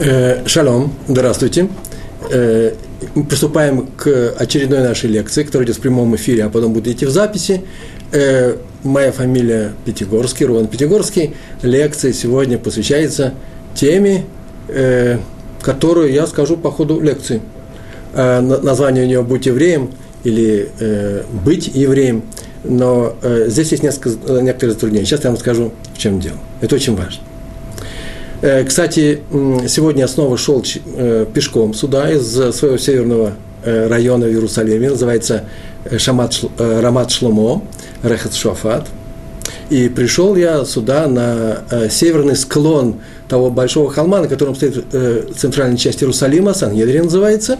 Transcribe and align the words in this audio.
Э, 0.00 0.46
шалом, 0.46 0.94
здравствуйте. 1.06 1.68
Э, 2.30 2.72
приступаем 3.28 3.88
к 3.96 4.34
очередной 4.38 4.80
нашей 4.80 5.10
лекции, 5.10 5.42
которая 5.42 5.66
идет 5.66 5.76
в 5.76 5.80
прямом 5.80 6.16
эфире, 6.16 6.44
а 6.44 6.48
потом 6.48 6.72
будет 6.72 6.88
идти 6.88 7.04
в 7.04 7.10
записи. 7.10 7.62
Э, 8.10 8.56
моя 8.84 9.12
фамилия 9.12 9.72
Пятигорский, 9.84 10.46
Рован 10.46 10.66
Пятигорский. 10.66 11.34
Лекция 11.62 12.12
сегодня 12.12 12.58
посвящается 12.58 13.34
теме, 13.74 14.24
которую 15.62 16.12
я 16.12 16.26
скажу 16.26 16.56
по 16.56 16.70
ходу 16.70 17.00
лекции. 17.00 17.40
Название 18.14 19.04
у 19.04 19.06
нее 19.06 19.22
«Будь 19.22 19.46
евреем» 19.46 19.90
или 20.24 20.68
«Быть 21.44 21.68
евреем». 21.68 22.22
Но 22.64 23.16
здесь 23.46 23.72
есть 23.72 23.82
несколько, 23.82 24.10
некоторые 24.40 24.74
затруднения. 24.74 25.06
Сейчас 25.06 25.24
я 25.24 25.30
вам 25.30 25.38
скажу, 25.38 25.72
в 25.94 25.98
чем 25.98 26.20
дело. 26.20 26.36
Это 26.60 26.74
очень 26.74 26.94
важно. 26.94 27.22
Э, 28.42 28.64
кстати, 28.64 29.20
сегодня 29.68 30.08
снова 30.08 30.36
шел 30.36 30.64
э, 30.64 31.26
пешком 31.32 31.74
сюда 31.74 32.10
из 32.10 32.26
своего 32.56 32.76
северного 32.76 33.34
э, 33.64 33.86
района 33.86 34.26
в 34.26 34.30
Иерусалиме, 34.30 34.90
называется 34.90 35.44
Шамат, 35.96 36.34
Рамат 36.58 37.12
Шломо, 37.12 37.62
Рехат 38.02 38.34
Шуафат. 38.34 38.88
И 39.70 39.88
пришел 39.88 40.34
я 40.34 40.64
сюда 40.64 41.06
на 41.06 41.88
северный 41.88 42.36
склон 42.36 42.96
того 43.28 43.48
большого 43.48 43.90
холма, 43.90 44.20
на 44.20 44.28
котором 44.28 44.54
стоит 44.54 44.84
центральная 45.36 45.78
часть 45.78 46.02
Иерусалима, 46.02 46.52
Сан-Едри 46.52 47.00
называется. 47.00 47.58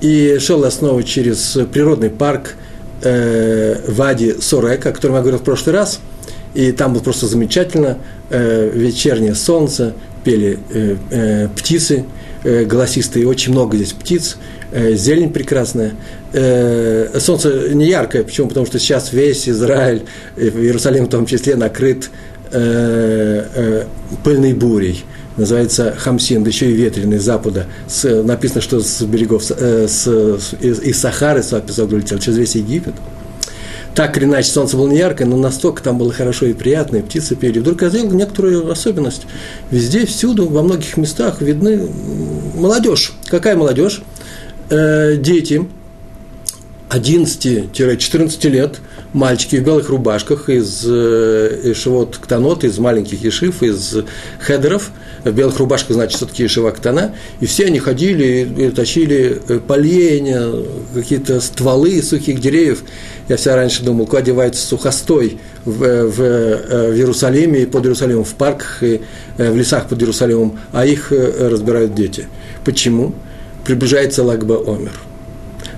И 0.00 0.38
шел 0.40 0.64
я 0.64 0.70
снова 0.70 1.02
через 1.04 1.56
природный 1.72 2.10
парк 2.10 2.54
Вади 3.02 4.36
Сорек, 4.40 4.86
о 4.86 4.92
котором 4.92 5.16
я 5.16 5.20
говорил 5.20 5.38
в 5.38 5.44
прошлый 5.44 5.76
раз– 5.76 6.00
и 6.54 6.72
там 6.72 6.92
было 6.92 7.02
просто 7.02 7.26
замечательно, 7.26 7.98
э, 8.30 8.70
вечернее 8.72 9.34
солнце, 9.34 9.94
пели 10.24 10.58
э, 10.70 10.96
э, 11.10 11.48
птицы 11.56 12.04
э, 12.44 12.64
голосистые, 12.64 13.26
очень 13.26 13.52
много 13.52 13.76
здесь 13.76 13.92
птиц, 13.92 14.36
э, 14.72 14.94
зелень 14.94 15.32
прекрасная. 15.32 15.92
Э, 16.32 17.18
солнце 17.20 17.74
не 17.74 17.88
яркое, 17.88 18.24
почему? 18.24 18.48
Потому 18.48 18.66
что 18.66 18.78
сейчас 18.78 19.12
весь 19.12 19.48
Израиль, 19.48 20.02
Иерусалим 20.36 21.06
в 21.06 21.08
том 21.08 21.26
числе, 21.26 21.56
накрыт 21.56 22.10
э, 22.52 23.44
э, 23.54 23.84
пыльной 24.24 24.54
бурей 24.54 25.04
называется 25.36 25.94
Хамсин, 25.96 26.44
да 26.44 26.50
еще 26.50 26.70
и 26.70 26.74
ветреный 26.74 27.18
запада. 27.18 27.66
С, 27.88 28.04
написано, 28.22 28.60
что 28.60 28.80
с 28.80 29.02
берегов, 29.02 29.44
э, 29.50 29.86
с, 29.88 30.06
с, 30.06 30.54
из, 30.60 30.80
из 30.80 31.00
Сахары 31.00 31.42
с 31.42 31.52
улетел 31.52 32.18
через 32.18 32.36
весь 32.36 32.54
Египет. 32.56 32.94
Так 34.00 34.16
или 34.16 34.24
иначе, 34.24 34.50
солнце 34.50 34.78
было 34.78 34.88
не 34.88 34.96
яркое, 34.96 35.28
но 35.28 35.36
настолько 35.36 35.82
там 35.82 35.98
было 35.98 36.10
хорошо 36.10 36.46
и 36.46 36.54
приятно, 36.54 36.96
и 36.96 37.02
птицы 37.02 37.36
пели. 37.36 37.58
Вдруг 37.58 37.82
я 37.82 37.90
заметил 37.90 38.12
некоторую 38.16 38.70
особенность. 38.70 39.26
Везде, 39.70 40.06
всюду, 40.06 40.48
во 40.48 40.62
многих 40.62 40.96
местах 40.96 41.42
видны 41.42 41.86
молодежь. 42.54 43.12
Какая 43.26 43.56
молодежь? 43.56 44.00
Э, 44.70 45.16
дети 45.18 45.68
11-14 46.88 48.48
лет, 48.48 48.78
мальчики 49.12 49.56
в 49.56 49.64
белых 49.64 49.88
рубашках 49.88 50.48
из 50.48 50.84
э, 50.86 51.60
Ишевот 51.64 52.16
Ктанот, 52.16 52.64
из 52.64 52.78
маленьких 52.78 53.22
ешив, 53.22 53.62
из 53.62 53.96
хедеров, 54.40 54.90
в 55.24 55.30
белых 55.32 55.58
рубашках, 55.58 55.94
значит, 55.94 56.16
все-таки 56.16 56.44
Ешива 56.44 56.70
Ктана, 56.70 57.14
и 57.40 57.46
все 57.46 57.66
они 57.66 57.78
ходили 57.78 58.48
и 58.56 58.70
тащили 58.70 59.40
э, 59.48 59.58
поленья, 59.58 60.50
какие-то 60.94 61.40
стволы 61.40 62.02
сухих 62.02 62.40
деревьев. 62.40 62.82
Я 63.28 63.36
вся 63.36 63.56
раньше 63.56 63.82
думал, 63.82 64.06
куда 64.06 64.18
одевается 64.18 64.66
сухостой 64.66 65.38
в, 65.64 65.82
э, 65.82 66.04
в, 66.04 66.16
в 66.16 66.96
Иерусалиме 66.96 67.62
и 67.62 67.66
под 67.66 67.84
Иерусалимом, 67.84 68.24
в 68.24 68.34
парках 68.34 68.82
и 68.82 69.00
в 69.36 69.56
лесах 69.56 69.88
под 69.88 70.00
Иерусалимом, 70.00 70.58
а 70.72 70.86
их 70.86 71.12
разбирают 71.12 71.94
дети. 71.94 72.26
Почему? 72.64 73.14
Приближается 73.64 74.22
Лагба 74.22 74.56
Омер– 74.66 74.92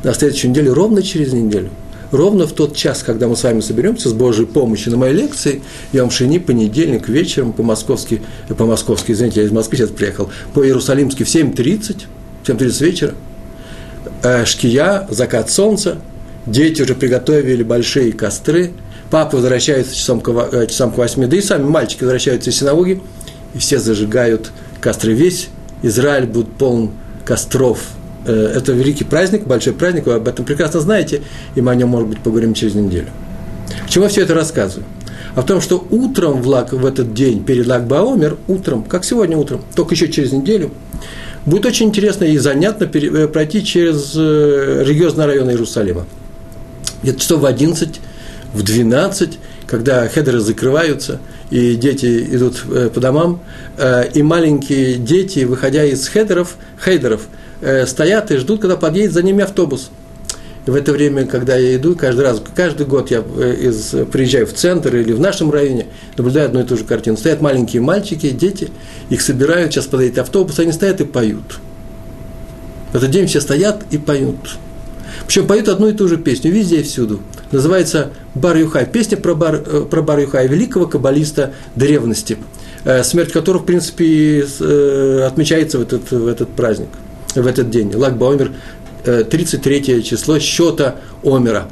на 0.03 0.15
следующей 0.15 0.49
неделе, 0.49 0.73
ровно 0.73 1.03
через 1.03 1.33
неделю, 1.33 1.71
ровно 2.13 2.47
в 2.47 2.53
тот 2.53 2.77
час, 2.77 3.03
когда 3.03 3.27
мы 3.27 3.37
с 3.37 3.43
вами 3.43 3.61
соберемся 3.61 4.09
с 4.09 4.13
Божьей 4.13 4.47
помощью 4.47 4.93
на 4.93 4.99
моей 4.99 5.15
лекции, 5.15 5.63
я 5.93 6.03
вам 6.03 6.11
шини 6.11 6.39
понедельник 6.39 7.09
вечером 7.09 7.53
по-московски, 7.53 8.23
э, 8.49 8.55
по-московски, 8.55 9.13
извините, 9.13 9.41
я 9.41 9.47
из 9.47 9.51
Москвы 9.51 9.79
сейчас 9.79 9.91
приехал, 9.91 10.31
по-иерусалимски 10.55 11.25
в 11.25 11.29
7.30, 11.29 12.05
7.30 12.47 12.85
вечера, 12.85 13.15
э, 14.23 14.45
шкия, 14.45 15.09
закат 15.11 15.51
солнца, 15.51 15.99
дети 16.47 16.83
уже 16.83 16.95
приготовили 16.95 17.63
большие 17.63 18.13
костры, 18.13 18.73
папа 19.11 19.37
возвращается 19.37 19.97
часам 19.97 20.21
к, 20.21 20.29
э, 20.29 20.67
часам 20.69 20.93
к 20.93 20.99
8, 20.99 21.27
да 21.27 21.37
и 21.37 21.41
сами 21.41 21.65
мальчики 21.65 22.05
возвращаются 22.05 22.51
из 22.51 22.59
синагоги, 22.59 23.01
и 23.55 23.59
все 23.59 23.79
зажигают 23.79 24.51
костры. 24.81 25.15
Весь 25.15 25.49
Израиль 25.83 26.27
будет 26.27 26.53
полон 26.53 26.93
костров, 27.25 27.79
Э, 27.81 28.02
это 28.31 28.73
великий 28.73 29.05
праздник, 29.05 29.47
большой 29.47 29.73
праздник, 29.73 30.07
вы 30.07 30.15
об 30.15 30.29
этом 30.29 30.45
прекрасно 30.45 30.81
знаете, 30.81 31.23
и 31.55 31.61
мы 31.61 31.73
о 31.73 31.75
нем, 31.75 31.89
может 31.89 32.09
быть, 32.09 32.19
поговорим 32.21 32.55
через 32.55 32.75
неделю. 32.75 33.09
К 33.87 33.91
чему 33.91 34.09
все 34.09 34.23
это 34.23 34.35
рассказываю? 34.35 34.87
А 35.35 35.43
в 35.43 35.47
том, 35.47 35.61
что 35.61 35.85
утром 35.91 36.43
в, 36.43 36.49
лак, 36.49 36.73
в 36.73 36.85
этот 36.85 37.15
день, 37.15 37.43
перед 37.43 37.67
Лагбаомер, 37.67 38.37
утром, 38.49 38.85
как 38.85 39.05
сегодня 39.05 39.37
утром, 39.37 39.63
только 39.75 39.95
еще 39.95 40.09
через 40.09 40.33
неделю, 40.33 40.71
будет 41.47 41.67
очень 41.67 41.87
интересно 41.87 42.25
и 42.25 42.37
занятно 42.37 42.85
э, 42.85 43.29
пройти 43.29 43.65
через 43.65 44.13
э, 44.15 44.85
религиозные 44.87 45.27
районы 45.27 45.53
Иерусалима. 45.53 46.07
Где-то 47.03 47.19
часов 47.19 47.41
в 47.41 47.47
11, 47.47 48.01
в 48.53 48.63
12, 48.63 49.39
когда 49.67 50.07
хедеры 50.07 50.41
закрываются, 50.41 51.19
и 51.51 51.75
дети 51.75 52.27
идут 52.31 52.63
по 52.95 53.01
домам, 53.01 53.41
и 54.15 54.23
маленькие 54.23 54.95
дети, 54.95 55.45
выходя 55.45 55.85
из 55.85 56.07
хедеров, 56.09 56.57
хейдеров– 56.83 57.23
Э, 57.63 57.87
стоят 57.87 58.33
и 58.33 58.39
ждут, 58.39 58.61
когда 58.61 58.77
подъедет 58.77 59.13
за 59.13 59.23
ними 59.23 59.45
автобус. 59.45 59.91
И 60.67 60.71
в 60.71 60.75
это 60.75 60.93
время, 60.93 61.27
когда 61.27 61.57
я 61.57 61.77
иду, 61.77 61.95
каждый 61.95 62.23
раз, 62.23 62.43
каждый 62.57 62.87
год 62.87 63.13
я 63.13 63.23
э, 63.37 63.55
из, 63.55 63.95
приезжаю 64.11 64.49
в 64.49 64.53
центр 64.53 64.97
или 64.97 65.13
в 65.13 65.21
нашем 65.21 65.53
районе, 65.53 65.87
наблюдаю 66.17 66.47
одну 66.47 66.61
и 66.61 66.65
ту 66.65 66.77
же 66.77 66.83
картину. 66.83 67.17
Стоят 67.17 67.41
маленькие 67.41 67.81
мальчики, 67.81 68.31
дети, 68.31 68.71
их 69.11 69.23
собирают, 69.23 69.73
сейчас 69.73 69.87
подъедет 69.87 70.19
автобус, 70.19 70.59
они 70.59 70.73
стоят 70.73 71.01
и 71.01 71.05
поют. 71.05 71.61
В 72.93 72.97
этот 72.97 73.11
день 73.11 73.29
все 73.29 73.41
стоят 73.41 73.85
и 73.93 73.99
поют. 73.99 74.57
Причем 75.29 75.47
поют 75.47 75.69
одну 75.69 75.89
и 75.89 75.93
ту 75.93 76.09
же 76.09 76.17
песню, 76.17 76.51
везде 76.51 76.81
и 76.81 76.83
всюду. 76.83 77.21
Называется 77.53 78.11
Бар 78.35 78.57
Юхай. 78.57 78.87
Песня 78.87 79.17
про 79.17 79.37
Бар, 79.37 79.63
э, 79.65 79.87
про 79.89 80.03
Бар 80.03 80.19
Юхай, 80.19 80.49
великого 80.49 80.87
каббалиста 80.87 81.55
древности, 81.77 82.39
смерть 83.05 83.31
которого, 83.31 83.63
в 83.63 83.67
принципе, 83.67 84.45
отмечается 85.25 85.79
в 85.79 85.83
этот, 85.83 86.11
в 86.11 86.27
этот 86.27 86.49
праздник 86.49 86.89
в 87.35 87.47
этот 87.47 87.71
день. 87.71 87.95
Лагба 87.95 88.33
Омер, 88.33 88.53
33 89.05 90.03
число 90.03 90.39
счета 90.39 90.97
Омера. 91.23 91.69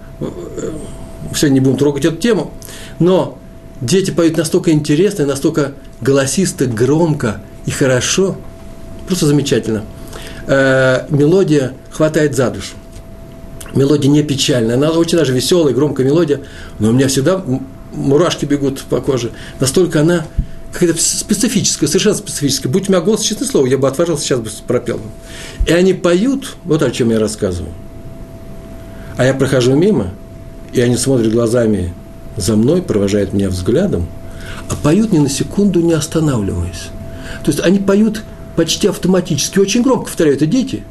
Все, 1.33 1.49
не 1.49 1.61
будем 1.61 1.77
трогать 1.77 2.05
эту 2.05 2.17
тему. 2.17 2.53
Но 2.99 3.39
дети 3.81 4.11
поют 4.11 4.37
настолько 4.37 4.73
интересно, 4.73 5.27
настолько 5.27 5.73
голосисто, 6.01 6.67
громко 6.67 7.41
и 7.67 7.71
хорошо. 7.71 8.37
Просто 9.07 9.27
замечательно. 9.27 9.85
Э, 10.47 11.07
мелодия 11.09 11.73
хватает 11.91 12.35
за 12.35 12.51
душу. 12.51 12.75
Мелодия 13.75 14.11
не 14.11 14.23
печальная, 14.23 14.75
она 14.75 14.91
очень 14.91 15.17
даже 15.17 15.33
веселая, 15.33 15.73
громкая 15.73 16.05
мелодия, 16.05 16.41
но 16.81 16.89
у 16.89 16.93
меня 16.93 17.07
всегда 17.07 17.45
мурашки 17.93 18.45
бегут 18.45 18.81
по 18.83 19.01
коже. 19.01 19.31
Настолько 19.61 20.01
она 20.01 20.27
какая-то 20.73 21.01
специфическая, 21.01 21.89
совершенно 21.89 22.17
специфическая. 22.17 22.71
Будь 22.71 22.89
у 22.89 22.93
меня 22.93 23.01
голос, 23.01 23.23
честное 23.23 23.49
слово, 23.49 23.67
я 23.67 23.79
бы 23.79 23.89
отважился, 23.89 24.25
сейчас 24.25 24.41
бы 24.41 24.51
пропел. 24.67 25.01
И 25.67 25.73
они 25.73 25.95
поют, 25.95 26.57
вот 26.65 26.83
о 26.83 26.91
чем 26.91 27.11
я 27.11 27.19
рассказываю. 27.19 27.73
А 29.17 29.25
я 29.25 29.35
прохожу 29.35 29.75
мимо, 29.75 30.13
и 30.73 30.81
они 30.81 30.97
смотрят 30.97 31.33
глазами 31.33 31.93
за 32.37 32.57
мной, 32.57 32.83
провожают 32.83 33.33
меня 33.33 33.51
взглядом, 33.51 34.07
а 34.69 34.77
поют 34.77 35.13
ни 35.13 35.19
на 35.19 35.29
секунду 35.29 35.81
не 35.81 35.93
останавливаясь. 35.93 36.89
То 37.45 37.51
есть 37.51 37.61
они 37.61 37.81
поют 37.81 38.23
почти 38.57 38.89
автоматически, 38.89 39.59
очень 39.59 39.83
громко 39.83 40.05
повторяют, 40.05 40.43
это 40.43 40.51
дети, 40.51 40.85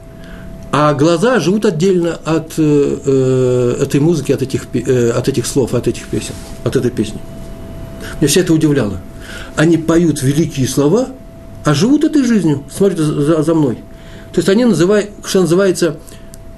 а 0.71 0.93
глаза 0.93 1.39
живут 1.39 1.65
отдельно 1.65 2.19
от 2.25 2.53
э, 2.57 2.97
э 3.05 3.83
этой 3.83 3.99
музыки, 3.99 4.31
от 4.31 4.41
этих, 4.41 4.67
э, 4.73 5.11
от 5.11 5.27
этих 5.27 5.47
слов, 5.47 5.73
от 5.73 5.87
этих 5.87 6.05
песен, 6.07 6.33
от 6.63 6.75
этой 6.75 6.91
песни. 6.91 7.19
Меня 8.19 8.27
все 8.27 8.41
это 8.41 8.53
удивляло 8.53 8.99
они 9.55 9.77
поют 9.77 10.21
великие 10.21 10.67
слова, 10.67 11.09
а 11.65 11.73
живут 11.73 12.03
этой 12.03 12.23
жизнью, 12.23 12.63
смотрят 12.71 12.99
за, 12.99 13.43
за 13.43 13.53
мной. 13.53 13.75
То 14.31 14.39
есть 14.39 14.49
они 14.49 14.65
называют, 14.65 15.11
что 15.25 15.41
называется, 15.41 15.97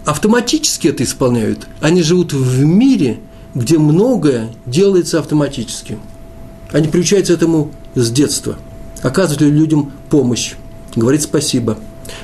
автоматически 0.06 0.90
это 0.90 1.04
исполняют. 1.04 1.68
Они 1.80 2.04
живут 2.04 2.34
в 2.34 2.64
мире, 2.64 3.20
где 3.56 3.78
многое 3.78 4.50
делается 4.66 5.20
автоматически. 5.20 5.98
Они 6.72 6.88
приучаются 6.88 7.34
этому 7.34 7.72
с 7.96 8.10
детства. 8.12 8.58
Оказывать 9.02 9.42
людям 9.42 9.92
помощь, 10.10 10.54
говорить 10.96 11.24
спасибо, 11.24 11.78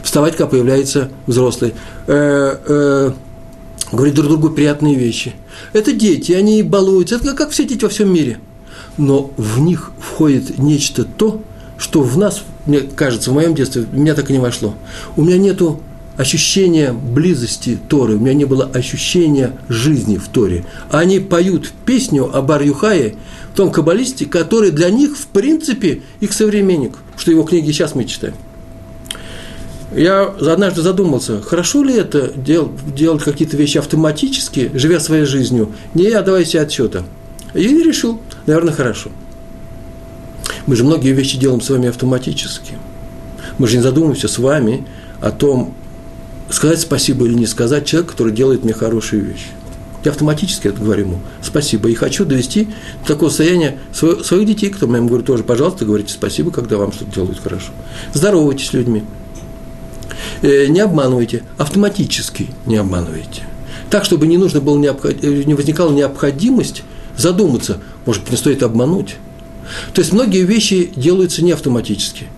вставать, 0.03 0.35
когда 0.35 0.47
появляется 0.47 1.09
взрослый, 1.25 1.73
э, 2.07 2.57
э, 2.67 3.11
говорить 3.91 4.15
друг 4.15 4.27
другу 4.27 4.49
приятные 4.51 4.95
вещи. 4.95 5.33
Это 5.73 5.91
дети, 5.91 6.33
они 6.33 6.61
балуются, 6.61 7.15
это 7.15 7.33
как 7.33 7.49
все 7.49 7.65
дети 7.65 7.83
во 7.83 7.89
всем 7.89 8.13
мире– 8.13 8.39
но 8.97 9.31
в 9.38 9.59
них 9.59 9.91
входит 9.99 10.57
нечто 10.57 11.03
то, 11.03 11.41
что 11.77 12.01
в 12.01 12.17
нас, 12.17 12.44
мне 12.65 12.81
кажется, 12.81 13.31
в 13.31 13.33
моем 13.33 13.53
детстве, 13.55 13.85
меня 13.91 14.15
так 14.15 14.29
и 14.29 14.33
не 14.33 14.39
вошло. 14.39 14.73
У 15.15 15.23
меня 15.23 15.38
нету 15.38 15.79
ощущения 16.17 16.91
близости 16.91 17.77
Торы, 17.88 18.15
у 18.15 18.19
меня 18.19 18.33
не 18.33 18.45
было 18.45 18.65
ощущения 18.65 19.53
жизни 19.69 20.17
в 20.17 20.27
Торе. 20.27 20.65
Они 20.89 21.19
поют 21.19 21.71
песню 21.85 22.35
о 22.35 22.41
Бар 22.41 22.63
Юхае, 22.63 23.15
том 23.55 23.71
каббалисте, 23.71 24.25
который 24.25 24.71
для 24.71 24.89
них, 24.89 25.17
в 25.17 25.27
принципе, 25.27 26.01
их 26.19 26.33
современник, 26.33 26.93
что 27.17 27.31
его 27.31 27.43
книги 27.43 27.71
сейчас 27.71 27.95
мы 27.95 28.05
читаем. 28.05 28.35
Я 29.95 30.23
однажды 30.23 30.81
задумался, 30.81 31.41
хорошо 31.41 31.83
ли 31.83 31.95
это 31.95 32.31
дел, 32.35 32.71
делать 32.95 33.23
какие-то 33.23 33.57
вещи 33.57 33.77
автоматически, 33.77 34.69
живя 34.73 35.00
своей 35.00 35.25
жизнью, 35.25 35.71
не 35.93 36.07
отдавая 36.07 36.45
себе 36.45 36.61
отчета. 36.61 37.05
И 37.53 37.61
решил, 37.61 38.21
наверное, 38.47 38.73
хорошо. 38.73 39.11
Мы 40.65 40.75
же 40.75 40.83
многие 40.83 41.11
вещи 41.11 41.38
делаем 41.38 41.61
с 41.61 41.69
вами 41.69 41.89
автоматически. 41.89 42.73
Мы 43.57 43.67
же 43.67 43.77
не 43.77 43.83
задумываемся 43.83 44.27
с 44.27 44.38
вами 44.38 44.85
о 45.21 45.31
том, 45.31 45.73
сказать 46.49 46.79
спасибо 46.79 47.25
или 47.25 47.33
не 47.33 47.45
сказать 47.45 47.85
человеку, 47.85 48.11
который 48.13 48.33
делает 48.33 48.63
мне 48.63 48.73
хорошие 48.73 49.21
вещи. 49.21 49.47
Я 50.03 50.11
автоматически 50.11 50.67
это 50.67 50.79
говорю 50.79 51.03
ему 51.03 51.19
спасибо. 51.41 51.89
И 51.89 51.95
хочу 51.95 52.23
довести 52.23 52.69
до 53.01 53.07
такого 53.07 53.29
состояния 53.29 53.77
своих, 53.91 54.45
детей, 54.45 54.69
кто 54.69 54.88
мне 54.88 55.01
говорит 55.01 55.25
тоже, 55.25 55.43
пожалуйста, 55.43 55.85
говорите 55.85 56.13
спасибо, 56.13 56.51
когда 56.51 56.77
вам 56.77 56.91
что-то 56.91 57.13
делают 57.13 57.39
хорошо. 57.39 57.71
Здоровайтесь 58.13 58.69
с 58.69 58.73
людьми. 58.73 59.03
Э, 60.41 60.67
не 60.67 60.79
обманывайте, 60.79 61.43
автоматически 61.57 62.47
не 62.65 62.77
обманывайте. 62.77 63.43
Так, 63.89 64.05
чтобы 64.05 64.27
не 64.27 64.38
нужно 64.38 64.61
было. 64.61 64.77
Э, 64.77 65.43
не 65.43 65.53
возникала 65.53 65.91
необходимость 65.91 66.83
задуматься, 67.17 67.79
может 68.07 68.31
не 68.31 68.38
стоит 68.38 68.63
обмануть. 68.63 69.18
То 69.94 70.01
есть 70.01 70.13
многие 70.13 70.44
вещи 70.44 70.89
делаются 70.95 71.44
не 71.44 71.51
автоматически– 71.51 72.25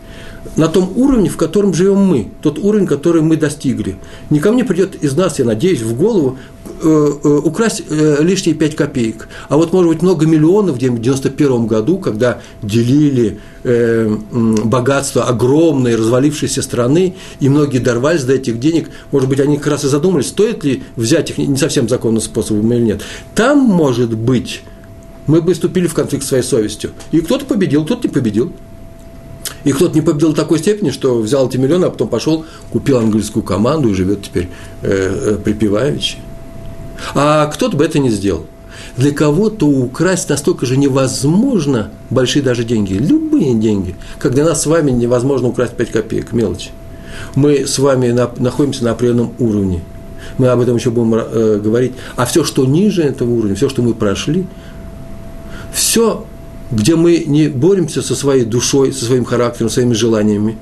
на 0.55 0.67
том 0.67 0.91
уровне, 0.95 1.29
в 1.29 1.37
котором 1.37 1.73
живем 1.73 1.97
мы, 1.97 2.27
тот 2.41 2.59
уровень, 2.59 2.87
который 2.87 3.21
мы 3.21 3.37
достигли. 3.37 3.97
Никому 4.29 4.57
не 4.57 4.63
придет 4.63 4.95
из 4.95 5.15
нас, 5.15 5.39
я 5.39 5.45
надеюсь, 5.45 5.81
в 5.81 5.95
голову 5.95 6.37
э, 6.81 7.11
э, 7.23 7.41
украсть 7.43 7.83
э, 7.89 8.17
лишние 8.21 8.55
5 8.55 8.75
копеек. 8.75 9.29
А 9.47 9.57
вот, 9.57 9.73
может 9.73 9.89
быть, 9.89 10.01
много 10.01 10.25
миллионов, 10.25 10.75
в 10.75 10.79
91 10.79 11.67
году, 11.67 11.97
когда 11.97 12.41
делили 12.61 13.39
э, 13.63 14.15
богатство 14.31 15.23
огромной 15.23 15.95
развалившейся 15.95 16.61
страны, 16.61 17.15
и 17.39 17.49
многие 17.49 17.79
дорвались 17.79 18.23
до 18.23 18.33
этих 18.33 18.59
денег, 18.59 18.89
может 19.11 19.29
быть, 19.29 19.39
они 19.39 19.57
как 19.57 19.67
раз 19.67 19.85
и 19.85 19.87
задумались, 19.87 20.27
стоит 20.27 20.63
ли 20.63 20.83
взять 20.95 21.29
их 21.29 21.37
не 21.37 21.57
совсем 21.57 21.87
законным 21.87 22.21
способом 22.21 22.71
или 22.73 22.81
нет. 22.81 23.01
Там, 23.35 23.59
может 23.59 24.15
быть, 24.15 24.61
мы 25.29 25.41
бы 25.41 25.53
вступили 25.53 25.85
в 25.85 25.93
конфликт 25.93 26.25
своей 26.25 26.43
совестью. 26.43 26.89
И 27.11 27.21
кто-то 27.21 27.45
победил, 27.45 27.85
кто-то 27.85 28.07
не 28.07 28.13
победил. 28.13 28.51
И 29.63 29.71
кто-то 29.71 29.93
не 29.93 30.01
победил 30.01 30.31
в 30.31 30.35
такой 30.35 30.57
степени, 30.57 30.89
что 30.89 31.19
взял 31.19 31.47
эти 31.47 31.57
миллионы, 31.57 31.85
а 31.85 31.89
потом 31.91 32.07
пошел, 32.07 32.45
купил 32.71 32.97
английскую 32.97 33.43
команду 33.43 33.89
и 33.89 33.93
живет 33.93 34.23
теперь 34.23 34.49
э, 34.81 34.87
э, 34.89 35.37
припеваючи. 35.43 36.17
А 37.13 37.45
кто-то 37.45 37.77
бы 37.77 37.85
это 37.85 37.99
не 37.99 38.09
сделал. 38.09 38.47
Для 38.97 39.11
кого-то 39.11 39.67
украсть 39.67 40.29
настолько 40.29 40.65
же 40.65 40.77
невозможно 40.77 41.91
большие 42.09 42.41
даже 42.41 42.63
деньги, 42.63 42.93
любые 42.93 43.53
деньги, 43.53 43.95
как 44.17 44.33
для 44.33 44.43
нас 44.45 44.63
с 44.63 44.65
вами 44.65 44.89
невозможно 44.89 45.49
украсть 45.49 45.73
5 45.73 45.91
копеек, 45.91 46.33
мелочи. 46.33 46.71
Мы 47.35 47.67
с 47.67 47.77
вами 47.77 48.09
на, 48.09 48.31
находимся 48.37 48.83
на 48.83 48.91
определенном 48.91 49.33
уровне. 49.37 49.81
Мы 50.37 50.47
об 50.47 50.61
этом 50.61 50.75
еще 50.75 50.89
будем 50.89 51.13
э, 51.15 51.59
говорить. 51.59 51.93
А 52.15 52.25
все, 52.25 52.43
что 52.43 52.65
ниже 52.65 53.03
этого 53.03 53.29
уровня, 53.31 53.55
все, 53.55 53.69
что 53.69 53.81
мы 53.81 53.93
прошли, 53.93 54.47
все 55.73 56.25
где 56.71 56.95
мы 56.95 57.23
не 57.25 57.47
боремся 57.47 58.01
со 58.01 58.15
своей 58.15 58.45
душой, 58.45 58.93
со 58.93 59.05
своим 59.05 59.25
характером, 59.25 59.69
своими 59.69 59.93
желаниями. 59.93 60.57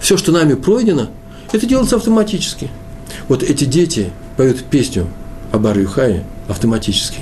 Все, 0.00 0.16
что 0.16 0.32
нами 0.32 0.54
пройдено, 0.54 1.08
это 1.52 1.66
делается 1.66 1.96
автоматически. 1.96 2.70
Вот 3.28 3.42
эти 3.42 3.64
дети 3.64 4.10
поют 4.36 4.62
песню 4.64 5.06
о 5.52 5.58
Бар 5.58 5.78
Юхае 5.78 6.24
автоматически. 6.48 7.20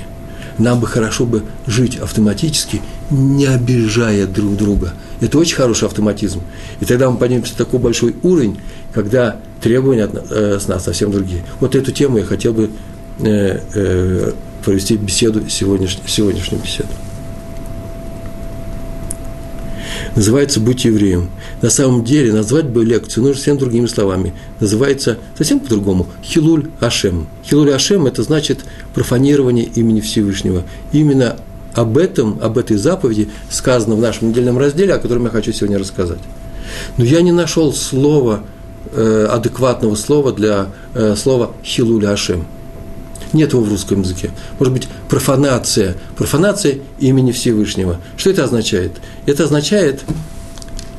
Нам 0.57 0.79
бы 0.79 0.87
хорошо 0.87 1.25
бы 1.25 1.43
жить 1.67 1.97
автоматически, 1.97 2.81
не 3.09 3.45
обижая 3.45 4.25
друг 4.25 4.55
друга. 4.55 4.93
Это 5.19 5.37
очень 5.37 5.55
хороший 5.55 5.85
автоматизм. 5.85 6.41
И 6.79 6.85
тогда 6.85 7.09
мы 7.09 7.17
поднимемся 7.17 7.53
на 7.53 7.65
такой 7.65 7.79
большой 7.79 8.15
уровень, 8.23 8.57
когда 8.93 9.37
требования 9.61 10.05
от, 10.05 10.31
э, 10.31 10.59
с 10.59 10.67
нас 10.67 10.85
совсем 10.85 11.11
другие. 11.11 11.43
Вот 11.59 11.75
эту 11.75 11.91
тему 11.91 12.19
я 12.19 12.25
хотел 12.25 12.53
бы 12.53 12.69
э, 13.19 13.59
э, 13.73 14.31
провести 14.63 14.95
беседу, 14.95 15.49
сегодняшнюю, 15.49 16.07
сегодняшнюю 16.07 16.61
беседу 16.63 16.89
называется 20.15 20.59
«Быть 20.59 20.85
евреем». 20.85 21.29
На 21.61 21.69
самом 21.69 22.03
деле 22.03 22.33
назвать 22.33 22.65
бы 22.65 22.83
лекцию 22.83 23.23
нужно 23.23 23.37
совсем 23.37 23.57
другими 23.57 23.85
словами. 23.85 24.33
Называется 24.59 25.17
совсем 25.37 25.59
по-другому 25.59 26.07
«Хилуль 26.23 26.69
Ашем». 26.79 27.27
«Хилуль 27.43 27.73
Ашем»– 27.73 28.05
это 28.07 28.23
значит 28.23 28.59
профанирование 28.93 29.65
имени 29.65 29.99
Всевышнего. 29.99 30.63
Именно 30.91 31.37
об 31.73 31.97
этом, 31.97 32.39
об 32.41 32.57
этой 32.57 32.77
заповеди 32.77 33.29
сказано 33.49 33.95
в 33.95 33.99
нашем 33.99 34.29
недельном 34.29 34.57
разделе, 34.57 34.93
о 34.93 34.99
котором 34.99 35.25
я 35.25 35.29
хочу 35.29 35.51
сегодня 35.51 35.77
рассказать. 35.77 36.19
Но 36.97 37.03
я 37.03 37.21
не 37.21 37.31
нашел 37.31 37.73
слова, 37.73 38.41
э, 38.93 39.27
адекватного 39.29 39.95
слова 39.95 40.31
для 40.31 40.69
э, 40.93 41.15
слова 41.15 41.51
«хилуль 41.63 42.07
Ашем». 42.07 42.47
Нет 43.33 43.53
его 43.53 43.61
в 43.61 43.69
русском 43.69 44.01
языке. 44.01 44.31
Может 44.59 44.73
быть, 44.73 44.87
профанация. 45.09 45.95
Профанация 46.17 46.79
имени 46.99 47.31
Всевышнего. 47.31 47.99
Что 48.17 48.29
это 48.29 48.43
означает? 48.43 48.91
Это 49.25 49.43
означает, 49.43 50.03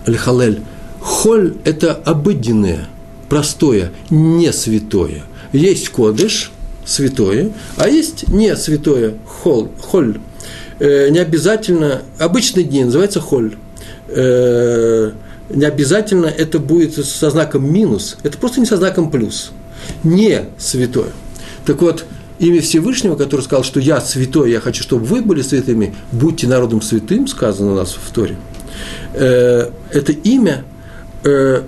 лихалель, 0.07 0.63
холь– 1.01 1.57
это 1.65 1.93
обыденное, 1.93 2.89
простое, 3.29 3.93
не 4.11 4.53
святое. 4.53 5.23
Есть 5.53 5.89
кодыш, 5.91 6.51
святое, 6.85 7.53
а 7.77 7.89
есть 7.89 8.29
не 8.29 8.57
святое, 8.57 9.15
холь. 9.27 9.69
холь. 9.81 10.19
Э, 10.79 11.09
не 11.09 11.19
обязательно, 11.19 12.03
обычный 12.19 12.65
день 12.65 12.87
называется 12.87 13.21
холь. 13.21 13.57
Э, 14.09 15.13
не 15.51 15.65
обязательно 15.65 16.27
это 16.27 16.59
будет 16.59 16.95
со 17.05 17.31
знаком 17.31 17.73
минус, 17.73 18.17
это 18.23 18.37
просто 18.39 18.61
не 18.61 18.67
со 18.67 18.77
знаком 18.77 19.11
плюс. 19.11 19.53
Не 20.03 20.47
святое. 20.59 21.11
Так 21.65 21.83
вот, 21.83 22.05
имя 22.39 22.61
Всевышнего, 22.61 23.17
который 23.17 23.43
сказал, 23.43 23.65
что 23.65 23.81
я 23.81 24.01
святой, 24.01 24.51
я 24.51 24.61
хочу, 24.61 24.83
чтобы 24.83 25.05
вы 25.05 25.23
были 25.23 25.43
святыми, 25.43 25.95
будьте 26.13 26.47
народом 26.47 26.83
святым, 26.83 27.27
сказано 27.27 27.73
у 27.73 27.75
нас 27.75 27.95
в 27.95 28.13
Торе, 28.13 28.37
э, 29.15 29.71
это 29.91 30.13
имя 30.13 30.65
э, 31.25 31.63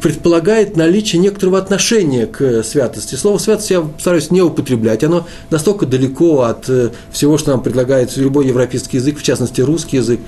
предполагает 0.00 0.76
наличие 0.76 1.20
некоторого 1.20 1.58
отношения 1.58 2.26
к 2.26 2.62
святости. 2.62 3.14
Слово 3.14 3.38
святость 3.38 3.70
я 3.70 3.88
стараюсь 3.98 4.30
не 4.30 4.42
употреблять. 4.42 5.02
Оно 5.02 5.26
настолько 5.50 5.86
далеко 5.86 6.42
от 6.42 6.68
э, 6.68 6.90
всего, 7.10 7.38
что 7.38 7.52
нам 7.52 7.62
предлагает 7.62 8.16
любой 8.16 8.46
европейский 8.46 8.98
язык, 8.98 9.18
в 9.18 9.22
частности 9.22 9.60
русский 9.60 9.96
язык 9.96 10.20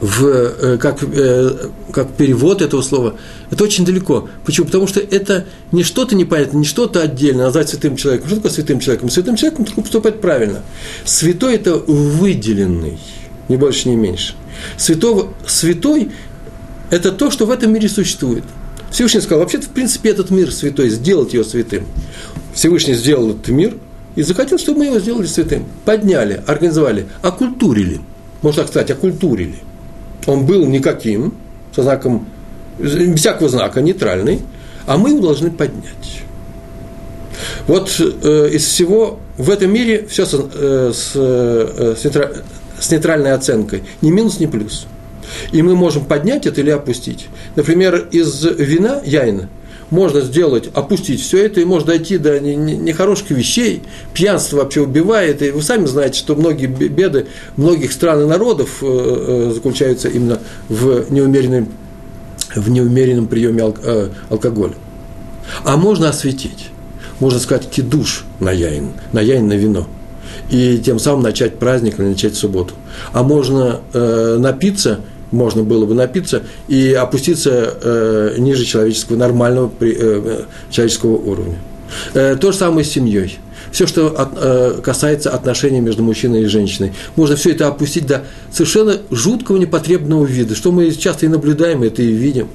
в, 0.00 0.26
э, 0.26 0.78
как, 0.78 1.02
э, 1.02 1.68
как 1.92 2.12
перевод 2.12 2.62
этого 2.62 2.82
слова, 2.82 3.16
это 3.50 3.64
очень 3.64 3.84
далеко. 3.84 4.28
Почему? 4.44 4.66
Потому 4.66 4.86
что 4.86 5.00
это 5.00 5.46
не 5.72 5.82
что-то 5.82 6.14
непонятное, 6.14 6.60
не 6.60 6.66
что-то 6.66 7.02
отдельно, 7.02 7.44
назвать 7.44 7.68
святым 7.68 7.96
человеком. 7.96 8.28
Что 8.28 8.36
такое 8.36 8.52
святым 8.52 8.80
человеком? 8.80 9.10
Святым 9.10 9.36
человеком 9.36 9.64
только 9.64 9.82
поступать 9.82 10.20
правильно. 10.20 10.62
Святой– 11.04 11.54
это 11.56 11.76
выделенный, 11.76 12.98
ни 13.48 13.56
больше, 13.56 13.88
ни 13.88 13.94
меньше. 13.94 14.34
Святого, 14.76 15.32
святой– 15.46 16.10
это 16.90 17.12
то, 17.12 17.30
что 17.30 17.46
в 17.46 17.50
этом 17.50 17.72
мире 17.72 17.88
существует. 17.88 18.44
Всевышний 18.90 19.20
сказал, 19.20 19.40
вообще-то, 19.40 19.66
в 19.66 19.70
принципе, 19.70 20.10
этот 20.10 20.30
мир 20.30 20.52
святой, 20.52 20.88
сделать 20.88 21.34
его 21.34 21.44
святым. 21.44 21.86
Всевышний 22.54 22.94
сделал 22.94 23.30
этот 23.30 23.48
мир 23.48 23.74
и 24.14 24.22
захотел, 24.22 24.58
чтобы 24.58 24.80
мы 24.80 24.84
его 24.86 25.00
сделали 25.00 25.26
святым. 25.26 25.66
Подняли, 25.84 26.42
организовали, 26.46 27.06
окультурили. 27.22 28.00
Можно 28.42 28.62
так 28.62 28.70
сказать, 28.70 28.90
окультурили– 28.90 29.56
он 30.26 30.46
был 30.46 30.66
никаким, 30.66 31.34
со 31.74 31.82
знаком, 31.82 32.26
всякого 32.78 33.48
знака, 33.48 33.80
нейтральный, 33.80 34.40
а 34.86 34.96
мы 34.96 35.10
его 35.10 35.20
должны 35.20 35.50
поднять. 35.50 36.22
Вот 37.66 37.90
э, 37.98 38.48
из 38.52 38.64
всего 38.64 39.18
в 39.36 39.50
этом 39.50 39.72
мире 39.72 40.06
все 40.08 40.26
с, 40.26 40.34
э, 40.34 40.92
с, 40.94 41.12
э, 41.14 41.94
с 42.78 42.90
нейтральной 42.90 43.32
оценкой, 43.32 43.82
ни 44.02 44.10
минус, 44.10 44.38
ни 44.40 44.46
плюс. 44.46 44.86
И 45.52 45.62
мы 45.62 45.74
можем 45.74 46.04
поднять 46.04 46.46
это 46.46 46.60
или 46.60 46.70
опустить. 46.70 47.28
Например, 47.56 48.08
из 48.10 48.44
вина, 48.44 49.00
яйна, 49.04 49.48
можно 49.94 50.20
сделать, 50.20 50.68
опустить 50.74 51.22
все 51.22 51.46
это, 51.46 51.60
и 51.60 51.64
можно 51.64 51.88
дойти 51.88 52.18
до 52.18 52.40
нехороших 52.40 53.30
вещей. 53.30 53.82
Пьянство 54.12 54.58
вообще 54.58 54.82
убивает, 54.82 55.40
и 55.40 55.50
вы 55.50 55.62
сами 55.62 55.86
знаете, 55.86 56.18
что 56.18 56.34
многие 56.34 56.66
беды 56.66 57.26
многих 57.56 57.92
стран 57.92 58.22
и 58.22 58.24
народов 58.26 58.78
э, 58.82 58.86
э, 58.86 59.52
заключаются 59.54 60.08
именно 60.08 60.40
в 60.68 61.10
неумеренном, 61.10 61.68
в 62.56 62.68
неумеренном 62.68 63.28
приеме 63.28 63.72
э, 63.82 64.08
алкоголя. 64.28 64.74
А 65.64 65.76
можно 65.76 66.08
осветить, 66.08 66.70
можно 67.20 67.38
сказать 67.38 67.70
кидуш 67.70 68.24
на 68.40 68.50
яин, 68.50 68.90
на 69.12 69.20
яин 69.20 69.46
на 69.46 69.54
вино 69.54 69.86
и 70.50 70.78
тем 70.78 70.98
самым 70.98 71.22
начать 71.22 71.58
праздник 71.58 71.98
начать 71.98 72.34
субботу. 72.34 72.74
А 73.12 73.22
можно 73.22 73.80
напиться 73.92 75.00
можно 75.34 75.62
было 75.62 75.84
бы 75.86 75.94
напиться 75.94 76.42
и 76.68 76.92
опуститься 76.92 77.74
э, 77.82 78.36
ниже 78.38 78.64
человеческого, 78.64 79.16
нормального 79.16 79.68
при, 79.68 79.96
э, 79.98 80.42
человеческого 80.70 81.16
уровня. 81.16 81.58
Э, 82.14 82.36
то 82.40 82.52
же 82.52 82.58
самое 82.58 82.84
с 82.84 82.90
семьей. 82.90 83.38
Все, 83.70 83.86
что 83.86 84.08
от, 84.18 84.30
э, 84.36 84.80
касается 84.82 85.30
отношений 85.30 85.80
между 85.80 86.02
мужчиной 86.02 86.42
и 86.42 86.46
женщиной. 86.46 86.92
Можно 87.16 87.36
все 87.36 87.50
это 87.50 87.66
опустить 87.66 88.06
до 88.06 88.24
совершенно 88.52 88.98
жуткого 89.10 89.56
непотребного 89.56 90.24
вида, 90.24 90.54
что 90.54 90.70
мы 90.70 90.90
часто 90.92 91.26
и 91.26 91.28
наблюдаем, 91.28 91.82
это 91.82 92.02
и 92.02 92.12
видим. 92.12 92.48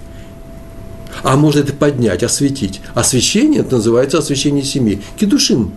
А 1.23 1.35
можно 1.35 1.59
это 1.59 1.73
поднять, 1.73 2.23
осветить. 2.23 2.79
Освещение, 2.93 3.61
это 3.61 3.75
называется 3.75 4.19
освещение 4.19 4.63
семьи. 4.63 5.01
Кедушин, 5.19 5.71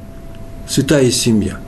святая 0.69 1.11
семья. 1.11 1.59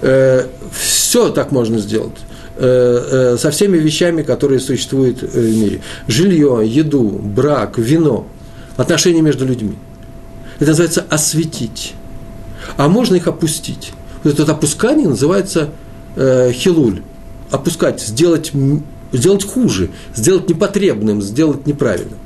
Э, 0.00 0.46
все 0.72 1.30
так 1.30 1.50
можно 1.50 1.78
сделать. 1.78 2.16
Э, 2.56 3.32
э, 3.34 3.36
со 3.36 3.50
всеми 3.50 3.78
вещами, 3.78 4.22
которые 4.22 4.60
существуют 4.60 5.22
в 5.22 5.36
мире. 5.36 5.80
Жилье, 6.06 6.62
еду, 6.64 7.02
брак, 7.02 7.78
вино, 7.78 8.28
отношения 8.76 9.22
между 9.22 9.44
людьми. 9.44 9.74
Это 10.60 10.66
называется 10.70 11.04
осветить. 11.10 11.94
А 12.76 12.86
можно 12.88 13.16
их 13.16 13.26
опустить. 13.26 13.92
Вот 14.22 14.38
это 14.38 14.52
опускание 14.52 15.08
называется 15.08 15.70
э, 16.14 16.52
хилуль. 16.52 17.02
Опускать, 17.50 18.00
сделать, 18.00 18.52
сделать 19.12 19.44
хуже, 19.44 19.90
сделать 20.14 20.48
непотребным, 20.48 21.22
сделать 21.22 21.66
неправильным. 21.66 22.18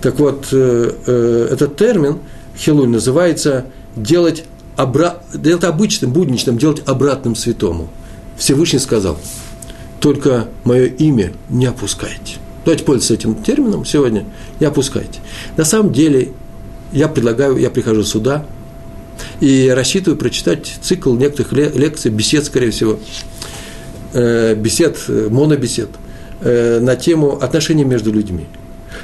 Так 0.00 0.18
вот, 0.18 0.48
э, 0.50 0.92
э, 1.06 1.48
этот 1.52 1.76
термин 1.76 2.18
хилуль 2.56 2.88
называется 2.88 3.66
делать, 3.94 4.44
обра... 4.76 5.18
делать 5.32 5.62
обычным, 5.62 6.12
будничным, 6.12 6.58
делать 6.58 6.82
обратным 6.86 7.36
святому. 7.36 7.88
Всевышний 8.38 8.78
сказал, 8.78 9.18
только 10.00 10.48
мое 10.64 10.86
имя 10.86 11.32
не 11.50 11.66
опускайте. 11.66 12.36
Давайте 12.64 12.84
пользоваться 12.84 13.14
этим 13.14 13.42
термином 13.42 13.84
сегодня, 13.84 14.24
не 14.60 14.66
опускайте. 14.66 15.20
На 15.56 15.64
самом 15.64 15.92
деле, 15.92 16.30
я 16.92 17.08
предлагаю, 17.08 17.56
я 17.56 17.70
прихожу 17.70 18.04
сюда 18.04 18.46
и 19.40 19.72
рассчитываю 19.74 20.16
прочитать 20.18 20.78
цикл 20.80 21.14
некоторых 21.14 21.52
лекций, 21.52 22.10
бесед, 22.10 22.44
скорее 22.44 22.70
всего, 22.70 23.00
э, 24.12 24.54
бесед, 24.54 24.98
монобесед, 25.08 25.88
э, 26.40 26.78
на 26.80 26.94
тему 26.94 27.38
отношений 27.42 27.84
между 27.84 28.12
людьми. 28.12 28.46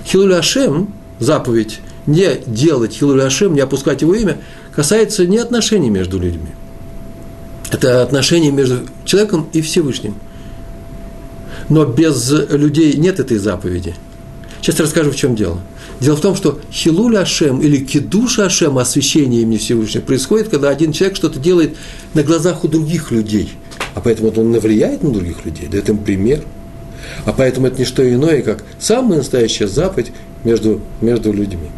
Хилуль 0.06 0.34
Ашем, 0.34 0.94
заповедь, 1.18 1.80
не 2.06 2.38
делать 2.46 2.92
Хилуль 2.92 3.22
Ашем, 3.22 3.54
не 3.54 3.60
опускать 3.60 4.02
его 4.02 4.14
имя, 4.14 4.38
касается 4.74 5.26
не 5.26 5.38
отношений 5.38 5.90
между 5.90 6.18
людьми. 6.18 6.50
Это 7.70 8.02
отношения 8.02 8.50
между 8.50 8.80
человеком 9.04 9.48
и 9.52 9.60
Всевышним. 9.60 10.14
Но 11.68 11.84
без 11.86 12.30
людей 12.30 12.94
нет 12.94 13.20
этой 13.20 13.38
заповеди. 13.38 13.94
Сейчас 14.60 14.80
расскажу, 14.80 15.10
в 15.10 15.16
чем 15.16 15.34
дело. 15.34 15.60
Дело 16.00 16.16
в 16.16 16.20
том, 16.20 16.34
что 16.34 16.58
Хилуль 16.72 17.16
Ашем 17.16 17.60
или 17.60 17.78
Кедуш 17.78 18.38
Ашем, 18.38 18.78
освящение 18.78 19.42
имени 19.42 19.58
Всевышнего, 19.58 20.02
происходит, 20.02 20.48
когда 20.48 20.68
один 20.68 20.92
человек 20.92 21.16
что-то 21.16 21.38
делает 21.38 21.76
на 22.14 22.22
глазах 22.22 22.64
у 22.64 22.68
других 22.68 23.10
людей. 23.10 23.52
А 23.94 24.00
поэтому 24.00 24.30
он 24.30 24.50
навлияет 24.50 25.02
на 25.02 25.10
других 25.10 25.44
людей, 25.44 25.68
дает 25.68 25.88
им 25.88 25.98
пример. 25.98 26.42
А 27.24 27.32
поэтому 27.32 27.66
это 27.66 27.78
не 27.78 27.84
что 27.84 28.08
иное, 28.08 28.42
как 28.42 28.64
самая 28.78 29.18
настоящая 29.18 29.68
заповедь 29.68 30.12
между, 30.42 30.80
между 31.00 31.32
людьми. 31.32 31.68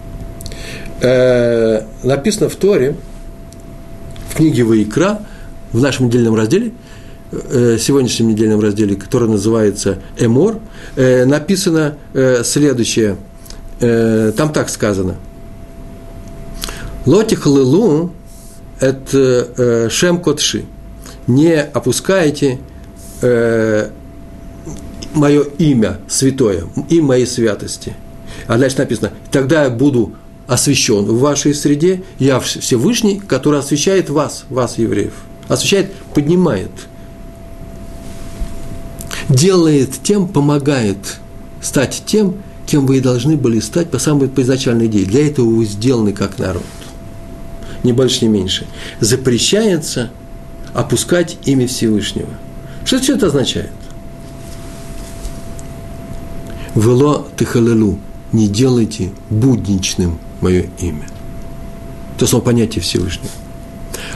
Э, 1.01 1.83
написано 2.03 2.49
в 2.49 2.57
Торе, 2.57 2.97
в 4.31 4.37
книге 4.37 4.65
Ваикра, 4.65 5.21
в 5.73 5.81
нашем 5.81 6.07
недельном 6.07 6.35
разделе, 6.35 6.73
э, 7.33 7.77
сегодняшнем 7.79 8.29
недельном 8.29 8.61
разделе, 8.61 8.97
который 8.97 9.29
называется 9.29 9.99
Эмор, 10.19 10.61
э, 10.97 11.25
написано 11.25 11.97
э, 12.15 12.43
следующее. 12.45 13.17
Там 13.79 14.55
так 14.55 14.71
сказано. 14.71 15.17
Лотих 17.05 17.45
лылу– 17.45 18.11
это 18.81 19.91
шем 19.91 20.19
котши. 20.19 20.65
Не 21.27 21.61
опускайте 21.61 22.59
мое 25.13 25.43
имя 25.59 25.99
святое, 26.09 26.65
имя 26.89 27.05
моей 27.05 27.27
святости. 27.27 27.95
А 28.47 28.57
дальше 28.57 28.79
написано, 28.79 29.13
тогда 29.31 29.65
я 29.65 29.69
буду 29.71 30.15
освящен 30.47 31.05
в 31.05 31.19
вашей 31.19 31.53
среде, 31.53 32.03
я 32.19 32.41
Всевышний, 32.41 33.21
который 33.21 33.61
освящает 33.61 34.09
вас, 34.09 34.47
вас, 34.49 34.79
евреев 34.79 35.13
освещает, 35.49 35.93
поднимает, 36.15 36.71
делает 39.29 40.03
тем, 40.03 40.29
помогает 40.29 41.19
стать 41.61 42.03
тем, 42.07 42.37
кем 42.67 42.87
вы 42.87 42.99
и 42.99 43.01
должны 43.01 43.37
были 43.37 43.61
стать 43.61 43.91
по 43.91 43.99
самой 43.99 44.29
по 44.29 44.43
изначальной 44.43 44.87
идее. 44.87 45.07
Для 45.07 45.27
этого 45.27 45.47
вы 45.47 45.65
сделаны 45.65 46.13
как 46.13 46.39
народ. 46.39 46.65
Ни 47.83 47.93
больше, 47.93 48.25
ни 48.25 48.29
меньше. 48.29 48.67
Запрещается 49.01 50.11
опускать 50.75 51.39
имя 51.45 51.67
Всевышнего. 51.69 52.31
Что 52.85 53.01
все 53.01 53.15
это 53.17 53.27
означает? 53.27 53.71
Вело 56.75 57.29
тихалелу. 57.37 57.99
Не 58.33 58.49
делайте 58.49 59.13
будничным 59.31 60.19
мое 60.41 60.67
имя. 60.81 61.07
То 62.19 62.27
само 62.27 62.43
понятие 62.43 62.83
Всевышнего. 62.83 63.31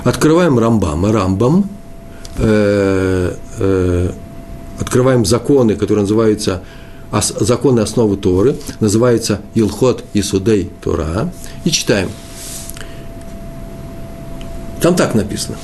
Открываем 0.04 0.58
Рамбам. 0.58 1.06
Рамбам 1.06 1.68
э, 2.38 3.34
э, 3.58 4.10
открываем 4.78 5.24
законы, 5.24 5.76
которые 5.76 6.02
называются 6.02 6.62
законы 7.40 7.80
основы 7.80 8.16
Торы, 8.16 8.56
называется 8.78 9.40
Илхот 9.54 10.04
Исудей 10.14 10.70
Тора, 10.80 11.32
и 11.64 11.70
читаем. 11.70 12.08
Там 14.80 14.94
так 14.94 15.14
написано, 15.14 15.58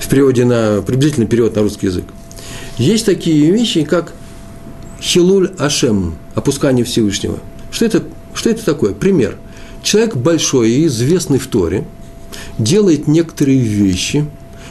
в 0.00 0.08
переводе 0.08 0.44
на, 0.44 0.82
приблизительный 0.82 1.26
перевод 1.26 1.54
на 1.54 1.62
русский 1.62 1.86
язык. 1.86 2.06
Есть 2.78 3.06
такие 3.06 3.50
вещи, 3.50 3.84
как 3.84 4.12
Хилуль 5.00 5.52
Ашем, 5.58 6.16
опускание 6.34 6.84
Всевышнего. 6.84 7.38
Что 7.70 7.84
это, 7.84 8.02
что 8.34 8.50
это 8.50 8.64
такое? 8.64 8.94
Пример. 8.94 9.36
Человек 9.82 10.16
большой 10.16 10.70
и 10.70 10.86
известный 10.86 11.38
в 11.38 11.46
Торе– 11.46 11.84
делает 12.60 13.08
некоторые 13.08 13.58
вещи, 13.58 14.26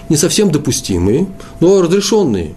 не 0.07 0.17
совсем 0.17 0.51
допустимые, 0.51 1.27
но 1.59 1.81
разрешенные, 1.81 2.55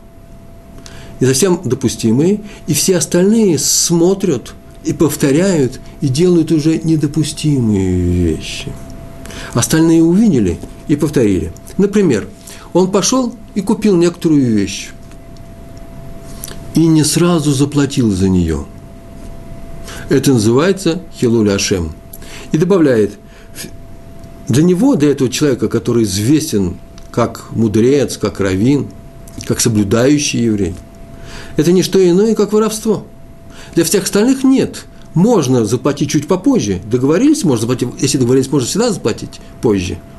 не 1.20 1.26
совсем 1.26 1.60
допустимые, 1.64 2.40
и 2.66 2.74
все 2.74 2.96
остальные 2.96 3.58
смотрят 3.58 4.54
и 4.84 4.92
повторяют, 4.92 5.80
и 6.00 6.08
делают 6.08 6.50
уже 6.50 6.78
недопустимые 6.78 8.00
вещи. 8.00 8.72
Остальные 9.54 10.02
увидели 10.02 10.58
и 10.88 10.96
повторили. 10.96 11.52
Например, 11.78 12.28
он 12.72 12.90
пошел 12.90 13.34
и 13.54 13.60
купил 13.60 13.96
некоторую 13.96 14.44
вещь, 14.44 14.90
и 16.74 16.86
не 16.86 17.04
сразу 17.04 17.52
заплатил 17.52 18.10
за 18.10 18.28
нее. 18.28 18.64
Это 20.08 20.32
называется 20.32 21.02
Хилуль 21.14 21.50
Ашем. 21.50 21.92
И 22.50 22.58
добавляет, 22.58 23.18
для 24.52 24.62
него, 24.62 24.96
для 24.96 25.12
этого 25.12 25.30
человека, 25.30 25.68
который 25.68 26.04
известен 26.04 26.76
как 27.10 27.46
мудрец, 27.52 28.18
как 28.18 28.38
раввин, 28.38 28.88
как 29.46 29.60
соблюдающий 29.60 30.42
еврей, 30.42 30.74
это 31.56 31.72
не 31.72 31.82
что 31.82 31.98
иное, 32.06 32.34
как 32.34 32.52
воровство. 32.52 33.06
Для 33.74 33.84
всех 33.84 34.04
остальных 34.04 34.44
нет. 34.44 34.84
Можно 35.14 35.64
заплатить 35.64 36.10
чуть 36.10 36.28
попозже. 36.28 36.82
Договорились, 36.84 37.44
можно 37.44 37.62
заплатить. 37.62 37.88
Если 37.98 38.18
договорились, 38.18 38.50
можно 38.52 38.68
всегда 38.68 38.92
заплатить 38.92 39.40
позже– 39.62 39.98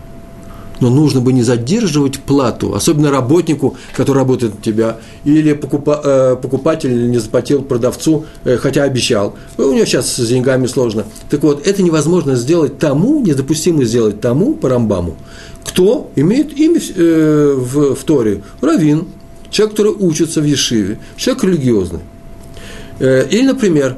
но 0.83 0.89
нужно 0.89 1.21
бы 1.21 1.31
не 1.31 1.43
задерживать 1.43 2.19
плату, 2.19 2.75
особенно 2.75 3.09
работнику, 3.09 3.77
который 3.95 4.17
работает 4.17 4.55
на 4.55 4.61
тебя, 4.61 4.97
или 5.23 5.51
э, 5.53 6.35
покупатель 6.35 7.09
не 7.09 7.19
заплатил 7.19 7.61
продавцу, 7.61 8.25
э, 8.43 8.57
хотя 8.57 8.83
обещал. 8.83 9.35
У 9.57 9.71
него 9.71 9.85
сейчас 9.85 10.13
с 10.13 10.27
деньгами 10.27 10.67
сложно. 10.67 11.05
Так 11.29 11.41
вот, 11.43 11.65
это 11.65 11.81
невозможно 11.81 12.35
сделать 12.35 12.79
тому, 12.79 13.21
недопустимо 13.21 13.85
сделать 13.85 14.19
тому, 14.19 14.55
по 14.55 14.67
Рамбаму, 14.67 15.15
кто 15.63 16.11
имеет 16.17 16.51
имя 16.59 16.81
э, 16.95 17.53
в, 17.57 17.95
в 17.95 18.03
Торе, 18.03 18.43
равин, 18.59 19.05
человек, 19.51 19.71
который 19.71 19.93
учится 19.93 20.41
в 20.41 20.45
Ешиве, 20.45 20.99
человек 21.15 21.45
религиозный. 21.45 22.01
Или, 22.99 23.47
например, 23.47 23.97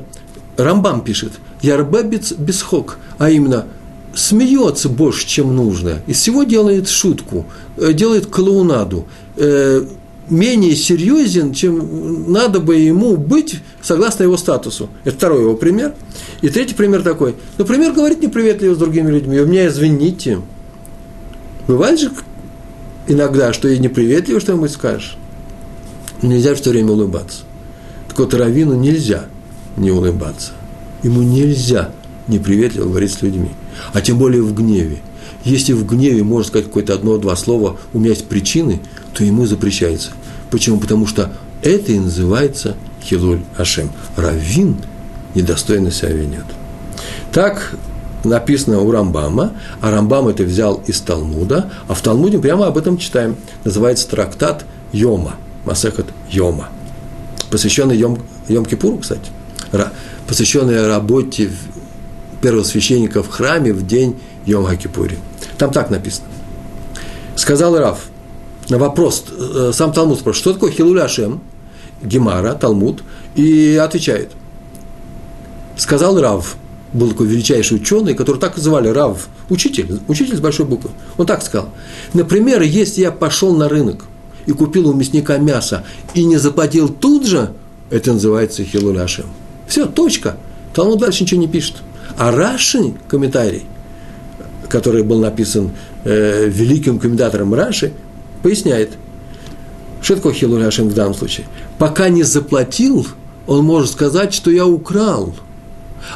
Рамбам 0.55 1.01
пишет, 1.01 1.33
Ярбебец 1.61 2.31
бесхок, 2.33 2.97
а 3.17 3.31
именно– 3.31 3.65
смеется 4.15 4.89
больше, 4.89 5.27
чем 5.27 5.55
нужно, 5.55 6.01
из 6.07 6.17
всего 6.19 6.43
делает 6.43 6.89
шутку, 6.89 7.45
э, 7.77 7.93
делает 7.93 8.27
клоунаду, 8.27 9.05
э, 9.35 9.85
менее 10.29 10.75
серьезен, 10.75 11.53
чем 11.53 12.31
надо 12.31 12.59
бы 12.59 12.77
ему 12.77 13.17
быть 13.17 13.59
согласно 13.81 14.23
его 14.23 14.37
статусу. 14.37 14.89
Это 15.03 15.17
второй 15.17 15.41
его 15.41 15.55
пример. 15.55 15.93
И 16.41 16.49
третий 16.49 16.73
пример 16.73 17.03
такой. 17.03 17.35
Например, 17.57 17.93
говорит 17.93 18.21
неприветливо 18.21 18.73
с 18.73 18.77
другими 18.77 19.11
людьми. 19.11 19.39
Вы 19.39 19.45
меня 19.45 19.67
извините. 19.67 20.41
Бывает 21.67 21.99
же 21.99 22.11
иногда, 23.07 23.53
что 23.53 23.67
и 23.67 23.77
неприветливо 23.77 24.39
что-нибудь 24.39 24.71
скажешь. 24.71 25.17
Нельзя 26.21 26.55
все 26.55 26.71
время 26.71 26.91
улыбаться. 26.91 27.41
Так 28.07 28.17
вот, 28.17 28.33
Равину 28.33 28.75
нельзя 28.75 29.25
не 29.77 29.91
улыбаться. 29.91 30.53
Ему 31.03 31.21
нельзя 31.21 31.91
неприветливо 32.27 32.85
говорить 32.85 33.13
с 33.13 33.21
людьми. 33.21 33.51
А 33.93 34.01
тем 34.01 34.17
более 34.17 34.41
в 34.41 34.53
гневе. 34.53 34.99
Если 35.43 35.73
в 35.73 35.85
гневе 35.85 36.23
можно 36.23 36.47
сказать 36.47 36.67
какое-то 36.67 36.93
одно-два 36.93 37.35
слова, 37.35 37.77
у 37.93 37.99
меня 37.99 38.09
есть 38.09 38.27
причины, 38.27 38.81
то 39.13 39.23
ему 39.23 39.45
запрещается. 39.45 40.11
Почему? 40.49 40.79
Потому 40.79 41.05
что 41.05 41.31
это 41.61 41.91
и 41.91 41.99
называется 41.99 42.75
Хилуль 43.03 43.41
Ашем. 43.57 43.91
Равин 44.15 44.77
недостойно 45.35 45.91
себя 45.91 46.13
ведет. 46.13 46.45
Так 47.31 47.75
написано 48.23 48.79
у 48.79 48.91
Рамбама, 48.91 49.53
а 49.81 49.91
Рамбам 49.91 50.27
это 50.27 50.43
взял 50.43 50.81
из 50.87 50.99
Талмуда, 51.01 51.71
а 51.87 51.93
в 51.93 52.01
Талмуде 52.01 52.39
прямо 52.39 52.67
об 52.67 52.77
этом 52.77 52.97
читаем. 52.97 53.35
Называется 53.63 54.09
трактат 54.09 54.65
Йома, 54.91 55.35
Масехат 55.65 56.07
Йома, 56.31 56.69
посвященный 57.51 57.97
Йом, 57.97 58.19
Йом 58.47 58.65
Кипуру, 58.65 58.97
кстати, 58.97 59.29
посвященный 60.27 60.87
работе 60.87 61.51
первого 62.45 62.63
священника 62.63 63.23
в 63.23 63.29
храме 63.29 63.73
в 63.73 63.87
день 63.87 64.17
Йом 64.45 64.65
Хакипури. 64.65 65.17
Там 65.57 65.71
так 65.71 65.89
написано. 65.89 66.27
Сказал 67.35 67.75
Раф 67.75 68.05
на 68.69 68.77
вопрос, 68.77 69.25
э, 69.31 69.71
сам 69.73 69.91
Талмуд 69.91 70.19
спрашивает, 70.19 70.41
что 70.41 70.53
такое 70.53 70.71
Хилуль 70.71 71.01
Ашем, 71.01 71.41
Гемара, 72.03 72.53
Талмуд, 72.53 73.01
и 73.33 73.81
отвечает. 73.83 74.31
Сказал 75.75 76.21
Рав, 76.21 76.55
был 76.93 77.09
такой 77.09 77.25
величайший 77.25 77.77
ученый, 77.77 78.13
который 78.13 78.37
так 78.37 78.55
звали 78.57 78.89
Рав, 78.89 79.27
учитель, 79.49 79.99
учитель 80.07 80.37
с 80.37 80.39
большой 80.39 80.67
буквы. 80.67 80.91
Он 81.17 81.25
так 81.25 81.41
сказал. 81.41 81.69
Например, 82.13 82.61
если 82.61 83.01
я 83.01 83.11
пошел 83.11 83.55
на 83.55 83.67
рынок 83.67 84.05
и 84.45 84.51
купил 84.51 84.87
у 84.87 84.93
мясника 84.93 85.39
мясо 85.39 85.83
и 86.13 86.23
не 86.23 86.37
заплатил 86.37 86.89
тут 86.89 87.25
же, 87.25 87.53
это 87.89 88.13
называется 88.13 88.63
Хилуль 88.63 88.99
Ашем. 88.99 89.25
Все, 89.67 89.87
точка. 89.87 90.37
Талмуд 90.75 90.99
дальше 90.99 91.23
ничего 91.23 91.41
не 91.41 91.47
пишет. 91.47 91.77
А 92.17 92.31
Раши, 92.31 92.93
комментарий, 93.07 93.63
который 94.69 95.03
был 95.03 95.19
написан 95.19 95.71
э, 96.03 96.47
великим 96.47 96.99
комментатором 96.99 97.53
Раши, 97.53 97.93
поясняет, 98.41 98.91
что 100.01 100.15
такое 100.15 100.33
Хилуль 100.33 100.63
Хашем 100.63 100.87
в 100.89 100.93
данном 100.93 101.13
случае. 101.13 101.47
Пока 101.77 102.09
не 102.09 102.23
заплатил, 102.23 103.07
он 103.47 103.65
может 103.65 103.91
сказать, 103.91 104.33
что 104.33 104.51
я 104.51 104.65
украл. 104.65 105.35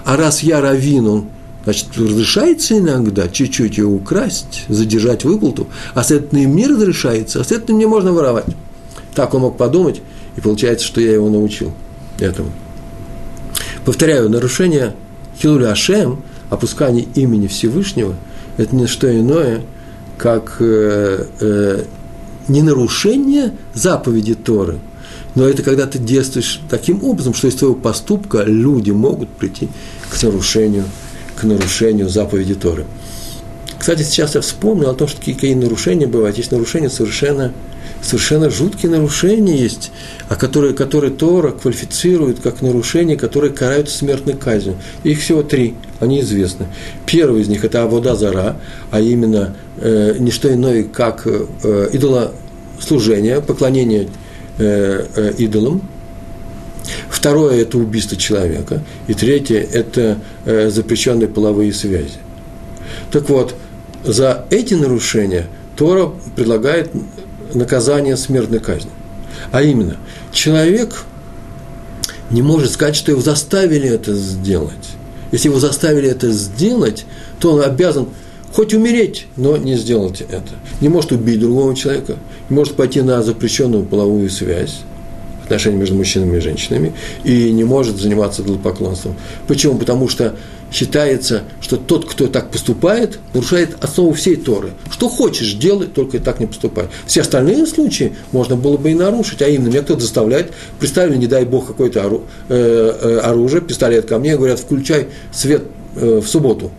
А 0.06 0.16
раз 0.16 0.44
я 0.44 0.62
раввин, 0.62 1.08
он, 1.08 1.26
значит, 1.64 1.88
разрешается 1.98 2.78
иногда 2.78 3.28
чуть-чуть 3.28 3.78
ее 3.78 3.88
украсть, 3.88 4.66
задержать 4.70 5.24
выплату, 5.24 5.68
а 5.96 6.04
следовательно, 6.04 6.48
мне 6.48 6.68
разрешается, 6.68 7.42
а 7.42 7.44
следовательно, 7.44 7.78
мне 7.78 7.88
можно 7.88 8.14
воровать. 8.14 8.46
Так 9.16 9.34
он 9.34 9.42
мог 9.42 9.58
подумать, 9.58 10.02
и 10.38 10.42
получается, 10.42 10.86
что 10.86 11.02
я 11.02 11.14
его 11.14 11.30
научил 11.30 11.74
этому. 12.20 12.52
Повторяю, 13.86 14.30
нарушение 14.30 14.94
Хилуля 15.42 15.72
Ашем, 15.72 16.22
опускание 16.50 17.08
имени 17.16 17.48
Всевышнего, 17.48 18.16
это 18.58 18.76
не 18.76 18.88
что 18.88 19.10
иное, 19.10 19.62
как 20.18 20.58
э, 20.60 21.26
э, 21.40 21.84
не 22.48 22.62
нарушение 22.62 23.54
заповеди 23.74 24.36
Торы, 24.36 24.80
но 25.36 25.48
это 25.48 25.64
когда 25.64 25.86
ты 25.86 26.00
действуешь 26.00 26.60
таким 26.70 27.04
образом, 27.04 27.34
что 27.34 27.48
из 27.48 27.56
твоего 27.56 27.76
поступка 27.76 28.44
люди 28.44 28.92
могут 28.92 29.30
прийти 29.30 29.70
к 30.10 30.22
нарушению, 30.22 30.86
к 31.38 31.44
нарушению 31.44 32.10
заповеди 32.10 32.56
Торы. 32.56 32.86
Кстати, 33.78 34.04
сейчас 34.04 34.36
я 34.36 34.42
вспомнил 34.42 34.90
о 34.90 34.94
том, 34.94 35.08
что 35.08 35.22
какие 35.22 35.54
нарушения 35.54 36.06
бывают. 36.06 36.38
Есть 36.38 36.52
нарушения 36.52 36.90
совершенно 36.90 37.54
совершенно 38.02 38.50
жуткие 38.50 38.92
нарушения 38.92 39.58
есть, 39.58 39.92
а 40.28 40.36
которые, 40.36 40.74
которые 40.74 41.12
Тора 41.12 41.52
квалифицирует 41.52 42.40
как 42.40 42.62
нарушения, 42.62 43.16
которые 43.16 43.52
карают 43.52 43.90
смертной 43.90 44.36
казнью. 44.36 44.76
Их 45.04 45.20
всего 45.20 45.44
три, 45.44 45.76
они 46.00 46.22
известны. 46.22 46.68
Первый 47.06 47.42
из 47.42 47.48
них– 47.48 47.64
это 47.66 47.84
Авода 47.84 48.16
Зара, 48.16 48.58
а 48.92 49.00
именно 49.00 49.56
э, 49.78 50.16
не 50.20 50.32
что 50.32 50.54
иное, 50.54 50.84
как 50.84 51.24
э, 51.26 51.90
идолослужение, 51.94 53.42
поклонение 53.42 54.08
э, 54.58 55.06
э, 55.16 55.34
идолам. 55.38 55.82
Второе– 57.10 57.62
это 57.62 57.78
убийство 57.78 58.18
человека. 58.18 58.82
И 59.08 59.14
третье– 59.14 59.60
это 59.74 60.18
э, 60.46 60.70
запрещенные 60.70 61.28
половые 61.28 61.74
связи. 61.74 62.18
Так 63.12 63.30
вот, 63.30 63.56
за 64.04 64.46
эти 64.50 64.74
нарушения 64.74 65.48
Тора 65.76 66.12
предлагает 66.36 66.90
наказание 67.56 68.18
смертной 68.18 68.60
казни. 68.60 68.92
А 69.52 69.62
именно, 69.62 69.98
человек 70.32 71.04
не 72.30 72.42
может 72.42 72.72
сказать, 72.72 72.96
что 72.96 73.12
его 73.12 73.22
заставили 73.22 73.90
это 73.90 74.14
сделать. 74.14 74.74
Если 75.32 75.50
его 75.50 75.60
заставили 75.60 76.10
это 76.10 76.32
сделать, 76.32 77.06
то 77.40 77.54
он 77.54 77.62
обязан 77.62 78.08
хоть 78.54 78.74
умереть, 78.74 79.28
но 79.36 79.58
не 79.58 79.76
сделать 79.76 80.22
это. 80.22 80.54
Не 80.82 80.90
может 80.90 81.12
убить 81.12 81.40
другого 81.40 81.76
человека, 81.76 82.16
не 82.50 82.56
может 82.56 82.76
пойти 82.76 83.02
на 83.02 83.22
запрещенную 83.22 83.86
половую 83.86 84.30
связь, 84.30 84.80
отношения 85.44 85.78
между 85.78 85.96
мужчинами 85.96 86.38
и 86.38 86.40
женщинами, 86.40 86.94
и 87.24 87.52
не 87.52 87.64
может 87.64 87.98
заниматься 87.98 88.42
идолопоклонством. 88.42 89.16
Почему? 89.48 89.78
Потому 89.78 90.08
что 90.08 90.36
считается, 90.72 91.44
что 91.62 91.78
тот, 91.78 92.10
кто 92.10 92.28
так 92.28 92.52
поступает, 92.52 93.20
нарушает 93.34 93.78
основу 93.82 94.14
всей 94.14 94.36
Торы. 94.36 94.72
Что 94.92 95.10
хочешь, 95.10 95.54
делай, 95.54 95.88
только 95.88 96.20
так 96.20 96.40
не 96.40 96.46
поступай. 96.46 96.86
Все 97.06 97.22
остальные 97.22 97.66
случаи 97.66 98.14
можно 98.32 98.56
было 98.56 98.78
бы 98.78 98.92
и 98.92 98.94
нарушить, 98.94 99.42
а 99.42 99.48
именно 99.48 99.70
меня 99.70 99.82
кто-то 99.82 100.02
заставляет, 100.02 100.52
представили, 100.80 101.18
не 101.18 101.28
дай 101.28 101.46
бог, 101.46 101.68
какое-то 101.68 102.24
э, 102.50 102.54
э, 102.56 103.20
оружие, 103.20 103.62
пистолет 103.62 104.06
ко 104.06 104.20
мне, 104.20 104.38
говорят, 104.38 104.60
включай 104.60 105.08
свет 105.32 105.64
э, 105.96 106.22
в 106.24 106.28
субботу, 106.28 106.72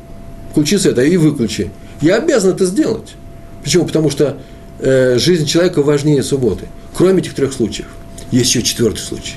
включи 0.53 0.79
свет, 0.79 0.99
а 0.99 1.05
и 1.05 1.17
выключи. 1.17 1.71
Я 2.01 2.17
обязан 2.17 2.53
это 2.53 2.65
сделать. 2.67 3.15
Почему? 3.63 3.85
Потому 3.85 4.11
что 4.11 4.39
жизнь 4.83 5.45
человека 5.45 5.83
важнее 5.83 6.23
субботы. 6.23 6.65
Кроме 6.95 7.19
этих 7.19 7.35
трех 7.35 7.53
случаев. 7.53 7.89
Есть 8.31 8.49
еще 8.49 8.63
четвертый 8.63 9.01
случай. 9.01 9.35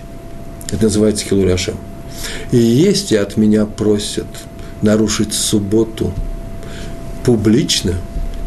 Это 0.72 0.84
называется 0.84 1.26
Хилуряшем. 1.26 1.76
И 2.52 2.58
если 2.58 3.16
от 3.16 3.38
меня 3.38 3.66
просят 3.66 4.28
нарушить 4.82 5.34
субботу 5.34 6.14
публично 7.24 7.96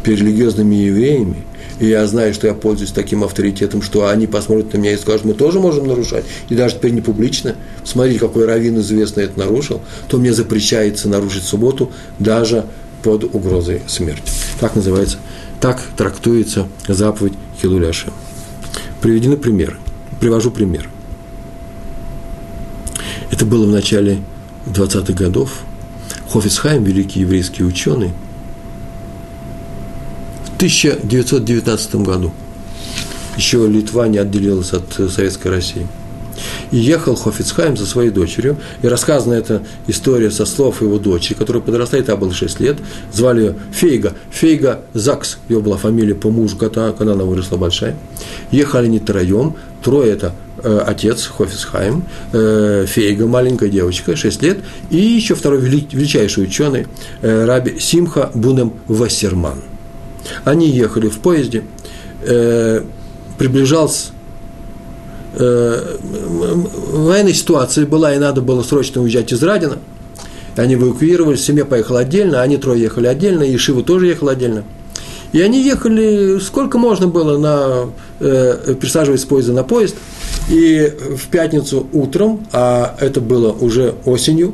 перед 0.03 0.19
религиозными 0.19 0.75
евреями, 0.75 1.43
и 1.79 1.87
я 1.87 2.07
знаю, 2.07 2.33
что 2.33 2.47
я 2.47 2.53
пользуюсь 2.53 2.91
таким 2.91 3.23
авторитетом, 3.23 3.81
что 3.81 4.07
они 4.07 4.25
посмотрят 4.25 4.73
на 4.73 4.77
меня 4.77 4.93
и 4.93 4.97
скажут, 4.97 5.25
мы 5.25 5.33
тоже 5.33 5.59
можем 5.59 5.87
нарушать, 5.87 6.25
и 6.49 6.55
даже 6.55 6.75
теперь 6.75 6.91
не 6.91 7.01
публично, 7.01 7.55
смотрите, 7.83 8.19
какой 8.19 8.45
раввин 8.45 8.79
известный 8.79 9.25
это 9.25 9.37
нарушил, 9.37 9.81
то 10.07 10.17
мне 10.17 10.33
запрещается 10.33 11.07
нарушить 11.07 11.43
субботу 11.43 11.91
даже 12.19 12.65
под 13.03 13.23
угрозой 13.23 13.81
смерти. 13.87 14.31
Так 14.59 14.75
называется, 14.75 15.17
так 15.61 15.81
трактуется 15.95 16.67
заповедь 16.87 17.33
Хилуляша. 17.61 18.11
Приведены 19.01 19.37
примеры. 19.37 19.77
Привожу 20.19 20.49
пример. 20.49 20.89
Это 23.37 23.45
было 23.45 23.67
в 23.67 23.69
начале 23.69 24.23
20-х 24.65 25.13
годов. 25.13 25.59
Хофицхайм, 26.27 26.83
великий 26.83 27.19
еврейский 27.19 27.63
ученый, 27.63 28.09
в 30.45 30.55
1919 30.55 31.95
году, 31.97 32.33
еще 33.37 33.67
Литва 33.67 34.07
не 34.07 34.17
отделилась 34.17 34.73
от 34.73 34.91
Советской 35.11 35.49
России, 35.49 35.85
и 36.71 36.77
ехал 36.77 37.15
Хофицхайм 37.15 37.77
за 37.77 37.85
своей 37.85 38.09
дочерью, 38.09 38.57
и 38.81 38.87
рассказана 38.87 39.35
эта 39.35 39.61
история 39.85 40.31
со 40.31 40.47
слов 40.47 40.81
его 40.81 40.97
дочери, 40.97 41.35
которая 41.35 41.61
подросла, 41.61 41.99
ей 41.99 42.15
было 42.15 42.33
6 42.33 42.59
лет, 42.59 42.77
звали 43.13 43.41
ее 43.41 43.55
Фейга, 43.71 44.13
Фейга 44.31 44.81
Закс, 44.95 45.37
ее 45.47 45.59
была 45.59 45.77
фамилия 45.77 46.15
по 46.15 46.31
мужу, 46.31 46.57
когда, 46.57 46.87
она 46.87 47.23
выросла 47.23 47.57
большая. 47.57 47.95
Ехали 48.49 48.87
не 48.87 48.99
троем, 48.99 49.53
трое 49.83 50.11
это 50.11 50.33
Э, 50.33 50.46
отец 50.63 51.27
Хофисхайм, 51.27 52.03
э, 52.33 52.85
Фейга, 52.87 53.27
маленькая 53.27 53.69
девочка, 53.69 54.15
6 54.15 54.41
лет, 54.41 54.59
и 54.89 54.97
еще 54.97 55.35
второй 55.35 55.59
величайший 55.59 56.45
ученый, 56.45 56.87
э, 57.21 57.45
Раби 57.45 57.79
Симха 57.79 58.31
Бунем 58.33 58.73
Вассерман. 58.87 59.61
Они 60.43 60.69
ехали 60.69 61.07
в 61.07 61.19
поезде, 61.19 61.63
приближался 63.37 64.09
военная 65.37 67.33
ситуация 67.33 67.85
была, 67.85 68.13
и 68.13 68.17
надо 68.17 68.41
было 68.41 68.61
срочно 68.63 69.01
уезжать 69.01 69.31
из 69.31 69.41
Радина. 69.41 69.77
Они 70.57 70.73
эвакуировались, 70.73 71.45
семья 71.45 71.63
поехала 71.63 71.99
отдельно, 71.99 72.41
они 72.41 72.57
трое 72.57 72.81
ехали 72.81 73.07
отдельно, 73.07 73.43
и 73.43 73.55
Шива 73.55 73.83
тоже 73.83 74.07
ехал 74.07 74.27
отдельно. 74.27 74.65
И 75.31 75.39
они 75.39 75.61
ехали 75.63 76.39
сколько 76.39 76.77
можно 76.77 77.07
было, 77.07 77.37
на, 77.37 77.89
э, 78.19 78.75
присаживаясь 78.79 79.21
с 79.21 79.25
поезда 79.25 79.53
на 79.53 79.63
поезд– 79.63 79.95
и 80.49 80.93
в 81.15 81.27
пятницу 81.27 81.87
утром, 81.93 82.47
а 82.51 82.95
это 82.99 83.21
было 83.21 83.51
уже 83.51 83.95
осенью, 84.05 84.53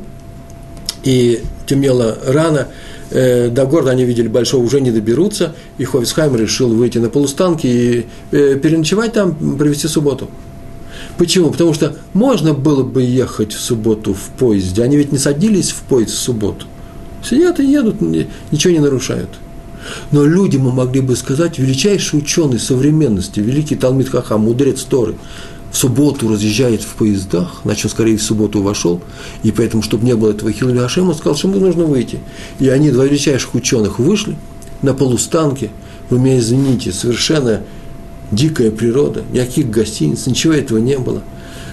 и 1.04 1.42
темнело 1.66 2.18
рано, 2.26 2.68
э, 3.10 3.48
до 3.48 3.66
города 3.66 3.90
они 3.90 4.04
видели 4.04 4.28
большого, 4.28 4.64
уже 4.64 4.80
не 4.80 4.90
доберутся, 4.90 5.54
и 5.78 5.84
Ховисхайм 5.84 6.34
решил 6.36 6.68
выйти 6.74 6.98
на 6.98 7.10
полустанки 7.10 7.66
и 7.66 8.06
э, 8.32 8.56
переночевать 8.56 9.12
там, 9.12 9.34
провести 9.56 9.86
субботу. 9.86 10.28
Почему? 11.16 11.50
Потому 11.50 11.74
что 11.74 11.96
можно 12.12 12.54
было 12.54 12.82
бы 12.82 13.02
ехать 13.02 13.52
в 13.52 13.60
субботу 13.60 14.14
в 14.14 14.30
поезде. 14.38 14.82
Они 14.82 14.96
ведь 14.96 15.12
не 15.12 15.18
садились 15.18 15.70
в 15.70 15.82
поезд 15.82 16.14
в 16.14 16.18
субботу. 16.18 16.66
Сидят 17.22 17.60
и 17.60 17.66
едут, 17.66 18.00
ничего 18.00 18.72
не 18.72 18.80
нарушают. 18.80 19.30
Но 20.10 20.24
люди 20.24 20.56
мы 20.56 20.72
могли 20.72 21.00
бы 21.00 21.14
сказать, 21.14 21.58
величайший 21.58 22.18
ученый 22.18 22.58
современности, 22.58 23.40
великий 23.40 23.76
Талмит 23.76 24.08
Хахам, 24.08 24.42
мудрец 24.42 24.82
Торы, 24.82 25.14
в 25.74 25.76
субботу 25.76 26.28
разъезжает 26.28 26.82
в 26.82 26.94
поездах, 26.94 27.60
значит, 27.64 27.86
он 27.86 27.90
скорее 27.90 28.16
в 28.16 28.22
субботу 28.22 28.62
вошел, 28.62 29.00
и 29.42 29.50
поэтому, 29.50 29.82
чтобы 29.82 30.06
не 30.06 30.14
было 30.14 30.30
этого 30.30 30.52
Хилули 30.52 30.78
Хашема, 30.78 31.08
он 31.08 31.14
сказал, 31.16 31.34
что 31.34 31.48
ему 31.48 31.58
нужно 31.58 31.84
выйти. 31.84 32.20
И 32.60 32.68
они, 32.68 32.92
два 32.92 33.06
величайших 33.06 33.56
ученых, 33.56 33.98
вышли 33.98 34.36
на 34.82 34.94
полустанке, 34.94 35.70
вы 36.10 36.20
меня 36.20 36.38
извините, 36.38 36.92
совершенно 36.92 37.62
дикая 38.30 38.70
природа, 38.70 39.24
никаких 39.32 39.68
гостиниц, 39.68 40.28
ничего 40.28 40.52
этого 40.52 40.78
не 40.78 40.96
было. 40.96 41.22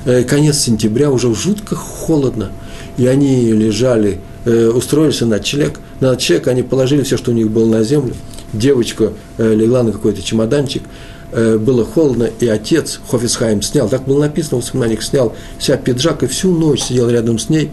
Э, 0.06 0.24
конец 0.24 0.58
сентября, 0.58 1.12
уже 1.12 1.32
жутко 1.36 1.76
холодно, 1.76 2.50
и 2.98 3.06
они 3.06 3.52
лежали, 3.52 4.20
э, 4.46 4.70
устроились 4.70 5.22
на 5.22 5.28
ночлег, 5.28 5.80
на 6.00 6.14
ночлег 6.14 6.48
они 6.48 6.64
положили 6.64 7.04
все, 7.04 7.18
что 7.18 7.30
у 7.30 7.36
них 7.36 7.52
было 7.52 7.68
на 7.68 7.84
землю, 7.84 8.16
девочка 8.52 9.14
э, 9.38 9.54
легла 9.54 9.84
на 9.84 9.92
какой-то 9.92 10.24
чемоданчик, 10.24 10.82
было 11.32 11.86
холодно, 11.86 12.30
и 12.40 12.48
отец 12.48 13.00
Хофисхайм 13.10 13.62
снял, 13.62 13.88
так 13.88 14.06
было 14.06 14.22
написано 14.22 14.58
в 14.60 14.64
воспоминаниях, 14.64 15.02
снял 15.02 15.34
себя 15.60 15.78
пиджак 15.78 16.24
и 16.24 16.28
всю 16.28 16.52
ночь 16.52 16.84
сидел 16.84 17.10
рядом 17.10 17.40
с 17.40 17.50
ней, 17.50 17.72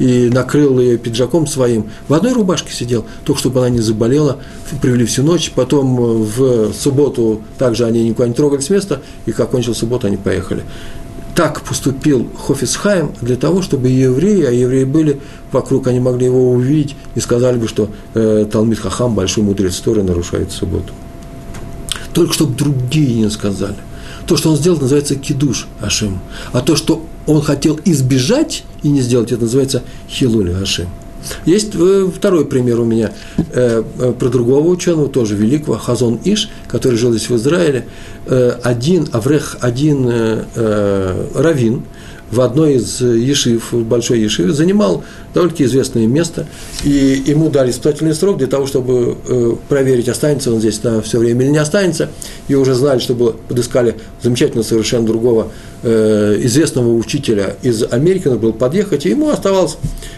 и 0.00 0.30
накрыл 0.30 0.80
ее 0.80 0.96
пиджаком 0.96 1.46
своим. 1.46 1.90
В 2.08 2.14
одной 2.14 2.32
рубашке 2.32 2.72
сидел, 2.72 3.04
только 3.24 3.38
чтобы 3.38 3.60
она 3.60 3.68
не 3.68 3.80
заболела. 3.80 4.38
Привели 4.80 5.04
всю 5.04 5.22
ночь. 5.22 5.52
Потом 5.54 6.00
э, 6.00 6.24
в 6.24 6.72
субботу 6.72 7.42
также 7.58 7.84
они 7.84 8.08
никуда 8.08 8.26
не 8.26 8.34
трогали 8.34 8.60
с 8.60 8.70
места. 8.70 9.02
И 9.26 9.32
как 9.32 9.50
кончил 9.50 9.74
субботу, 9.74 10.06
они 10.06 10.16
поехали. 10.16 10.62
Так 11.36 11.60
поступил 11.60 12.28
Хофисхайм 12.46 13.12
для 13.20 13.36
того, 13.36 13.60
чтобы 13.60 13.88
евреи, 13.88 14.44
а 14.44 14.50
евреи 14.50 14.84
были 14.84 15.20
вокруг, 15.52 15.86
они 15.86 16.00
могли 16.00 16.26
его 16.26 16.50
увидеть 16.50 16.96
и 17.14 17.20
сказали 17.20 17.58
бы, 17.58 17.68
что 17.68 17.90
э, 18.14 18.46
Талмит 18.50 18.80
Хахам, 18.80 19.14
большой 19.14 19.44
мудрец 19.44 19.76
Торы, 19.76 20.02
нарушает 20.02 20.50
субботу. 20.50 20.92
Только 22.12 22.32
чтобы 22.32 22.56
другие 22.56 23.14
не 23.14 23.30
сказали. 23.30 23.76
То, 24.26 24.36
что 24.36 24.50
он 24.50 24.56
сделал, 24.56 24.78
называется 24.78 25.14
кидуш 25.14 25.66
Ашем. 25.80 26.20
А 26.52 26.60
то, 26.60 26.76
что 26.76 27.04
он 27.26 27.42
хотел 27.42 27.78
избежать 27.84 28.64
и 28.82 28.88
не 28.88 29.00
сделать, 29.00 29.32
это 29.32 29.42
называется 29.42 29.82
хилули 30.08 30.52
Ашем. 30.52 30.88
Есть 31.44 31.72
э, 31.74 32.10
второй 32.14 32.46
пример 32.46 32.80
у 32.80 32.84
меня 32.84 33.12
э, 33.36 33.82
э, 33.98 34.12
про 34.18 34.28
другого 34.28 34.68
ученого, 34.68 35.08
тоже 35.08 35.34
великого, 35.36 35.76
Хазон 35.76 36.18
Иш, 36.24 36.48
который 36.66 36.96
жил 36.96 37.12
здесь 37.12 37.28
в 37.28 37.36
Израиле. 37.36 37.86
Один, 38.62 39.08
Аврех, 39.12 39.56
один 39.60 40.08
равин– 40.54 41.82
в 42.30 42.40
одной 42.40 42.74
из 42.74 43.00
ешив, 43.00 43.72
в 43.72 43.84
большой 43.84 44.20
ешиве, 44.20 44.52
занимал 44.52 45.04
довольно-таки 45.34 45.64
известное 45.64 46.06
место, 46.06 46.46
и 46.84 47.22
ему 47.26 47.50
дали 47.50 47.70
испытательный 47.70 48.14
срок 48.14 48.38
для 48.38 48.46
того, 48.46 48.66
чтобы 48.66 49.16
э, 49.26 49.54
проверить, 49.68 50.08
останется 50.08 50.52
он 50.52 50.60
здесь 50.60 50.82
на 50.82 51.02
все 51.02 51.18
время 51.18 51.44
или 51.44 51.52
не 51.52 51.58
останется, 51.58 52.10
и 52.48 52.54
уже 52.54 52.74
знали, 52.74 52.98
чтобы 52.98 53.34
подыскали 53.48 53.96
замечательно 54.22 54.62
совершенно 54.62 55.06
другого 55.06 55.48
э, 55.48 55.69
известного 55.82 56.92
учителя 56.92 57.56
из 57.62 57.82
Америки, 57.90 58.28
надо 58.28 58.38
было 58.38 58.52
подъехать, 58.52 59.06
и 59.06 59.10
ему 59.10 59.30
оставалось 59.30 59.76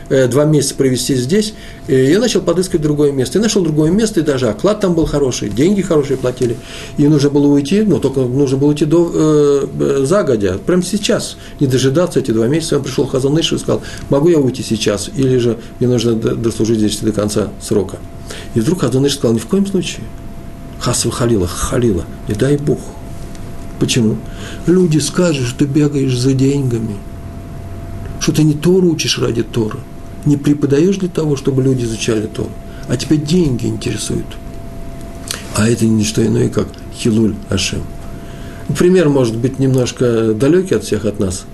э, 0.09 0.27
два 0.27 0.44
месяца 0.44 0.75
провести 0.75 1.14
здесь, 1.14 1.55
и 1.88 1.94
я 1.94 2.18
начал 2.18 2.40
подыскивать 2.40 2.83
другое 2.83 3.12
место. 3.12 3.38
И 3.38 3.42
нашел 3.42 3.62
другое 3.62 3.90
место, 3.90 4.20
и 4.20 4.22
даже 4.22 4.48
оклад 4.48 4.81
там 4.81 4.94
был 4.94 5.07
хороший, 5.07 5.48
деньги 5.48 5.83
хорошие 5.83 6.16
платили, 6.16 6.57
и 6.96 7.07
нужно 7.07 7.31
было 7.31 7.46
уйти, 7.46 7.83
ну, 7.83 7.98
только 7.98 8.20
нужно 8.20 8.57
было 8.57 8.70
уйти 8.70 8.85
до, 8.85 9.11
э, 9.14 10.05
загодя, 10.05 10.59
прямо 10.59 10.83
сейчас, 10.83 11.37
не 11.61 11.66
дожидаться 11.66 12.18
эти 12.18 12.31
два 12.31 12.48
месяца, 12.48 12.77
он 12.77 12.83
пришел 12.83 13.07
Хазан 13.07 13.38
и 13.38 13.42
сказал, 13.42 13.83
могу 14.11 14.29
я 14.29 14.38
уйти 14.38 14.62
сейчас, 14.62 15.11
или 15.16 15.38
же 15.38 15.59
мне 15.79 15.88
нужно 15.88 16.14
дослужить 16.14 16.79
здесь 16.79 16.98
до 16.98 17.12
конца 17.12 17.48
срока. 17.61 17.98
И 18.55 18.61
вдруг 18.61 18.81
Хазан 18.81 19.09
сказал, 19.11 19.35
ни 19.35 19.38
в 19.38 19.46
коем 19.46 19.66
случае. 19.66 20.05
Хасва 20.81 21.12
халила, 21.12 21.46
халила, 21.46 22.05
не 22.29 22.35
дай 22.35 22.57
Бог. 22.57 22.81
Почему? 23.83 24.16
Люди 24.68 24.99
скажут, 24.99 25.49
что 25.49 25.59
ты 25.59 25.64
бегаешь 25.64 26.16
за 26.16 26.35
деньгами, 26.35 26.95
что 28.21 28.31
ты 28.31 28.45
не 28.45 28.55
Тору 28.55 28.88
учишь 28.90 29.18
ради 29.18 29.42
Тора, 29.42 29.81
не 30.25 30.37
преподаешь 30.37 30.99
для 30.99 31.09
того, 31.09 31.35
чтобы 31.35 31.64
люди 31.64 31.83
изучали 31.83 32.29
Тору, 32.29 32.51
а 32.87 32.97
тебя 32.97 33.16
деньги 33.16 33.66
интересуют. 33.66 34.38
А 35.57 35.68
это 35.68 35.85
не 35.85 36.05
что 36.05 36.25
иное, 36.25 36.49
как 36.49 36.68
Хилуль 36.95 37.35
Ашем. 37.49 37.83
Пример 38.79 39.09
может 39.09 39.37
быть 39.37 39.59
немножко 39.59 40.33
далекий 40.33 40.77
от 40.77 40.85
всех 40.85 41.05
от 41.05 41.18
нас. 41.18 41.45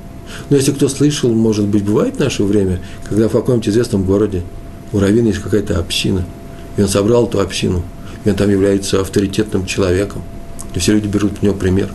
Но 0.50 0.56
если 0.58 0.72
кто 0.72 0.90
слышал, 0.90 1.32
может 1.32 1.64
быть, 1.64 1.82
бывает 1.82 2.16
в 2.16 2.20
наше 2.20 2.42
время, 2.42 2.78
когда 3.08 3.30
в 3.30 3.32
каком-нибудь 3.32 3.70
известном 3.70 4.04
городе 4.04 4.42
у 4.92 4.98
Равина 4.98 5.28
есть 5.28 5.40
какая-то 5.40 5.78
община, 5.78 6.26
и 6.76 6.82
он 6.82 6.88
собрал 6.88 7.26
эту 7.26 7.40
общину, 7.40 7.82
и 8.26 8.28
он 8.28 8.36
там 8.36 8.50
является 8.50 9.00
авторитетным 9.00 9.64
человеком, 9.64 10.20
и 10.74 10.78
все 10.78 10.92
люди 10.92 11.06
берут 11.06 11.32
у 11.40 11.46
него 11.46 11.56
пример. 11.56 11.88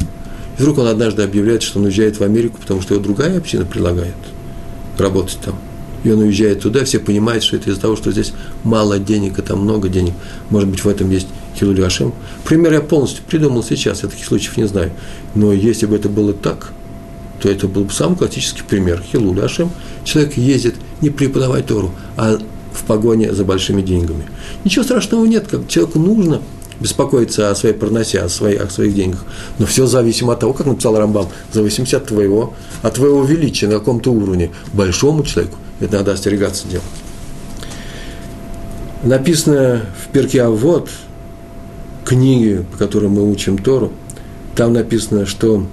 И 0.58 0.62
вдруг 0.62 0.78
он 0.78 0.88
однажды 0.88 1.24
объявляет, 1.24 1.64
что 1.64 1.80
он 1.80 1.86
уезжает 1.86 2.20
в 2.20 2.24
Америку, 2.24 2.58
потому 2.62 2.82
что 2.82 2.94
его 2.94 3.04
другая 3.04 3.38
община 3.38 3.66
предлагает 3.66 4.16
работать 4.98 5.40
там. 5.44 5.56
И 6.04 6.12
он 6.12 6.20
уезжает 6.20 6.62
туда, 6.62 6.84
все 6.84 7.00
понимают, 7.00 7.44
что 7.44 7.56
это 7.56 7.70
из-за 7.70 7.80
того, 7.80 7.96
что 7.96 8.12
здесь 8.12 8.34
мало 8.64 9.00
денег, 9.00 9.40
а 9.40 9.42
там 9.42 9.60
много 9.60 9.88
денег. 9.88 10.14
Может 10.50 10.70
быть, 10.70 10.84
в 10.84 10.88
этом 10.88 11.10
есть 11.10 11.28
Хилуль 11.58 11.84
Ашем. 11.84 12.14
Пример 12.44 12.74
я 12.74 12.82
полностью 12.82 13.24
придумал 13.24 13.64
сейчас, 13.64 14.04
я 14.04 14.10
таких 14.10 14.26
случаев 14.26 14.58
не 14.58 14.68
знаю. 14.68 14.92
Но 15.34 15.54
если 15.54 15.86
бы 15.86 15.96
это 15.96 16.10
было 16.10 16.34
так– 16.34 16.72
то 17.44 17.50
это 17.50 17.68
был 17.68 17.84
бы 17.84 17.92
самый 17.92 18.16
классический 18.16 18.64
пример. 18.64 19.04
Хилуль 19.12 19.42
Ашем. 19.42 19.70
Человек 20.06 20.38
ездит 20.38 20.76
не 21.02 21.10
преподавать 21.10 21.66
Тору, 21.66 21.94
а 22.16 22.38
в 22.72 22.84
погоне 22.86 23.34
за 23.34 23.44
большими 23.44 23.82
деньгами. 23.82 24.24
Ничего 24.64 24.86
страшного 24.86 25.26
нет, 25.26 25.48
как 25.52 25.68
человеку 25.68 26.00
нужно 26.00 26.42
беспокоиться 26.80 27.50
о 27.50 27.56
своей 27.56 27.76
проносе, 27.76 28.20
о 28.20 28.30
своих, 28.30 28.62
о 28.62 28.70
своих 28.70 28.96
деньгах. 28.96 29.24
Но 29.60 29.66
все 29.66 29.86
зависимо 29.88 30.34
от 30.34 30.40
того, 30.40 30.54
как 30.54 30.68
написал 30.68 30.98
Рамбам, 30.98 31.28
зависимости 31.52 31.96
от 31.96 32.06
твоего, 32.06 32.54
от 32.82 32.96
твоего 32.96 33.24
величия 33.24 33.68
на 33.68 33.74
каком-то 33.74 34.12
уровне. 34.12 34.52
Большому 34.74 35.24
человеку 35.24 35.58
это 35.80 35.98
надо 35.98 36.14
остерегаться 36.14 36.68
делать. 36.68 36.86
Написано 39.04 39.82
в 40.02 40.12
перке 40.14 40.46
вот 40.48 40.90
книге, 42.06 42.66
по 42.72 42.78
которой 42.78 43.10
мы 43.10 43.30
учим 43.30 43.58
Тору, 43.58 43.92
там 44.56 44.74
написано, 44.74 45.26
что 45.26 45.66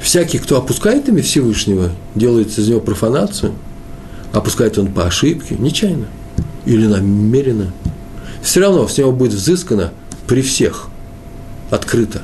всякий, 0.00 0.38
кто 0.38 0.58
опускает 0.58 1.08
имя 1.08 1.22
Всевышнего, 1.22 1.90
делает 2.14 2.56
из 2.58 2.68
него 2.68 2.80
профанацию, 2.80 3.52
опускает 4.32 4.78
он 4.78 4.88
по 4.92 5.06
ошибке, 5.06 5.56
нечаянно 5.58 6.06
или 6.64 6.86
намеренно, 6.86 7.72
все 8.46 8.60
равно 8.60 8.86
с 8.86 8.96
него 8.96 9.10
будет 9.10 9.32
взыскано 9.32 9.90
при 10.28 10.40
всех, 10.40 10.86
открыто. 11.70 12.22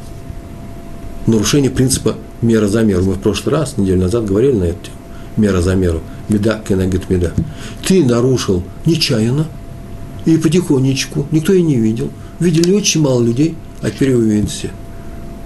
Нарушение 1.26 1.68
принципа 1.68 2.14
мера 2.42 2.68
за 2.68 2.82
меру. 2.82 3.02
Мы 3.02 3.14
в 3.14 3.18
прошлый 3.18 3.56
раз, 3.56 3.76
неделю 3.76 4.02
назад, 4.02 4.24
говорили 4.24 4.52
на 4.52 4.64
эту 4.64 4.84
тему. 4.84 4.96
Мера 5.36 5.60
за 5.60 5.74
меру. 5.74 6.00
Меда, 6.28 6.62
кенагет 6.66 7.10
меда. 7.10 7.32
Ты 7.84 8.04
нарушил 8.04 8.62
нечаянно 8.86 9.46
и 10.24 10.36
потихонечку, 10.36 11.26
никто 11.32 11.52
и 11.54 11.60
не 11.60 11.74
видел. 11.74 12.08
Видели 12.38 12.72
очень 12.72 13.00
мало 13.00 13.20
людей, 13.20 13.56
а 13.80 13.90
теперь 13.90 14.10
его 14.10 14.20
видят 14.20 14.48
все. 14.48 14.70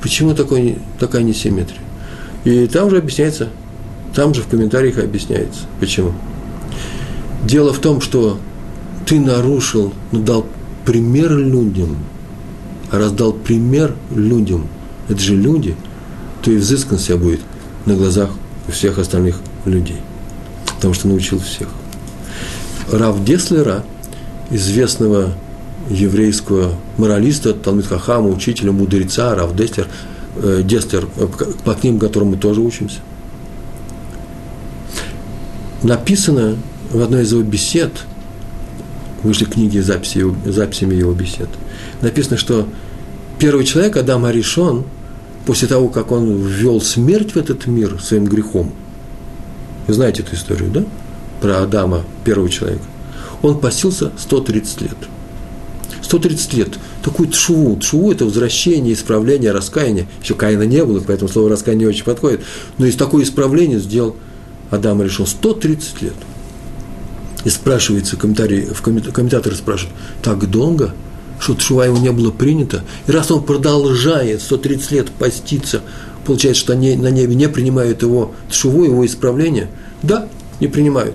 Почему 0.02 0.34
такой, 0.34 0.76
такая 1.00 1.22
несимметрия? 1.22 1.80
И 2.44 2.66
там 2.66 2.90
же 2.90 2.98
объясняется, 2.98 3.48
там 4.14 4.34
же 4.34 4.42
в 4.42 4.48
комментариях 4.48 4.98
объясняется, 4.98 5.60
почему. 5.80 6.12
Дело 7.44 7.72
в 7.72 7.78
том, 7.78 8.02
что 8.02 8.38
ты 9.06 9.18
нарушил, 9.18 9.94
но 10.12 10.20
дал 10.20 10.46
пример 10.86 11.36
людям, 11.36 11.96
раздал 12.90 13.32
пример 13.32 13.94
людям, 14.14 14.68
это 15.08 15.20
же 15.20 15.36
люди, 15.36 15.76
то 16.42 16.50
и 16.50 16.56
взыскан 16.56 16.98
себя 16.98 17.16
будет 17.18 17.40
на 17.84 17.94
глазах 17.94 18.30
у 18.68 18.70
всех 18.70 18.98
остальных 18.98 19.40
людей, 19.66 20.00
потому 20.76 20.94
что 20.94 21.08
научил 21.08 21.38
всех. 21.40 21.68
Рав 22.90 23.22
Деслера, 23.24 23.84
известного 24.50 25.34
еврейского 25.90 26.72
моралиста, 26.96 27.52
Талмит 27.52 27.86
Хахама, 27.86 28.28
учителя, 28.28 28.72
мудреца, 28.72 29.34
Рав 29.34 29.54
Деслер– 29.54 29.88
э, 30.36 30.62
Дестер, 30.64 31.08
э, 31.16 31.26
по 31.64 31.74
книгам, 31.74 32.00
которым 32.00 32.30
мы 32.30 32.36
тоже 32.36 32.60
учимся, 32.60 32.98
написано 35.82 36.56
в 36.90 37.00
одной 37.00 37.22
из 37.22 37.32
его 37.32 37.42
бесед, 37.42 37.92
вышли 39.26 39.44
книги 39.44 39.78
записи, 39.78 40.24
записями 40.44 40.94
его 40.94 41.12
бесед, 41.12 41.48
написано, 42.00 42.36
что 42.36 42.68
первый 43.38 43.64
человек, 43.64 43.96
Адам 43.96 44.24
Аришон, 44.24 44.84
после 45.44 45.68
того, 45.68 45.88
как 45.88 46.12
он 46.12 46.40
ввел 46.40 46.80
смерть 46.80 47.32
в 47.32 47.36
этот 47.36 47.66
мир 47.66 48.00
своим 48.00 48.24
грехом, 48.26 48.72
вы 49.86 49.94
знаете 49.94 50.22
эту 50.22 50.34
историю, 50.34 50.70
да? 50.70 50.84
Про 51.40 51.62
Адама, 51.62 52.04
первого 52.24 52.48
человека. 52.48 52.82
Он 53.42 53.60
постился 53.60 54.10
130 54.18 54.80
лет. 54.82 54.96
130 56.02 56.54
лет. 56.54 56.78
Такую 57.02 57.28
тшуву. 57.28 57.76
Тшуву– 57.76 58.12
это 58.12 58.24
возвращение, 58.24 58.94
исправление, 58.94 59.52
раскаяние. 59.52 60.08
Еще 60.22 60.34
Каина 60.34 60.62
не 60.62 60.84
было, 60.84 61.00
поэтому 61.06 61.28
слово 61.28 61.50
раскаяние 61.50 61.86
не 61.86 61.90
очень 61.90 62.04
подходит. 62.04 62.40
Но 62.78 62.86
из 62.86 62.96
такое 62.96 63.24
исправление 63.24 63.78
сделал 63.78 64.16
Адам 64.70 65.02
решил 65.02 65.26
130 65.26 66.02
лет. 66.02 66.14
И 67.46 67.48
спрашивается, 67.48 68.16
комментарий, 68.16 68.64
в 68.64 68.82
комментаторы 68.82 69.54
спрашивают, 69.54 69.94
так 70.20 70.50
долго, 70.50 70.92
что 71.38 71.54
Тшува 71.54 71.86
ему 71.86 71.98
не 71.98 72.10
было 72.10 72.32
принято? 72.32 72.82
И 73.06 73.12
раз 73.12 73.30
он 73.30 73.44
продолжает 73.44 74.42
130 74.42 74.90
лет 74.90 75.10
поститься, 75.12 75.82
получается, 76.24 76.60
что 76.60 76.72
они 76.72 76.96
на 76.96 77.08
небе 77.08 77.36
не 77.36 77.48
принимают 77.48 78.02
его 78.02 78.32
Тшуву, 78.50 78.82
его 78.82 79.06
исправление? 79.06 79.68
Да, 80.02 80.26
не 80.58 80.66
принимают. 80.66 81.14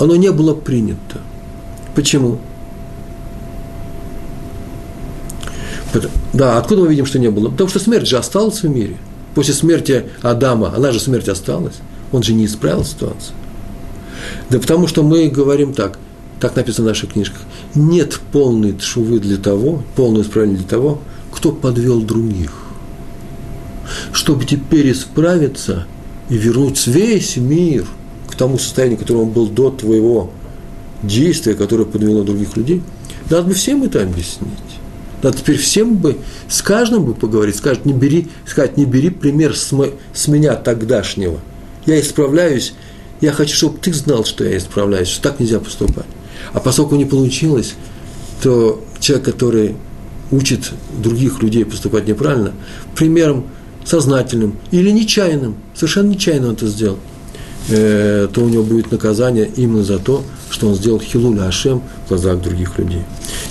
Оно 0.00 0.16
не 0.16 0.32
было 0.32 0.52
принято. 0.52 1.20
Почему? 1.94 2.40
Да, 6.32 6.58
откуда 6.58 6.82
мы 6.82 6.88
видим, 6.88 7.06
что 7.06 7.20
не 7.20 7.30
было? 7.30 7.50
Потому 7.50 7.70
что 7.70 7.78
смерть 7.78 8.08
же 8.08 8.18
осталась 8.18 8.64
в 8.64 8.68
мире. 8.68 8.96
После 9.36 9.54
смерти 9.54 10.06
Адама, 10.22 10.74
она 10.74 10.90
же 10.90 10.98
смерть 10.98 11.28
осталась. 11.28 11.76
Он 12.10 12.24
же 12.24 12.34
не 12.34 12.46
исправил 12.46 12.84
ситуацию. 12.84 13.36
Да 14.50 14.58
потому 14.58 14.86
что 14.86 15.02
мы 15.02 15.28
говорим 15.28 15.72
так, 15.72 15.98
так 16.40 16.56
написано 16.56 16.86
в 16.86 16.88
наших 16.88 17.12
книжках, 17.12 17.40
нет 17.74 18.20
полной 18.32 18.72
тшувы 18.72 19.20
для 19.20 19.36
того, 19.36 19.82
полного 19.96 20.22
исправления 20.22 20.58
для 20.58 20.66
того, 20.66 21.00
кто 21.32 21.52
подвел 21.52 22.02
других. 22.02 22.52
Чтобы 24.12 24.44
теперь 24.44 24.92
исправиться 24.92 25.86
и 26.28 26.36
вернуть 26.36 26.86
весь 26.86 27.36
мир 27.36 27.86
к 28.28 28.34
тому 28.34 28.58
состоянию, 28.58 28.98
которое 28.98 29.20
он 29.20 29.30
был 29.30 29.46
до 29.46 29.70
твоего 29.70 30.30
действия, 31.02 31.54
которое 31.54 31.84
подвело 31.84 32.22
других 32.22 32.56
людей, 32.56 32.82
надо 33.30 33.44
бы 33.44 33.54
всем 33.54 33.82
это 33.82 34.02
объяснить. 34.02 34.50
Надо 35.22 35.36
теперь 35.36 35.58
всем 35.58 35.96
бы, 35.96 36.18
с 36.48 36.62
каждым 36.62 37.04
бы 37.04 37.14
поговорить, 37.14 37.56
сказать, 37.56 37.84
не 37.84 37.92
бери, 37.92 38.28
сказать, 38.46 38.76
не 38.76 38.84
бери 38.84 39.10
пример 39.10 39.56
с, 39.56 39.72
мо, 39.72 39.88
с 40.12 40.28
меня 40.28 40.54
тогдашнего. 40.54 41.40
Я 41.86 42.00
исправляюсь, 42.00 42.74
я 43.20 43.32
хочу, 43.32 43.54
чтобы 43.54 43.78
ты 43.78 43.92
знал, 43.92 44.24
что 44.24 44.44
я 44.44 44.56
исправляюсь, 44.56 45.08
что 45.08 45.22
так 45.22 45.40
нельзя 45.40 45.60
поступать. 45.60 46.06
А 46.52 46.60
поскольку 46.60 46.96
не 46.96 47.04
получилось, 47.04 47.74
то 48.42 48.82
человек, 49.00 49.26
который 49.26 49.76
учит 50.30 50.72
других 51.02 51.42
людей 51.42 51.64
поступать 51.64 52.06
неправильно, 52.06 52.52
примером 52.94 53.46
сознательным 53.84 54.56
или 54.70 54.90
нечаянным, 54.90 55.56
совершенно 55.74 56.08
нечаянно 56.08 56.48
он 56.48 56.54
это 56.54 56.66
сделал, 56.66 56.98
э, 57.68 58.28
то 58.32 58.40
у 58.42 58.48
него 58.48 58.62
будет 58.62 58.92
наказание 58.92 59.50
именно 59.56 59.82
за 59.82 59.98
то, 59.98 60.22
что 60.50 60.68
он 60.68 60.74
сделал 60.74 61.00
хилуля 61.00 61.46
Ашем 61.48 61.82
в 62.04 62.08
глазах 62.10 62.40
других 62.40 62.78
людей. 62.78 63.02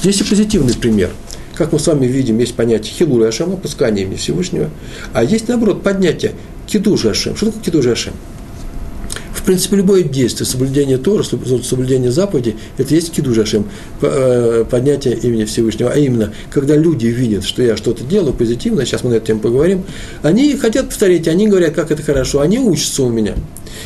Есть 0.04 0.22
и 0.22 0.24
позитивный 0.24 0.76
пример– 0.76 1.12
как 1.58 1.74
мы 1.74 1.80
с 1.80 1.88
вами 1.88 2.06
видим, 2.06 2.38
есть 2.38 2.54
понятие 2.54 2.94
хилур 2.94 3.24
Ашем, 3.24 3.52
опускание 3.52 4.06
имени 4.06 4.18
Всевышнего, 4.18 4.70
а 5.12 5.24
есть, 5.24 5.48
наоборот, 5.48 5.82
поднятие 5.82 6.36
кидуш 6.68 7.06
Ашем. 7.06 7.36
Что 7.36 7.48
такое 7.48 7.64
кидуш 7.64 7.88
Ашем? 7.88 8.14
Принципе, 9.48 9.78
любое 9.78 10.04
действие, 10.04 10.46
соблюдение 10.46 10.98
Тора, 10.98 11.24
соблюдение 11.24 12.12
заповедей, 12.12 12.58
это 12.78 12.94
есть 12.94 13.14
кидуш 13.14 13.38
Ашем, 13.38 13.70
э, 14.02 14.66
поднятие 14.70 15.16
имени 15.16 15.46
Всевышнего. 15.46 15.90
А 15.90 15.98
именно, 15.98 16.34
когда 16.50 16.76
люди 16.76 17.08
видят, 17.08 17.46
что 17.46 17.64
я 17.64 17.78
что-то 17.78 18.04
делаю 18.04 18.34
позитивно, 18.34 18.86
сейчас 18.86 19.06
мы 19.06 19.12
на 19.12 19.14
эту 19.16 19.28
тему 19.28 19.40
поговорим, 19.40 19.86
они 20.22 20.58
хотят 20.58 20.90
повторить, 20.90 21.30
они 21.30 21.48
говорят, 21.48 21.76
как 21.76 21.92
это 21.92 22.04
хорошо, 22.04 22.42
они 22.42 22.60
учатся 22.60 23.04
у 23.04 23.10
меня. 23.10 23.36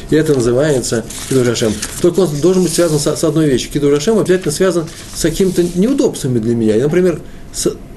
И 0.09 0.15
это 0.15 0.33
называется 0.33 1.05
Кидуш 1.29 1.49
Ашем. 1.49 1.73
Только 2.01 2.21
он 2.21 2.29
должен 2.41 2.63
быть 2.63 2.73
связан 2.73 2.97
с, 2.97 3.23
одной 3.23 3.45
вещью. 3.45 3.71
Кидуш 3.71 3.95
Ашем 3.95 4.17
обязательно 4.17 4.51
связан 4.51 4.87
с 5.13 5.21
какими-то 5.21 5.63
неудобствами 5.75 6.39
для 6.39 6.55
меня. 6.55 6.75
Я, 6.75 6.85
например, 6.85 7.21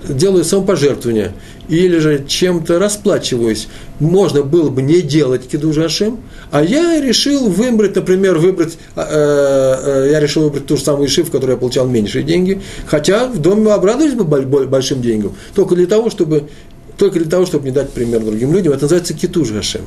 делаю 0.09 0.45
самопожертвование 0.45 1.33
или 1.69 1.99
же 1.99 2.25
чем-то 2.27 2.79
расплачиваюсь, 2.79 3.69
можно 4.01 4.43
было 4.43 4.71
бы 4.71 4.83
не 4.83 5.01
делать 5.01 5.49
кидуш 5.49 5.79
Ашем, 5.79 6.21
а 6.51 6.63
я 6.63 7.01
решил 7.01 7.49
выбрать, 7.49 7.97
например, 7.97 8.39
выбрать, 8.39 8.77
э, 8.97 9.01
э, 9.03 10.09
я 10.13 10.21
решил 10.21 10.45
выбрать 10.45 10.67
ту 10.67 10.77
же 10.77 10.83
самую 10.83 11.09
шиф, 11.09 11.29
в 11.29 11.31
которой 11.31 11.53
я 11.53 11.57
получал 11.57 11.87
меньшие 11.87 12.25
деньги, 12.25 12.61
хотя 12.87 13.27
в 13.27 13.39
доме 13.39 13.73
обрадовались 13.73 14.15
бы 14.15 14.25
большим 14.67 15.01
деньгам, 15.01 15.35
только 15.55 15.75
для 15.75 15.87
того, 15.87 16.11
чтобы, 16.11 16.49
только 16.97 17.19
для 17.19 17.31
того, 17.31 17.47
чтобы 17.47 17.65
не 17.65 17.71
дать 17.71 17.91
пример 17.91 18.23
другим 18.23 18.53
людям. 18.53 18.73
Это 18.73 18.83
называется 18.83 19.15
китуш 19.15 19.53
Ашем. 19.53 19.83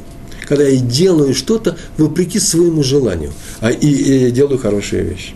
Когда 0.47 0.63
я 0.63 0.79
делаю 0.79 1.35
что-то 1.35 1.77
вопреки 1.97 2.39
своему 2.39 2.81
желанию, 2.81 3.33
а 3.59 3.69
и, 3.69 4.27
и 4.27 4.31
делаю 4.31 4.57
хорошие 4.57 5.03
вещи. 5.03 5.33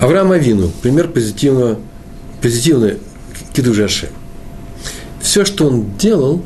Авраам 0.00 0.30
Авину, 0.30 0.70
пример 0.80 1.08
позитивного, 1.08 1.78
позитивной 2.40 2.98
кидужаши. 3.52 4.10
Все, 5.20 5.44
что 5.44 5.66
он 5.66 5.96
делал, 5.98 6.42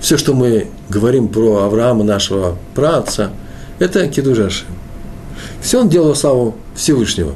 все, 0.00 0.16
что 0.16 0.32
мы 0.32 0.68
говорим 0.88 1.28
про 1.28 1.64
Авраама, 1.64 2.02
нашего 2.02 2.56
праца, 2.74 3.30
это 3.78 4.08
кидужаши. 4.08 4.64
Все 5.60 5.80
он 5.80 5.90
делал 5.90 6.14
славу 6.14 6.54
Всевышнего. 6.74 7.34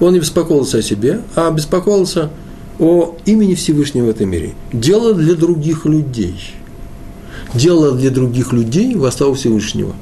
Он 0.00 0.12
не 0.12 0.20
беспокоился 0.20 0.78
о 0.78 0.82
себе, 0.82 1.20
а 1.34 1.50
беспокоился 1.50 2.30
о 2.78 3.16
имени 3.24 3.54
Всевышнего 3.54 4.06
в 4.06 4.08
этом 4.10 4.28
мире. 4.28 4.54
Делал 4.72 5.14
для 5.14 5.34
других 5.34 5.86
людей. 5.86 6.38
Делал 7.54 7.94
для 7.94 8.10
других 8.10 8.52
людей 8.52 8.94
во 8.94 9.10
славу 9.10 9.34
Всевышнего. 9.34 9.94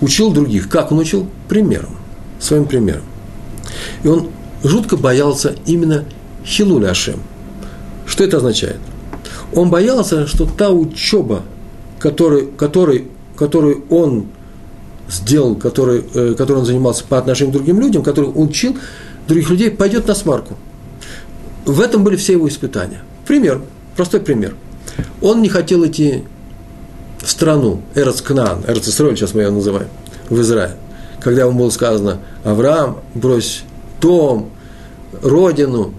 Учил 0.00 0.32
других. 0.32 0.68
Как 0.70 0.92
он 0.92 1.00
учил? 1.00 1.28
Примером. 1.48 1.96
Своим 2.38 2.64
примером. 2.64 3.02
И 4.02 4.08
он 4.08 4.30
жутко 4.62 4.96
боялся 4.96 5.54
именно 5.66 6.04
Хилуля 6.44 6.90
Ашем. 6.90 7.20
Что 8.06 8.24
это 8.24 8.38
означает? 8.38 8.78
Он 9.52 9.70
боялся, 9.70 10.26
что 10.26 10.46
та 10.46 10.70
учеба, 10.70 11.42
который, 11.98 12.46
который, 12.46 13.08
которую 13.36 13.84
он 13.90 14.26
сделал, 15.08 15.54
который, 15.54 16.04
э, 16.14 16.34
которой 16.36 16.58
он 16.58 16.66
занимался 16.66 17.04
по 17.04 17.18
отношению 17.18 17.52
к 17.52 17.56
другим 17.56 17.80
людям, 17.80 18.02
который 18.02 18.30
учил 18.34 18.76
других 19.28 19.50
людей, 19.50 19.70
пойдет 19.70 20.06
на 20.06 20.14
смарку. 20.14 20.56
В 21.64 21.80
этом 21.80 22.04
были 22.04 22.16
все 22.16 22.32
его 22.32 22.48
испытания. 22.48 23.02
Пример, 23.26 23.62
простой 23.96 24.20
пример. 24.20 24.54
Он 25.20 25.42
не 25.42 25.48
хотел 25.48 25.84
идти 25.86 26.24
в 27.20 27.30
страну, 27.30 27.82
Эрц 27.94 28.20
Кнаан, 28.20 28.64
Эрц 28.66 28.86
сейчас 28.86 29.34
мы 29.34 29.42
ее 29.42 29.50
называем, 29.50 29.88
в 30.28 30.40
Израиль. 30.40 30.76
Когда 31.20 31.42
ему 31.42 31.58
было 31.58 31.70
сказано, 31.70 32.18
Авраам, 32.44 32.98
брось 33.14 33.64
дом, 34.00 34.50
родину, 35.22 35.94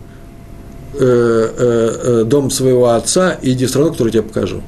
э, 0.93 0.99
э, 0.99 2.21
э, 2.21 2.23
дом 2.25 2.49
своего 2.49 2.89
отца 2.89 3.38
иди 3.41 3.65
в 3.65 3.69
страну, 3.69 3.91
которую 3.91 4.13
я 4.13 4.21
тебе 4.21 4.29
покажу. 4.29 4.62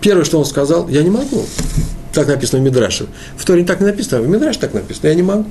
Первое, 0.00 0.24
что 0.24 0.38
он 0.38 0.44
сказал, 0.44 0.88
я 0.88 1.02
не 1.02 1.10
могу. 1.10 1.44
Так 2.12 2.28
написано 2.28 2.60
в 2.60 2.64
Мидраше. 2.64 3.06
В 3.36 3.44
Торе 3.44 3.64
так 3.64 3.80
не 3.80 3.86
написано, 3.86 4.18
а 4.18 4.22
в 4.22 4.28
Мидраше 4.28 4.58
так 4.58 4.74
написано, 4.74 5.08
я 5.08 5.14
не 5.14 5.22
могу. 5.22 5.46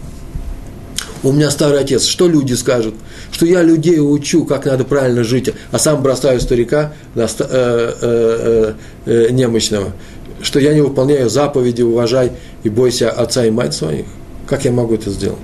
У 1.23 1.31
меня 1.31 1.51
старый 1.51 1.79
отец, 1.79 2.05
что 2.05 2.27
люди 2.27 2.53
скажут? 2.53 2.95
Что 3.31 3.45
я 3.45 3.61
людей 3.61 3.99
учу, 3.99 4.43
как 4.45 4.65
надо 4.65 4.83
правильно 4.83 5.23
жить, 5.23 5.51
а 5.71 5.77
сам 5.77 6.01
бросаю 6.01 6.41
старика 6.41 6.93
э, 7.15 7.27
э, 7.39 8.73
э, 9.05 9.27
немощного. 9.31 9.93
Что 10.41 10.59
я 10.59 10.73
не 10.73 10.81
выполняю 10.81 11.29
заповеди, 11.29 11.83
уважай 11.83 12.31
и 12.63 12.69
бойся 12.69 13.11
отца 13.11 13.45
и 13.45 13.51
мать 13.51 13.75
своих. 13.75 14.05
Как 14.47 14.65
я 14.65 14.71
могу 14.71 14.95
это 14.95 15.11
сделать? 15.11 15.37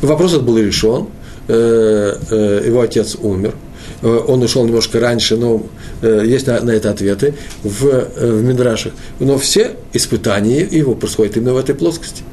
Вопрос 0.00 0.32
этот 0.32 0.44
был 0.44 0.58
решен, 0.58 1.06
э, 1.48 2.16
э, 2.30 2.62
его 2.66 2.80
отец 2.80 3.16
умер, 3.20 3.54
э, 4.02 4.20
он 4.28 4.42
ушел 4.42 4.64
немножко 4.64 5.00
раньше, 5.00 5.36
но 5.36 5.62
есть 6.02 6.48
на, 6.48 6.60
на 6.60 6.70
это 6.70 6.90
ответы 6.90 7.34
в, 7.62 8.08
в 8.18 8.42
Мидрашах. 8.42 8.92
Но 9.20 9.38
все 9.38 9.76
испытания 9.92 10.60
его 10.60 10.94
происходят 10.94 11.36
именно 11.36 11.54
в 11.54 11.58
этой 11.58 11.74
плоскости. 11.74 12.24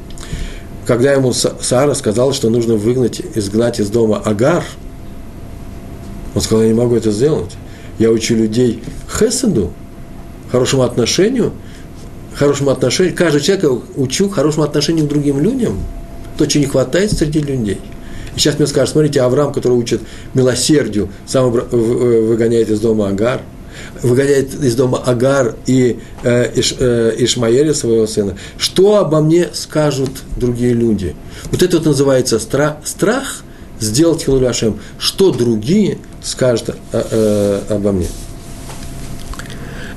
Когда 0.88 1.14
ему 1.14 1.34
Сара 1.34 1.94
сказала, 1.94 2.34
что 2.34 2.50
нужно 2.50 2.74
выгнать, 2.76 3.22
изгнать 3.36 3.80
из 3.80 3.90
дома 3.90 4.18
Агар, 4.18 4.64
он 6.34 6.42
сказал, 6.42 6.64
я 6.64 6.70
не 6.70 6.74
могу 6.74 6.96
это 6.96 7.12
сделать. 7.12 7.52
Я 8.00 8.10
учу 8.10 8.36
людей 8.36 8.82
хеседу, 9.08 9.72
хорошему 10.52 10.82
отношению, 10.82 11.52
хорошему 12.34 12.72
отношению, 12.72 13.16
каждый 13.16 13.42
человек 13.42 13.84
учу 13.96 14.30
хорошему 14.30 14.64
отношению 14.64 15.06
к 15.06 15.10
другим 15.10 15.40
людям– 15.40 15.80
то, 16.40 16.48
чего 16.48 16.64
не 16.64 16.70
хватает 16.70 17.12
среди 17.12 17.42
людей. 17.42 17.80
И 18.36 18.40
сейчас 18.40 18.58
мне 18.58 18.68
скажут, 18.68 18.94
смотрите, 18.94 19.22
Авраам, 19.22 19.52
который 19.52 19.74
учит 19.74 20.02
милосердию, 20.34 21.10
сам 21.28 21.52
выгоняет 21.52 22.70
из 22.70 22.80
дома 22.80 23.10
Агар, 23.10 23.42
выгоняет 24.02 24.54
из 24.54 24.76
дома 24.76 25.00
Агар 25.00 25.56
и 25.66 26.00
э, 26.24 26.52
Иш, 26.56 26.76
э, 26.80 27.16
Ишмаэля, 27.18 27.74
своего 27.74 28.08
сына. 28.08 28.38
Что 28.58 28.98
обо 28.98 29.20
мне 29.20 29.50
скажут 29.54 30.12
другие 30.38 30.74
люди? 30.74 31.16
Вот 31.52 31.62
это 31.62 31.78
вот 31.78 31.86
называется 31.88 32.40
страх, 32.40 32.78
страх 32.86 33.44
сделать 33.82 34.24
Хилуляшем. 34.24 34.80
Что 34.98 35.32
другие 35.32 35.98
скажут 36.24 36.70
э, 36.94 37.04
э, 37.12 37.62
обо 37.70 37.92
мне? 37.92 38.08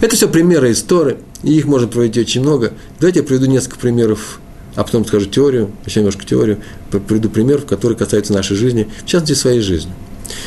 Это 0.00 0.16
все 0.16 0.28
примеры 0.28 0.72
истории, 0.72 1.18
и 1.44 1.52
их 1.52 1.66
можно 1.66 1.86
провести 1.86 2.20
очень 2.20 2.40
много. 2.40 2.72
Давайте 2.98 3.20
я 3.20 3.24
приведу 3.24 3.46
несколько 3.46 3.78
примеров 3.78 4.40
а 4.74 4.84
потом 4.84 5.04
скажу 5.04 5.26
теорию, 5.26 5.70
еще 5.84 6.00
немножко 6.00 6.24
теорию, 6.24 6.58
приведу 6.90 7.28
пример, 7.28 7.62
который 7.62 7.96
касается 7.96 8.32
нашей 8.32 8.56
жизни, 8.56 8.88
в 9.04 9.06
частности, 9.06 9.38
своей 9.38 9.60
жизни. 9.60 9.92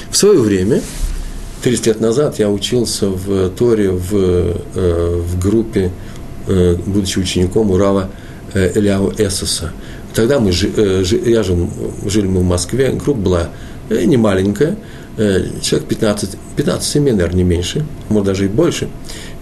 В 0.09 0.17
свое 0.17 0.39
время, 0.39 0.81
30 1.63 1.87
лет 1.87 2.01
назад, 2.01 2.39
я 2.39 2.49
учился 2.49 3.09
в 3.09 3.49
Торе 3.51 3.91
в, 3.91 4.13
э, 4.13 5.21
в 5.21 5.39
группе, 5.39 5.91
э, 6.47 6.75
будучи 6.85 7.19
учеником 7.19 7.71
Урава 7.71 8.09
э, 8.53 8.71
Эляу 8.75 9.13
Эсоса. 9.17 9.71
Тогда 10.13 10.39
мы, 10.39 10.51
я 10.51 11.43
жил, 11.43 11.69
жили 12.05 12.27
мы 12.27 12.39
в 12.39 12.45
Москве, 12.45 12.91
группа 12.91 13.19
была 13.19 13.49
не 13.89 14.15
маленькая, 14.15 14.77
человек 15.61 15.89
15, 15.89 16.37
15 16.55 16.87
семей, 16.87 17.11
наверное, 17.11 17.39
не 17.39 17.43
меньше, 17.43 17.85
может, 18.07 18.27
даже 18.27 18.45
и 18.45 18.47
больше. 18.47 18.87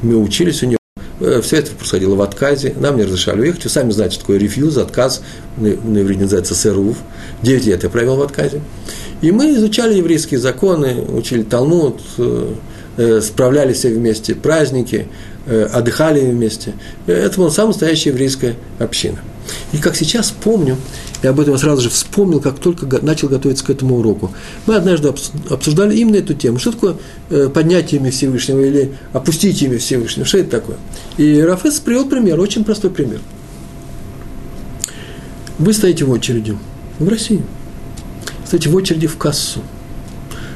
Мы 0.02 0.18
учились 0.18 0.64
у 0.64 0.66
него 0.66 0.78
Э, 0.78 0.83
все 1.20 1.58
это 1.58 1.72
происходило 1.72 2.16
в 2.16 2.22
отказе, 2.22 2.74
нам 2.80 2.98
не 2.98 3.04
разрешали 3.04 3.42
уехать. 3.42 3.64
Вы 3.64 3.70
сами 3.70 3.92
знаете, 3.92 4.16
что 4.16 4.22
такое 4.22 4.40
рефьюз, 4.40 4.78
отказ, 4.78 5.22
на 5.58 6.02
иврите 6.02 6.22
называется 6.22 6.56
СРУВ. 6.56 6.98
Девять 7.42 7.66
лет 7.66 7.84
я 7.84 7.90
провел 7.90 8.16
в 8.16 8.22
отказе. 8.22 8.62
И 9.22 9.32
мы 9.32 9.54
изучали 9.54 9.96
еврейские 9.96 10.40
законы, 10.40 11.04
учили 11.08 11.44
Талмуд, 11.44 12.02
э, 12.18 12.54
э, 12.98 13.22
справлялись 13.22 13.78
все 13.78 13.90
вместе, 13.90 14.36
праздники, 14.36 15.08
отдыхали 15.46 16.22
вместе. 16.22 16.74
Это 17.06 17.38
была 17.38 17.50
самая 17.50 17.70
настоящая 17.70 18.12
еврейская 18.12 18.56
община. 18.80 19.20
И 19.72 19.78
как 19.78 19.96
сейчас 19.96 20.32
помню, 20.32 20.78
я 21.24 21.30
об 21.30 21.40
этом 21.40 21.58
сразу 21.58 21.82
же 21.82 21.90
вспомнил, 21.90 22.40
как 22.40 22.60
только 22.60 22.86
начал 23.04 23.30
готовиться 23.30 23.64
к 23.64 23.70
этому 23.70 23.98
уроку. 23.98 24.32
Мы 24.66 24.76
однажды 24.76 25.14
обсуждали 25.50 25.96
именно 25.96 26.18
эту 26.18 26.34
тему. 26.34 26.60
Что 26.60 26.72
такое 26.72 26.96
э, 27.30 27.50
поднятие 27.50 28.02
имя 28.02 28.12
Всевышнего 28.12 28.60
или 28.62 28.94
опустить 29.14 29.62
имя 29.62 29.80
Всевышнего? 29.80 30.26
Что 30.26 30.40
это 30.40 30.52
такое? 30.52 30.78
И 31.18 31.42
Рафес 31.42 31.80
привел 31.80 32.06
пример, 32.10 32.40
очень 32.40 32.64
простой 32.64 32.92
пример. 32.92 33.20
Вы 35.58 35.74
стоите 35.74 36.04
в 36.04 36.12
очереди 36.12 36.58
в 37.00 37.08
России. 37.08 37.42
Стоите 38.46 38.70
в 38.70 38.76
очереди 38.76 39.08
в 39.08 39.18
кассу. 39.18 39.62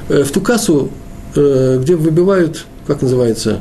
Э, 0.10 0.23
в 0.23 0.32
ту 0.32 0.41
кассу, 0.41 0.91
э, 1.36 1.80
где 1.82 1.95
выбивают, 1.95 2.65
как 2.86 3.02
называется, 3.02 3.60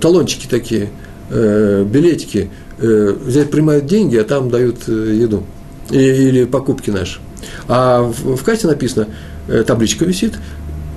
талончики 0.00 0.46
такие, 0.46 0.90
билетики, 1.28 2.50
здесь 2.78 3.46
принимают 3.48 3.86
деньги, 3.86 4.16
а 4.16 4.24
там 4.24 4.50
дают 4.50 4.88
еду 4.88 5.44
или 5.90 6.44
покупки 6.44 6.90
наши. 6.90 7.20
А 7.68 8.02
в, 8.02 8.36
в 8.36 8.42
кассе 8.42 8.66
написано, 8.66 9.08
э, 9.48 9.64
табличка 9.64 10.04
висит, 10.04 10.34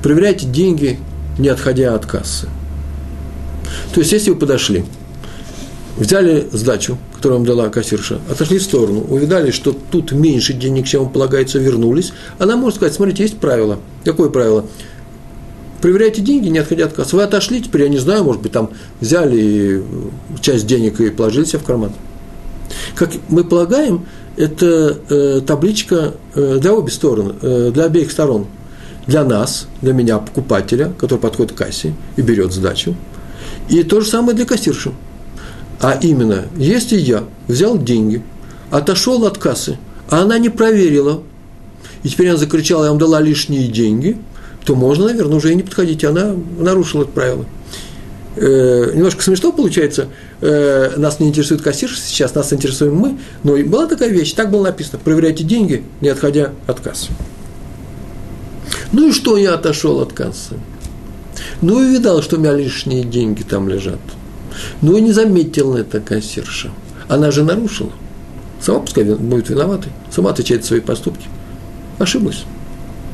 проверяйте 0.01 0.45
деньги, 0.45 0.99
не 1.37 1.49
отходя 1.49 1.93
от 1.95 2.05
кассы. 2.05 2.47
То 3.93 3.99
есть, 3.99 4.11
если 4.11 4.31
вы 4.31 4.37
подошли, 4.37 4.85
взяли 5.97 6.47
сдачу, 6.51 6.97
которую 7.15 7.39
вам 7.39 7.47
дала 7.47 7.69
кассирша, 7.69 8.19
отошли 8.29 8.59
в 8.59 8.63
сторону, 8.63 9.01
увидали, 9.01 9.51
что 9.51 9.75
тут 9.91 10.11
меньше 10.11 10.53
денег, 10.53 10.87
чем 10.87 11.03
вам 11.03 11.11
полагается, 11.11 11.59
вернулись, 11.59 12.13
она 12.39 12.55
может 12.55 12.77
сказать, 12.77 12.93
смотрите, 12.93 13.23
есть 13.23 13.37
правило. 13.37 13.79
Какое 14.05 14.29
правило? 14.29 14.65
Проверяйте 15.81 16.21
деньги, 16.21 16.47
не 16.47 16.59
отходя 16.59 16.85
от 16.85 16.93
кассы. 16.93 17.15
Вы 17.15 17.23
отошли, 17.23 17.61
теперь 17.61 17.83
я 17.83 17.89
не 17.89 17.99
знаю, 17.99 18.23
может 18.23 18.41
быть, 18.41 18.51
там 18.51 18.71
взяли 18.99 19.83
часть 20.41 20.65
денег 20.65 20.99
и 20.99 21.09
положили 21.09 21.45
себе 21.45 21.59
в 21.59 21.63
карман. 21.63 21.91
Как 22.95 23.11
мы 23.29 23.43
полагаем, 23.43 24.05
это 24.37 24.97
э, 25.09 25.41
табличка 25.45 26.13
э, 26.35 26.59
для 26.59 26.73
обеих 26.73 26.91
сторон, 26.91 27.35
э, 27.41 27.71
для 27.73 27.85
обеих 27.85 28.11
сторон. 28.11 28.47
Для 29.05 29.23
нас, 29.23 29.67
для 29.81 29.93
меня, 29.93 30.17
покупателя, 30.17 30.91
который 30.97 31.19
подходит 31.19 31.53
к 31.53 31.55
кассе 31.55 31.93
и 32.17 32.21
берет 32.21 32.51
сдачу. 32.51 32.95
И 33.69 33.83
то 33.83 34.01
же 34.01 34.07
самое 34.07 34.35
для 34.35 34.45
кассирши. 34.45 34.91
А 35.79 35.97
именно, 36.01 36.45
если 36.57 36.97
я 36.97 37.23
взял 37.47 37.77
деньги, 37.77 38.21
отошел 38.69 39.25
от 39.25 39.37
кассы, 39.37 39.77
а 40.09 40.21
она 40.21 40.39
не 40.39 40.49
проверила, 40.49 41.21
и 42.03 42.09
теперь 42.09 42.29
она 42.29 42.37
закричала, 42.37 42.85
я 42.85 42.89
вам 42.89 42.99
дала 42.99 43.21
лишние 43.21 43.67
деньги, 43.67 44.17
то 44.67 44.75
можно, 44.75 45.05
наверное, 45.05 45.37
уже 45.37 45.51
и 45.51 45.55
не 45.55 45.63
подходить. 45.63 46.03
Она 46.03 46.35
нарушила 46.59 47.03
это 47.03 47.11
правило 47.11 47.45
э, 48.37 48.91
немножко 48.93 49.23
смешно 49.23 49.51
получается, 49.51 50.07
э, 50.41 50.91
нас 50.97 51.19
не 51.19 51.27
интересует 51.27 51.61
кассирша, 51.61 51.99
сейчас 51.99 52.35
нас 52.35 52.53
интересуем 52.53 52.95
мы, 52.95 53.17
но 53.43 53.57
была 53.57 53.87
такая 53.87 54.09
вещь, 54.09 54.33
так 54.33 54.51
было 54.51 54.65
написано, 54.65 54.99
проверяйте 55.03 55.43
деньги, 55.43 55.83
не 56.01 56.09
отходя 56.09 56.51
от 56.67 56.79
кассы. 56.79 57.09
Ну 58.91 59.09
и 59.09 59.11
что 59.11 59.37
я 59.37 59.55
отошел 59.55 59.99
от 60.01 60.13
кассы? 60.13 60.55
Ну 61.61 61.83
и 61.83 61.93
видал, 61.93 62.21
что 62.21 62.37
у 62.37 62.39
меня 62.39 62.53
лишние 62.53 63.03
деньги 63.03 63.43
там 63.43 63.67
лежат. 63.67 63.99
Ну 64.81 64.97
и 64.97 65.01
не 65.01 65.11
заметила 65.11 65.77
это 65.77 65.99
кассирша. 65.99 66.69
Она 67.07 67.31
же 67.31 67.43
нарушила. 67.43 67.91
Сама 68.59 68.79
пускай 68.79 69.03
будет 69.03 69.49
виноватой. 69.49 69.91
Сама 70.11 70.31
отвечает 70.31 70.61
за 70.61 70.69
свои 70.69 70.79
поступки. 70.79 71.27
Ошиблась. 71.99 72.43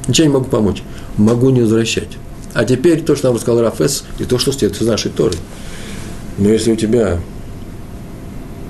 Ничего 0.08 0.28
не 0.28 0.34
могу 0.34 0.46
помочь. 0.46 0.84
Могу 1.18 1.50
не 1.50 1.62
возвращать. 1.62 2.10
А 2.54 2.66
теперь 2.66 3.02
то, 3.02 3.16
что 3.16 3.28
нам 3.28 3.36
рассказал 3.36 3.62
Рафес, 3.62 4.04
и 4.20 4.26
то, 4.26 4.38
что 4.38 4.52
следует 4.52 4.82
из 4.82 4.88
нашей 4.88 5.12
Торы. 5.12 5.36
Но 6.38 6.50
если 6.50 6.72
у 6.72 6.76
тебя 6.76 7.20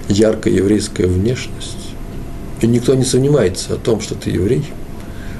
яркая 0.09 0.53
еврейская 0.53 1.07
внешность, 1.07 1.77
и 2.61 2.67
никто 2.67 2.95
не 2.95 3.03
сомневается 3.03 3.73
о 3.73 3.77
том, 3.77 4.01
что 4.01 4.15
ты 4.15 4.29
еврей, 4.29 4.65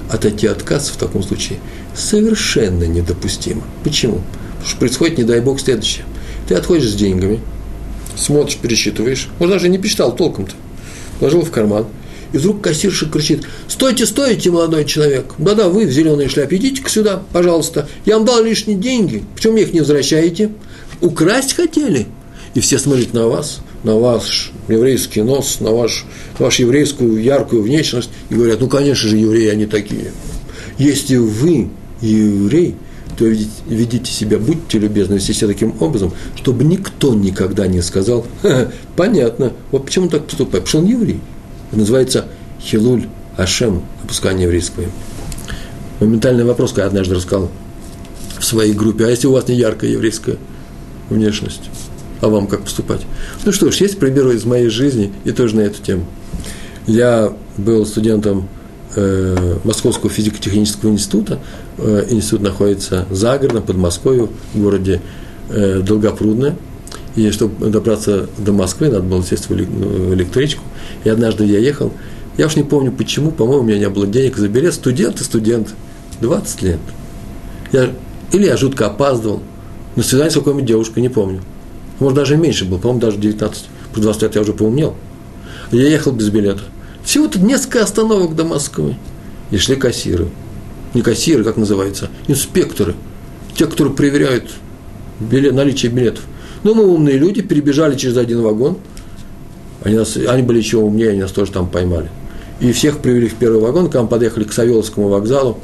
отойти 0.09 0.47
от 0.47 0.63
кассы 0.63 0.93
в 0.93 0.97
таком 0.97 1.23
случае 1.23 1.59
совершенно 1.95 2.83
недопустимо. 2.83 3.63
Почему? 3.83 4.21
Потому 4.51 4.69
что 4.69 4.77
происходит, 4.77 5.17
не 5.17 5.23
дай 5.23 5.39
бог, 5.39 5.59
следующее. 5.59 6.05
Ты 6.47 6.55
отходишь 6.55 6.89
с 6.89 6.95
деньгами, 6.95 7.39
смотришь, 8.15 8.57
пересчитываешь, 8.57 9.29
может, 9.39 9.55
даже 9.55 9.69
не 9.69 9.77
посчитал 9.77 10.15
толком-то, 10.15 10.53
положил 11.19 11.41
в 11.41 11.51
карман– 11.51 11.85
и 12.33 12.37
вдруг 12.37 12.61
кассирша 12.61 13.05
кричит, 13.05 13.43
стойте, 13.67 14.05
стойте, 14.05 14.51
молодой 14.51 14.85
человек, 14.85 15.33
да-да, 15.37 15.69
вы 15.69 15.85
в 15.85 15.91
зеленой 15.91 16.27
шляпе, 16.27 16.57
идите-ка 16.57 16.89
сюда, 16.89 17.23
пожалуйста, 17.31 17.87
я 18.05 18.17
вам 18.17 18.25
дал 18.25 18.43
лишние 18.43 18.77
деньги, 18.77 19.23
почему 19.35 19.57
их 19.57 19.71
не 19.71 19.79
возвращаете? 19.79 20.51
Украсть 20.99 21.53
хотели? 21.53 22.07
И 22.55 22.59
все 22.59 22.77
смотрят 22.79 23.13
на 23.13 23.27
вас, 23.27 23.59
на 23.83 23.95
ваш 23.95 24.51
еврейский 24.67 25.21
нос, 25.21 25.59
на, 25.59 25.71
ваш, 25.71 26.05
на 26.39 26.45
вашу 26.45 26.63
еврейскую 26.63 27.21
яркую 27.21 27.61
внешность 27.61 28.09
и 28.29 28.35
говорят, 28.35 28.59
ну, 28.59 28.67
конечно 28.67 29.09
же, 29.09 29.17
евреи 29.17 29.49
они 29.49 29.65
такие. 29.65 30.11
Если 30.77 31.17
вы 31.17 31.69
еврей, 32.01 32.75
то 33.17 33.25
ведите, 33.25 33.51
ведите 33.67 34.11
себя, 34.11 34.39
будьте 34.39 34.79
любезны, 34.79 35.15
вести 35.15 35.33
себя 35.33 35.47
таким 35.47 35.75
образом, 35.79 36.13
чтобы 36.35 36.63
никто 36.63 37.13
никогда 37.13 37.67
не 37.67 37.81
сказал, 37.81 38.25
понятно, 38.95 39.53
вот 39.71 39.85
почему 39.85 40.09
так 40.09 40.25
поступает, 40.25 40.63
потому 40.63 40.67
что 40.67 40.77
он 40.79 40.85
еврей. 40.85 41.19
Это 41.73 41.79
называется 41.79 42.25
хилуль 42.61 43.07
ашем, 43.35 43.81
опускание 44.03 44.43
еврейского. 44.43 44.85
Моментальный 45.99 46.43
вопрос, 46.43 46.71
когда 46.71 46.85
однажды 46.85 47.15
рассказал 47.15 47.49
в 48.37 48.45
своей 48.45 48.73
группе, 48.73 49.07
а 49.07 49.09
если 49.09 49.25
у 49.25 49.31
вас 49.31 49.47
не 49.47 49.55
яркая 49.55 49.89
еврейская 49.89 50.37
внешность, 51.09 51.71
а 52.21 52.27
вам 52.27 52.45
как 52.45 52.61
поступать? 52.61 53.01
Ну 53.43 53.51
что 53.51 53.71
ж, 53.71 53.77
есть 53.77 53.97
примеры 53.97 54.35
из 54.35 54.45
моей 54.45 54.67
жизни 54.67 55.11
и 55.25 55.31
тоже 55.31 55.55
на 55.55 55.61
эту 55.61 55.81
тему. 55.81 56.05
Я 56.85 57.33
был 57.57 57.87
студентом 57.87 58.49
э, 58.95 59.57
Московского 59.63 60.11
физико-технического 60.11 60.91
института. 60.91 61.39
Э, 61.79 62.05
институт 62.07 62.41
находится 62.41 63.07
за 63.09 63.35
городом, 63.39 63.63
под 63.63 63.77
Москвой, 63.77 64.29
в 64.53 64.61
городе 64.61 65.01
э, 65.49 65.81
Долгопрудное– 65.81 66.55
и 67.15 67.29
чтобы 67.29 67.69
добраться 67.69 68.27
до 68.37 68.51
Москвы, 68.51 68.87
надо 68.87 69.03
было 69.03 69.23
сесть 69.23 69.47
в 69.47 69.53
электричку. 70.13 70.63
И 71.03 71.09
однажды 71.09 71.45
я 71.45 71.59
ехал, 71.59 71.91
я 72.37 72.47
уж 72.47 72.55
не 72.55 72.63
помню 72.63 72.91
почему, 72.91 73.31
по-моему, 73.31 73.63
у 73.63 73.65
меня 73.65 73.79
не 73.79 73.89
было 73.89 74.07
денег 74.07 74.37
за 74.37 74.47
билет. 74.47 74.73
Студент 74.73 75.21
и 75.21 75.23
студент, 75.23 75.73
20 76.21 76.61
лет. 76.63 76.79
Я, 77.71 77.89
или 78.31 78.45
я 78.45 78.57
жутко 78.57 78.87
опаздывал, 78.87 79.41
на 79.95 80.03
свидание 80.03 80.31
с 80.31 80.35
какой-нибудь 80.35 80.65
девушкой, 80.65 80.99
не 81.01 81.09
помню. 81.09 81.41
Может, 81.99 82.17
даже 82.17 82.37
меньше 82.37 82.65
было, 82.65 82.79
по-моему, 82.79 83.01
даже 83.01 83.17
19. 83.17 83.65
Про 83.93 84.01
20 84.01 84.21
лет 84.23 84.35
я 84.35 84.41
уже 84.41 84.53
поумнел. 84.53 84.95
Я 85.71 85.87
ехал 85.87 86.11
без 86.11 86.29
билета. 86.29 86.63
Всего-то 87.03 87.39
несколько 87.39 87.83
остановок 87.83 88.35
до 88.35 88.43
Москвы. 88.43 88.95
И 89.51 89.57
шли 89.57 89.75
кассиры. 89.75 90.29
Не 90.93 91.01
кассиры, 91.01 91.43
как 91.43 91.57
называется, 91.57 92.09
инспекторы. 92.27 92.95
Те, 93.55 93.67
которые 93.67 93.93
проверяют 93.93 94.49
билет, 95.19 95.53
наличие 95.53 95.91
билетов. 95.91 96.23
Но 96.63 96.73
мы 96.73 96.85
умные 96.85 97.17
люди, 97.17 97.41
перебежали 97.41 97.95
через 97.95 98.17
один 98.17 98.41
вагон. 98.41 98.77
Они, 99.83 99.95
нас, 99.95 100.15
они 100.15 100.43
были 100.43 100.57
еще 100.59 100.77
умнее, 100.77 101.09
они 101.09 101.21
нас 101.21 101.31
тоже 101.31 101.51
там 101.51 101.67
поймали. 101.67 102.09
И 102.59 102.71
всех 102.71 102.99
привели 102.99 103.27
в 103.27 103.35
первый 103.35 103.59
вагон, 103.59 103.85
когда 103.85 104.03
мы 104.03 104.07
подъехали 104.07 104.43
к 104.43 104.53
Савеловскому 104.53 105.09
вокзалу. 105.09 105.57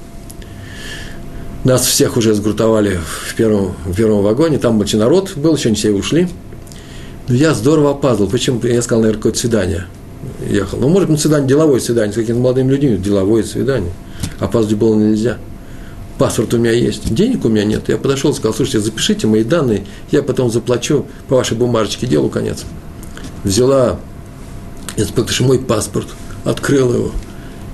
Нас 1.64 1.86
всех 1.86 2.18
уже 2.18 2.34
сгрутовали 2.34 3.00
в 3.28 3.36
первом, 3.36 3.74
в 3.86 3.94
первом 3.94 4.24
вагоне, 4.24 4.60
там 4.60 4.78
больше 4.78 4.98
народ 4.98 5.34
был, 5.36 5.56
еще 5.56 5.70
не 5.70 5.76
все 5.76 5.92
ушли. 5.92 6.28
Но 7.28 7.36
я 7.36 7.54
здорово 7.54 7.92
опаздывал. 7.92 8.30
Почему? 8.30 8.60
Я 8.64 8.82
сказал, 8.82 9.02
наверное, 9.02 9.20
какое-то 9.20 9.40
свидание 9.40 9.86
ехал. 10.50 10.80
Ну, 10.80 10.90
может 10.90 11.10
быть, 11.10 11.20
свидание, 11.20 11.48
деловое 11.48 11.80
свидание 11.80 12.14
с 12.14 12.16
какими-то 12.16 12.42
молодыми 12.42 12.72
людьми, 12.72 12.98
деловое 12.98 13.44
свидание. 13.44 13.92
Опаздывать 14.40 14.80
было 14.80 14.96
нельзя 14.96 15.38
паспорт 16.20 16.54
у 16.54 16.58
меня 16.58 16.72
есть, 16.72 17.12
денег 17.12 17.46
у 17.46 17.50
меня 17.50 17.64
нет. 17.64 17.88
Я 17.88 17.98
подошел 17.98 18.32
и 18.32 18.34
сказал, 18.36 18.54
слушайте, 18.54 18.82
запишите 18.82 19.26
мои 19.26 19.44
данные, 19.44 19.86
я 20.12 20.22
потом 20.22 20.52
заплачу 20.52 21.06
по 21.30 21.38
вашей 21.38 21.58
бумажечке, 21.58 22.06
делу 22.06 22.30
конец. 22.30 22.66
Взяла 23.44 24.00
инспектор 25.00 25.46
мой 25.46 25.60
паспорт, 25.60 26.08
открыл 26.46 26.94
его 26.94 27.12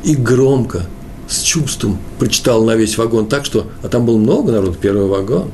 и 0.03 0.15
громко, 0.15 0.85
с 1.27 1.41
чувством 1.41 1.97
прочитал 2.19 2.63
на 2.63 2.75
весь 2.75 2.97
вагон 2.97 3.27
так, 3.27 3.45
что, 3.45 3.67
а 3.81 3.87
там 3.87 4.05
было 4.05 4.17
много 4.17 4.51
народу, 4.51 4.77
первый 4.79 5.07
вагон, 5.07 5.51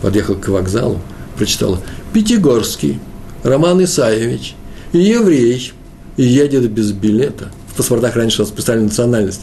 подъехал 0.00 0.34
к 0.34 0.48
вокзалу, 0.48 0.98
прочитал 1.36 1.78
Пятигорский, 2.12 2.98
Роман 3.44 3.82
Исаевич, 3.84 4.54
еврей, 4.92 5.72
и 6.16 6.24
едет 6.24 6.70
без 6.70 6.92
билета. 6.92 7.50
В 7.72 7.76
паспортах 7.76 8.16
раньше 8.16 8.44
специальная 8.44 8.84
национальность. 8.84 9.40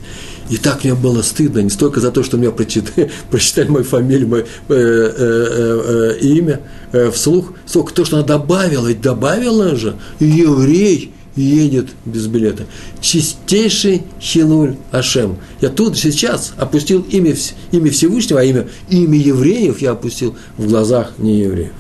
И 0.50 0.58
так 0.58 0.84
мне 0.84 0.94
было 0.94 1.22
стыдно, 1.22 1.60
не 1.60 1.70
столько 1.70 2.00
за 2.00 2.12
то, 2.12 2.24
что 2.24 2.38
меня 2.38 2.52
прочитали, 2.52 3.10
прочитали 3.32 3.70
мою 3.70 3.86
фамилию, 3.86 4.28
мое 4.28 4.42
э, 4.42 4.46
э, 4.70 6.16
э, 6.16 6.18
имя 6.22 6.62
э, 6.92 7.10
вслух, 7.12 7.54
сколько 7.66 7.94
то, 7.94 8.06
что 8.06 8.18
она 8.18 8.26
добавила, 8.26 8.88
ведь 8.88 9.02
добавила 9.02 9.76
же, 9.76 9.96
еврей 10.20 11.12
едет 11.42 11.88
без 12.06 12.28
билета. 12.28 12.66
Чистейший 13.02 14.04
Хилуль 14.22 14.76
Ашем. 14.92 15.38
Я 15.62 15.70
тут 15.70 15.98
сейчас 15.98 16.54
опустил 16.58 17.06
имя, 17.10 17.36
имя 17.72 17.92
Всевышнего, 17.92 18.40
а 18.40 18.44
имя, 18.44 18.68
имя 18.90 19.18
евреев 19.18 19.82
я 19.82 19.92
опустил 19.92 20.36
в 20.58 20.68
глазах 20.68 21.14
неевреев. 21.18 21.72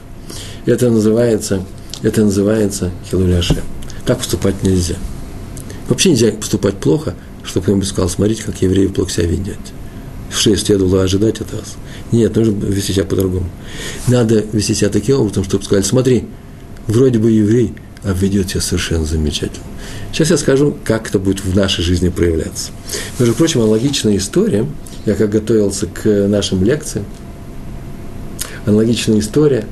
Это 0.66 0.89
называется, 0.89 1.66
это 2.01 2.24
называется 2.24 2.91
Хилуль 3.10 3.36
Ашем. 3.36 3.64
Так 4.05 4.20
поступать 4.20 4.64
нельзя. 4.64 4.95
Вообще 5.88 6.12
нельзя 6.12 6.32
поступать 6.32 6.76
плохо– 6.76 7.16
чтобы 7.49 7.64
кто-нибудь 7.64 7.88
сказал, 7.88 8.10
смотрите, 8.10 8.43
как 8.43 8.62
евреи 8.62 8.88
плохо 8.88 9.12
себя 9.12 9.28
ведут. 9.28 9.57
Что 10.32 10.55
следовало 10.55 11.03
ожидать 11.03 11.41
от 11.41 11.51
вас? 11.51 11.76
Нет, 12.12 12.36
нужно 12.36 12.66
вести 12.66 12.93
себя 12.93 13.05
по-другому. 13.05 13.49
Надо 14.07 14.45
вести 14.53 14.76
себя 14.76 14.89
таким 14.89 15.20
образом, 15.20 15.43
чтобы 15.43 15.64
сказали, 15.64 15.84
смотри, 15.84 16.26
вроде 16.88 17.18
бы 17.18 17.32
еврей, 17.32 17.74
а 18.04 18.14
ведет 18.14 18.50
себя 18.50 18.62
совершенно 18.62 19.06
замечательно. 19.06 19.66
Сейчас 20.12 20.32
я 20.32 20.38
скажу, 20.38 20.76
как 20.84 21.10
это 21.10 21.20
будет 21.20 21.43
в 21.43 21.56
нашей 21.56 21.84
жизни 21.84 22.10
проявляться. 22.10 22.72
Между 23.20 23.36
прочим, 23.36 23.62
аналогичная 23.62 24.18
история, 24.18 24.66
я 25.06 25.16
как 25.16 25.30
готовился 25.30 25.88
к 25.88 26.28
нашим 26.28 26.64
лекциям, 26.64 27.06
аналогичная 28.66 29.20
история 29.20 29.66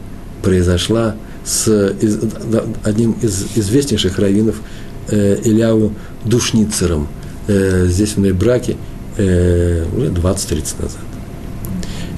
произошла 0.43 1.15
с 1.45 1.95
одним 2.84 3.13
из 3.21 3.45
известнейших 3.55 4.19
раввинов 4.19 4.61
э, 5.09 5.39
Ильяу 5.43 5.93
Душницером– 6.25 7.07
э, 7.47 7.86
здесь 7.88 8.13
в 8.13 8.19
Нейбраке 8.19 8.78
э, 9.17 9.86
уже 9.95 10.07
20-30 10.07 10.82
назад. 10.82 11.01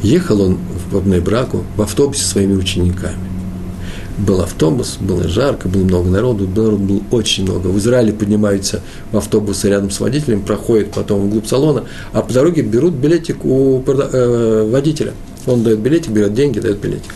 Ехал 0.03 0.41
он 0.41 0.57
в 0.91 1.07
Нейбраку 1.07 1.64
в 1.76 1.82
автобусе 1.82 2.24
со 2.24 2.30
своими 2.30 2.53
учениками. 2.53 3.29
Был 4.20 4.41
автобус, 4.41 4.97
было 4.99 5.28
жарко, 5.28 5.67
было 5.67 5.84
много 5.84 6.09
народу, 6.09 6.47
народу 6.47 6.78
было 6.78 7.01
очень 7.11 7.43
много. 7.43 7.67
В 7.67 7.78
Израиле 7.78 8.13
поднимаются 8.13 8.82
в 9.11 9.17
автобусы 9.17 9.70
рядом 9.70 9.91
с 9.91 9.99
водителем, 9.99 10.41
проходят 10.41 10.91
потом 10.91 11.28
вглубь 11.28 11.47
салона, 11.47 11.86
а 12.11 12.22
по 12.22 12.34
дороге 12.34 12.61
берут 12.61 12.93
билетик 12.93 13.45
у 13.45 13.82
э, 13.82 14.70
водителя. 14.70 15.13
Он 15.47 15.63
дает 15.63 15.80
билетик, 15.80 16.11
берет 16.11 16.34
деньги, 16.34 16.59
дает 16.59 16.80
билетик. 16.80 17.13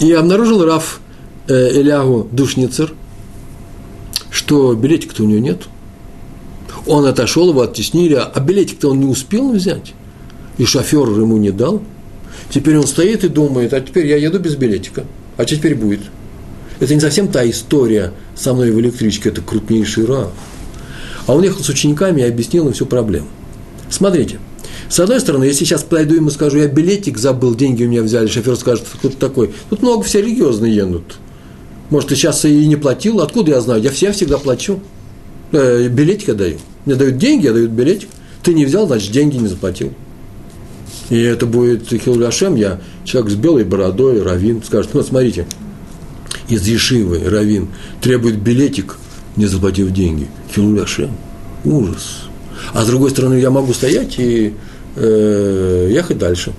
И 0.00 0.12
обнаружил 0.12 0.64
Раф 0.64 1.00
э, 1.48 1.80
Элягу 1.80 2.28
Душницер– 2.30 2.94
что 4.32 4.74
билетика-то 4.74 5.22
у 5.22 5.26
него 5.26 5.38
нет. 5.38 5.62
Он 6.86 7.04
отошел, 7.04 7.50
его 7.50 7.60
оттеснили, 7.62 8.14
а 8.14 8.40
билетик-то 8.40 8.90
он 8.90 9.00
не 9.00 9.06
успел 9.06 9.52
взять. 9.52 9.94
И 10.58 10.64
шофер 10.64 11.08
ему 11.08 11.36
не 11.36 11.52
дал. 11.52 11.80
Теперь 12.52 12.76
он 12.76 12.86
стоит 12.86 13.24
и 13.24 13.28
думает, 13.28 13.72
а 13.72 13.80
теперь 13.80 14.06
я 14.06 14.16
еду 14.16 14.38
без 14.38 14.56
билетика. 14.56 15.06
А 15.38 15.46
что 15.46 15.56
теперь 15.56 15.74
будет? 15.74 16.00
Это 16.80 16.94
не 16.94 17.00
совсем 17.00 17.28
та 17.28 17.48
история 17.48 18.12
со 18.34 18.52
мной 18.52 18.70
в 18.70 18.78
электричке, 18.78 19.30
это 19.30 19.40
крупнейший 19.40 20.04
раф. 20.04 20.30
А 21.26 21.34
он 21.34 21.42
ехал 21.42 21.62
с 21.62 21.68
учениками 21.68 22.20
и 22.20 22.24
объяснил 22.24 22.66
им 22.66 22.74
всю 22.74 22.84
проблему. 22.84 23.26
Смотрите, 23.88 24.38
с 24.88 25.00
одной 25.00 25.20
стороны, 25.20 25.44
если 25.44 25.64
сейчас 25.64 25.82
подойду 25.82 26.14
ему 26.14 26.28
скажу, 26.28 26.58
я 26.58 26.66
билетик 26.66 27.16
забыл, 27.16 27.54
деньги 27.54 27.84
у 27.84 27.88
меня 27.88 28.02
взяли, 28.02 28.26
шофер 28.26 28.56
скажет, 28.56 28.84
кто 28.98 29.08
ты 29.08 29.16
такой. 29.16 29.54
Тут 29.70 29.80
много 29.80 30.02
все 30.02 30.20
религиозные 30.20 30.74
едут. 30.74 31.16
Может, 31.88 32.10
ты 32.10 32.16
сейчас 32.16 32.44
и 32.44 32.66
не 32.66 32.76
платил? 32.76 33.20
Откуда 33.20 33.52
я 33.52 33.60
знаю? 33.60 33.80
Я 33.80 33.90
всем 33.90 34.12
всегда 34.12 34.36
плачу. 34.36 34.80
Э, 35.52 35.88
билетик 35.88 36.34
даю. 36.36 36.58
Мне 36.84 36.96
дают 36.96 37.16
деньги, 37.16 37.46
я 37.46 37.52
дают 37.52 37.70
билетик. 37.70 38.08
Ты 38.42 38.52
не 38.52 38.66
взял, 38.66 38.86
значит, 38.86 39.12
деньги 39.12 39.36
не 39.36 39.48
заплатил. 39.48 39.92
И 41.12 41.20
это 41.20 41.46
будет 41.46 41.88
Хилуль 41.88 42.28
я 42.56 42.80
человек 43.04 43.30
с 43.30 43.34
белой 43.34 43.64
бородой, 43.64 44.22
равин, 44.22 44.62
скажет, 44.64 44.94
ну, 44.94 45.02
смотрите, 45.02 45.46
из 46.48 46.66
Ешивы 46.66 47.22
равин 47.28 47.68
требует 48.00 48.38
билетик, 48.38 48.96
не 49.36 49.46
заплатив 49.46 49.92
деньги. 49.92 50.26
Хилуль. 50.52 50.84
Ужас. 51.64 52.24
А 52.72 52.82
с 52.82 52.86
другой 52.86 53.10
стороны, 53.10 53.34
я 53.34 53.50
могу 53.50 53.72
стоять 53.72 54.18
и 54.18 54.54
э, 54.96 55.88
ехать 55.92 56.18
дальше. 56.18 56.52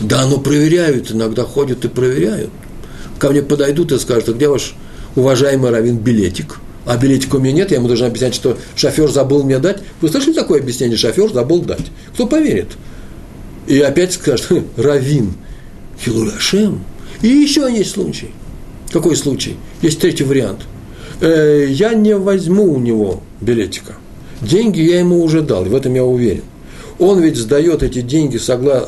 Да, 0.00 0.26
но 0.26 0.38
проверяют, 0.38 1.10
иногда 1.10 1.44
ходят 1.44 1.84
и 1.84 1.88
проверяют 1.88 2.50
ко 3.18 3.30
мне 3.30 3.42
подойдут 3.42 3.92
и 3.92 3.98
скажут, 3.98 4.28
а 4.28 4.32
где 4.32 4.48
ваш 4.48 4.74
уважаемый 5.16 5.70
равин 5.70 5.98
билетик? 5.98 6.58
А 6.86 6.96
билетика 6.96 7.36
у 7.36 7.40
меня 7.40 7.52
нет, 7.52 7.70
я 7.70 7.76
ему 7.76 7.88
должен 7.88 8.06
объяснять, 8.06 8.34
что 8.34 8.56
шофер 8.74 9.10
забыл 9.10 9.42
мне 9.42 9.58
дать. 9.58 9.82
Вы 10.00 10.08
слышали 10.08 10.32
такое 10.32 10.60
объяснение? 10.60 10.96
Шофер 10.96 11.32
забыл 11.32 11.60
дать. 11.60 11.86
Кто 12.14 12.26
поверит? 12.26 12.68
И 13.68 13.78
опять 13.80 14.12
скажет, 14.12 14.46
«Хм, 14.46 14.64
равин, 14.76 15.34
Хилуляшем. 16.00 16.80
И 17.22 17.28
еще 17.28 17.68
есть 17.70 17.90
случай. 17.90 18.30
Какой 18.92 19.16
случай? 19.16 19.56
Есть 19.82 20.00
третий 20.00 20.24
вариант. 20.24 20.60
Э, 21.20 21.66
я 21.68 21.94
не 21.94 22.16
возьму 22.16 22.72
у 22.72 22.78
него 22.78 23.22
билетика. 23.40 23.94
Деньги 24.40 24.80
я 24.80 25.00
ему 25.00 25.22
уже 25.22 25.42
дал, 25.42 25.64
в 25.64 25.74
этом 25.74 25.94
я 25.94 26.04
уверен. 26.04 26.44
Он 26.98 27.20
ведь 27.20 27.36
сдает 27.36 27.82
эти 27.82 28.00
деньги 28.00 28.36
согла 28.38 28.86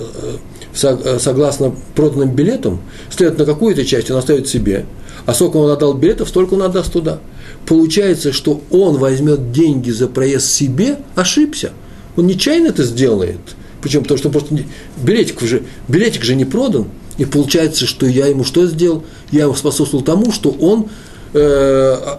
Э, 0.82 1.18
согласно 1.18 1.74
проданным 1.96 2.30
билетам, 2.30 2.80
следует 3.10 3.40
на 3.40 3.44
какую-то 3.44 3.84
часть 3.84 4.10
он 4.10 4.18
оставит 4.18 4.48
себе, 4.48 4.86
а 5.26 5.34
сколько 5.34 5.56
он 5.56 5.70
отдал 5.70 5.94
билетов, 5.94 6.28
столько 6.28 6.54
он 6.54 6.62
отдаст 6.62 6.92
туда. 6.92 7.18
Получается, 7.66 8.32
что 8.32 8.60
он 8.70 8.98
возьмет 8.98 9.50
деньги 9.50 9.90
за 9.90 10.06
проезд 10.06 10.46
себе, 10.46 10.98
ошибся. 11.16 11.72
Он 12.16 12.26
нечаянно 12.26 12.68
это 12.68 12.84
сделает. 12.84 13.40
Причем 13.82 14.02
потому, 14.02 14.18
что 14.18 14.30
просто 14.30 14.58
билетик 15.02 15.40
же, 15.40 15.62
билетик 15.88 16.24
же 16.24 16.34
не 16.34 16.44
продан. 16.44 16.86
И 17.18 17.24
получается, 17.24 17.86
что 17.86 18.06
я 18.06 18.26
ему 18.26 18.44
что 18.44 18.66
сделал? 18.66 19.04
Я 19.30 19.42
ему 19.42 19.54
способствовал 19.54 20.04
тому, 20.04 20.32
что 20.32 20.50
он 20.50 20.88
э, 21.32 21.38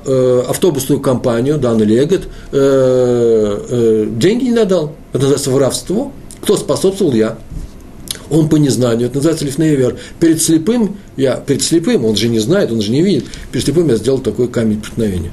э, 0.05 0.43
автобусную 0.47 0.99
компанию, 0.99 1.57
данный 1.57 1.85
Легот, 1.85 2.27
э, 2.51 3.65
э, 3.69 4.07
деньги 4.09 4.45
не 4.45 4.51
надал. 4.51 4.95
Это 5.11 5.23
называется 5.23 5.51
воровство. 5.51 6.11
Кто 6.41 6.57
способствовал? 6.57 7.13
Я 7.13 7.37
он 8.31 8.47
по 8.47 8.55
незнанию, 8.55 9.07
это 9.07 9.17
называется 9.17 9.45
лифнейвер. 9.45 9.97
Перед 10.19 10.41
слепым, 10.41 10.95
я, 11.17 11.35
перед 11.35 11.61
слепым, 11.61 12.05
он 12.05 12.15
же 12.15 12.29
не 12.29 12.39
знает, 12.39 12.71
он 12.71 12.81
же 12.81 12.91
не 12.91 13.01
видит, 13.01 13.25
перед 13.51 13.65
слепым 13.65 13.89
я 13.89 13.97
сделал 13.97 14.19
такой 14.19 14.47
камень 14.47 14.79
преткновения. 14.79 15.31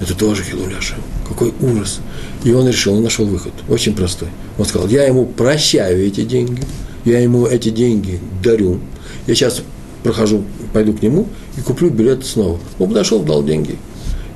Это 0.00 0.16
тоже 0.16 0.42
Хилуляша. 0.44 0.94
Какой 1.38 1.54
ужас. 1.60 2.00
И 2.42 2.52
он 2.52 2.66
решил, 2.66 2.94
он 2.94 3.04
нашел 3.04 3.24
выход. 3.24 3.52
Очень 3.68 3.94
простой. 3.94 4.28
Он 4.58 4.64
сказал, 4.64 4.88
я 4.88 5.04
ему 5.04 5.24
прощаю 5.24 6.04
эти 6.04 6.22
деньги, 6.22 6.62
я 7.04 7.20
ему 7.20 7.46
эти 7.46 7.68
деньги 7.68 8.18
дарю. 8.42 8.80
Я 9.26 9.34
сейчас 9.34 9.62
прохожу, 10.02 10.44
пойду 10.72 10.92
к 10.94 11.02
нему 11.02 11.28
и 11.56 11.60
куплю 11.60 11.90
билет 11.90 12.26
снова. 12.26 12.58
Он 12.78 12.88
подошел, 12.88 13.20
дал 13.20 13.44
деньги. 13.44 13.76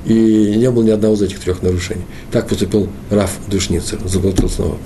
И 0.05 0.55
не 0.57 0.69
было 0.69 0.83
ни 0.83 0.91
одного 0.91 1.15
из 1.15 1.21
этих 1.23 1.39
трех 1.39 1.61
нарушений. 1.61 2.03
Так 2.31 2.47
поступил 2.47 2.87
Раф 3.09 3.31
Душницер, 3.49 3.99
заплатил 4.05 4.49
снова 4.49 4.77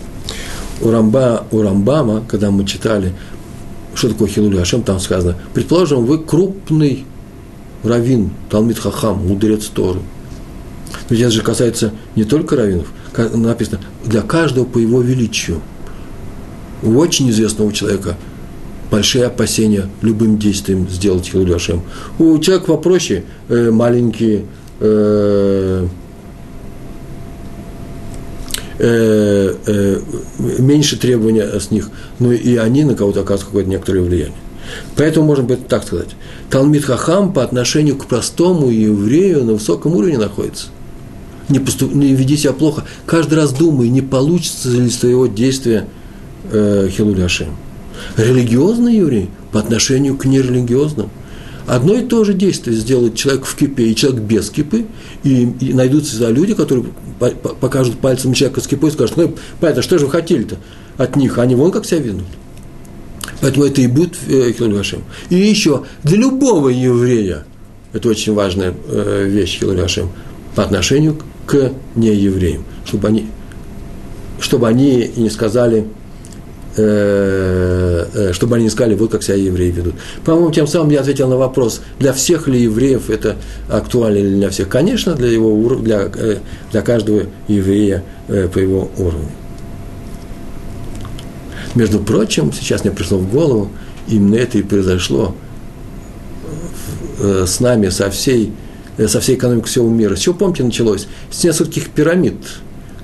у, 0.82 0.90
Рамба, 0.90 1.46
у 1.52 1.62
Рамбама, 1.62 2.24
когда 2.28 2.52
мы 2.52 2.66
читали, 2.66 3.14
что 3.96 4.10
такое 4.10 4.28
Хилули 4.28 4.58
Ашем, 4.58 4.84
там 4.84 5.00
сказано, 5.00 5.36
предположим, 5.54 6.06
вы 6.06 6.20
крупный 6.20 7.06
раввин, 7.84 8.32
Талмит 8.50 8.80
Хахам, 8.80 9.28
мудрец 9.28 9.66
Торы. 9.68 10.00
Ведь 11.10 11.22
это 11.22 11.32
же 11.32 11.42
касается 11.42 11.92
не 12.16 12.24
только 12.24 12.56
раввинов, 12.56 12.88
написано, 13.34 13.80
для 14.06 14.22
каждого 14.22 14.66
по 14.66 14.78
его 14.78 15.02
величию. 15.02 15.62
У 16.84 16.96
очень 16.98 17.30
известного 17.30 17.74
человека 17.74 18.18
большие 18.92 19.26
опасения 19.26 19.90
любым 20.02 20.38
действием 20.38 20.88
сделать 20.90 21.26
Хилули 21.26 21.54
Ашем. 21.54 21.82
У 22.20 22.38
человека 22.40 22.68
попроще, 22.68 23.24
э, 23.50 23.72
маленькие, 23.72 24.46
э, 24.80 25.88
э, 28.80 29.56
э, 29.66 30.00
меньше 30.60 30.98
требования 30.98 31.60
с 31.60 31.72
них, 31.72 31.90
но 32.20 32.32
и 32.32 32.56
они 32.58 32.84
на 32.84 32.96
кого-то 32.96 33.22
оказывают 33.22 33.48
какое-то 33.48 33.70
некоторое 33.70 34.02
влияние. 34.02 34.38
Поэтому 34.96 35.26
можно 35.26 35.44
быть 35.44 35.68
так 35.68 35.86
сказать. 35.86 36.10
Талмит 36.50 36.86
Хахам 36.86 37.34
по 37.34 37.44
отношению 37.44 37.96
к 37.96 38.06
простому 38.06 38.70
еврею 38.70 39.44
на 39.44 39.54
высоком 39.54 39.96
уровне 39.96 40.18
находится. 40.18 40.68
Не, 41.50 41.60
поступ, 41.60 41.94
не 41.94 42.14
веди 42.14 42.36
себя 42.36 42.54
плохо. 42.54 42.84
Каждый 43.06 43.36
раз 43.36 43.54
думай, 43.54 43.90
не 43.90 44.02
получится 44.02 44.70
ли 44.70 44.90
с 44.90 44.98
твоего 44.98 45.28
действия 45.28 45.88
э, 46.52 46.90
Хилуляшем. 46.92 47.56
Религиозный 48.18 48.98
еврей 48.98 49.30
по 49.52 49.60
отношению 49.60 50.18
к 50.18 50.26
нерелигиозным. 50.26 51.10
Одно 51.66 51.96
и 51.96 52.02
то 52.02 52.24
же 52.24 52.34
действие 52.34 52.78
сделает 52.78 53.16
человек 53.16 53.46
в 53.46 53.56
кипе 53.56 53.88
и 53.88 53.96
человек 53.96 54.22
без 54.22 54.50
кипы, 54.50 54.86
и, 55.24 55.44
и 55.60 55.74
найдутся 55.74 56.30
люди, 56.30 56.54
которые 56.54 56.86
покажут 57.60 58.00
пальцем 58.00 58.34
человека 58.34 58.62
с 58.62 58.68
кипой 58.68 58.90
и 58.90 58.94
скажут, 58.94 59.18
ну, 59.18 59.36
понятно, 59.60 59.82
что 59.82 59.98
же 60.00 60.06
вы 60.06 60.12
хотели-то 60.12 60.58
от 60.98 61.18
них, 61.18 61.38
они 61.38 61.56
вон 61.56 61.72
как 61.72 61.86
себя 61.86 62.00
ведут. 62.00 62.24
Поэтому 63.42 63.66
это 63.66 63.82
и 63.82 63.88
будет 63.88 64.16
э, 64.28 64.54
Хилуль 64.54 64.78
Хашем. 64.78 65.04
И 65.30 65.36
еще, 65.36 65.84
для 66.04 66.18
любого 66.18 66.70
еврея, 66.70 67.46
это 67.92 68.10
очень 68.10 68.34
важная 68.34 68.74
э, 68.88 69.28
вещь 69.28 69.60
Хилуль 69.60 69.80
Хашем, 69.80 70.10
по 70.56 70.64
отношению 70.64 71.16
к 71.16 71.24
неевреям, 71.96 72.66
чтобы 72.86 73.08
они, 73.08 73.28
чтобы 74.40 74.68
они 74.68 75.12
не 75.16 75.30
сказали, 75.30 75.88
Э, 76.80 78.06
э, 78.14 78.34
чтобы 78.34 78.56
они 78.56 78.66
не 78.66 78.70
сказали, 78.70 78.94
вот 78.94 79.10
как 79.10 79.24
себя 79.24 79.34
евреи 79.34 79.72
ведут. 79.72 79.96
По-моему, 80.24 80.52
тем 80.52 80.68
самым 80.68 80.92
я 80.92 81.00
ответил 81.00 81.28
на 81.28 81.36
вопрос, 81.36 81.82
для 81.98 82.14
всех 82.14 82.48
ли 82.48 82.62
евреев 82.62 83.10
это 83.10 83.36
актуально 83.68 84.18
или 84.18 84.36
для 84.36 84.52
всех. 84.52 84.70
Конечно, 84.70 85.16
для, 85.16 85.28
его, 85.28 85.76
для, 85.78 86.08
э, 86.14 86.38
для 86.72 86.82
каждого 86.84 87.24
еврея 87.48 88.04
по 88.28 88.60
его 88.60 88.92
уровню. 88.98 89.32
Между 91.74 92.00
прочим, 92.00 92.54
сейчас 92.54 92.84
мне 92.84 92.94
пришло 92.94 93.18
в 93.18 93.32
голову, 93.32 93.70
именно 94.08 94.36
это 94.36 94.60
и 94.60 94.62
произошло 94.62 95.36
с 97.20 97.60
нами, 97.60 97.90
со 97.90 98.12
всей, 98.12 98.52
со 99.06 99.20
всей 99.20 99.36
экономикой 99.36 99.68
всего 99.68 99.90
мира. 99.90 100.16
С 100.16 100.20
чего, 100.20 100.36
помните, 100.36 100.64
началось? 100.64 101.08
С 101.30 101.44
нескольких 101.44 101.90
пирамид, 101.90 102.36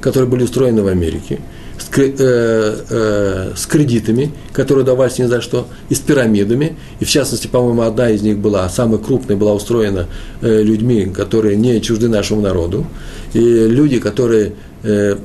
которые 0.02 0.30
были 0.30 0.44
устроены 0.44 0.82
в 0.84 0.88
Америке– 0.88 1.40
с, 1.78 1.90
э, 1.98 2.76
э, 2.90 3.52
с 3.56 3.66
кредитами, 3.66 4.32
которые 4.52 4.86
давались 4.86 5.20
ни 5.20 5.26
за 5.26 5.42
что, 5.42 5.68
и 5.90 5.96
с 5.96 6.00
пирамидами. 6.00 6.78
И 7.00 7.06
в 7.06 7.10
частности, 7.10 7.48
по-моему, 7.48 7.82
одна 7.82 8.10
из 8.10 8.22
них 8.22 8.38
была, 8.38 8.68
самая 8.70 9.00
крупная, 9.00 9.38
была 9.38 9.54
устроена 9.54 10.08
э, 10.42 10.62
людьми, 10.62 11.06
которые 11.06 11.56
не 11.56 11.82
чужды 11.82 12.10
нашему 12.10 12.42
народу. 12.42 12.86
И 13.34 13.40
люди, 13.40 14.00
которые 14.00 14.54
э, 14.84 15.18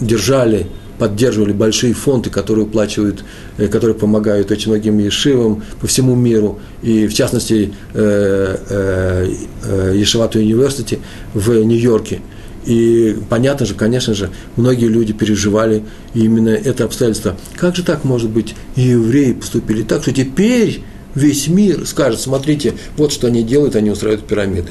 держали 0.00 0.66
поддерживали 0.98 1.52
большие 1.52 1.94
фонды, 1.94 2.30
которые 2.30 2.66
уплачивают, 2.66 3.24
э, 3.58 3.68
которые 3.68 3.94
помогают 3.94 4.50
очень 4.50 4.70
многим 4.70 4.98
ешивам 4.98 5.62
по 5.80 5.86
всему 5.86 6.14
миру, 6.14 6.58
и 6.82 7.06
в 7.06 7.14
частности 7.14 7.72
э, 7.94 8.56
э, 8.68 9.92
Ешевату 9.94 10.38
университете 10.38 10.98
в 11.34 11.52
Нью-Йорке– 11.52 12.20
и 12.66 13.16
понятно 13.30 13.64
же, 13.64 13.74
конечно 13.74 14.12
же, 14.12 14.30
многие 14.56 14.88
люди 14.88 15.12
переживали 15.12 15.84
именно 16.14 16.48
это 16.48 16.84
обстоятельство. 16.84 17.36
Как 17.54 17.76
же 17.76 17.84
так 17.84 18.04
может 18.04 18.28
быть, 18.28 18.54
и 18.74 18.82
евреи 18.82 19.32
поступили 19.32 19.82
так, 19.82 20.02
что 20.02 20.12
теперь 20.12 20.82
весь 21.16 21.48
мир 21.48 21.84
скажет, 21.86 22.20
смотрите, 22.20 22.74
вот 22.96 23.12
что 23.12 23.26
они 23.26 23.42
делают, 23.42 23.74
они 23.74 23.90
устраивают 23.90 24.24
пирамиды. 24.26 24.70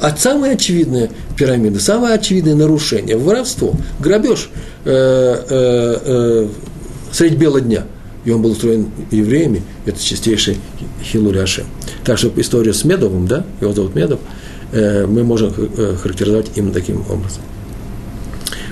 А 0.00 0.16
самые 0.16 0.52
очевидные 0.52 1.10
пирамиды, 1.36 1.80
самое 1.80 2.14
очевидное 2.14 2.54
нарушение, 2.54 3.16
воровство, 3.16 3.74
грабеж 3.98 4.50
э, 4.84 4.90
э, 4.90 5.98
э, 6.04 6.48
средь 7.10 7.36
бела 7.36 7.60
дня. 7.60 7.82
И 8.24 8.30
он 8.30 8.42
был 8.42 8.52
устроен 8.52 8.90
евреями, 9.10 9.62
это 9.84 10.00
чистейший 10.00 10.58
Хилуляши. 11.02 11.64
Так 12.04 12.18
что 12.18 12.32
история 12.36 12.72
с 12.72 12.84
Медовым, 12.84 13.26
да, 13.26 13.44
его 13.60 13.72
зовут 13.72 13.96
Медов– 13.96 14.20
Э, 14.72 15.06
мы 15.06 15.22
можем 15.22 15.52
э, 15.56 15.96
характеризовать 16.00 16.50
именно 16.56 16.72
таким 16.72 17.00
образом. 17.02 17.42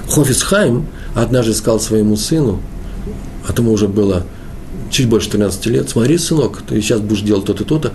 Хофисхайм 0.09 0.87
однажды 1.15 1.55
сказал 1.55 1.81
своему 1.81 2.17
сыну, 2.17 2.61
а 3.47 3.53
тому 3.53 3.73
уже 3.73 3.89
было 3.89 4.25
чуть 4.95 5.09
больше 5.09 5.29
13 5.31 5.67
лет, 5.67 5.91
смотри, 5.91 6.17
сынок, 6.19 6.63
ты 6.63 6.81
сейчас 6.81 7.01
будешь 7.01 7.23
делать 7.23 7.45
то-то, 7.45 7.65
то-то, 7.65 7.93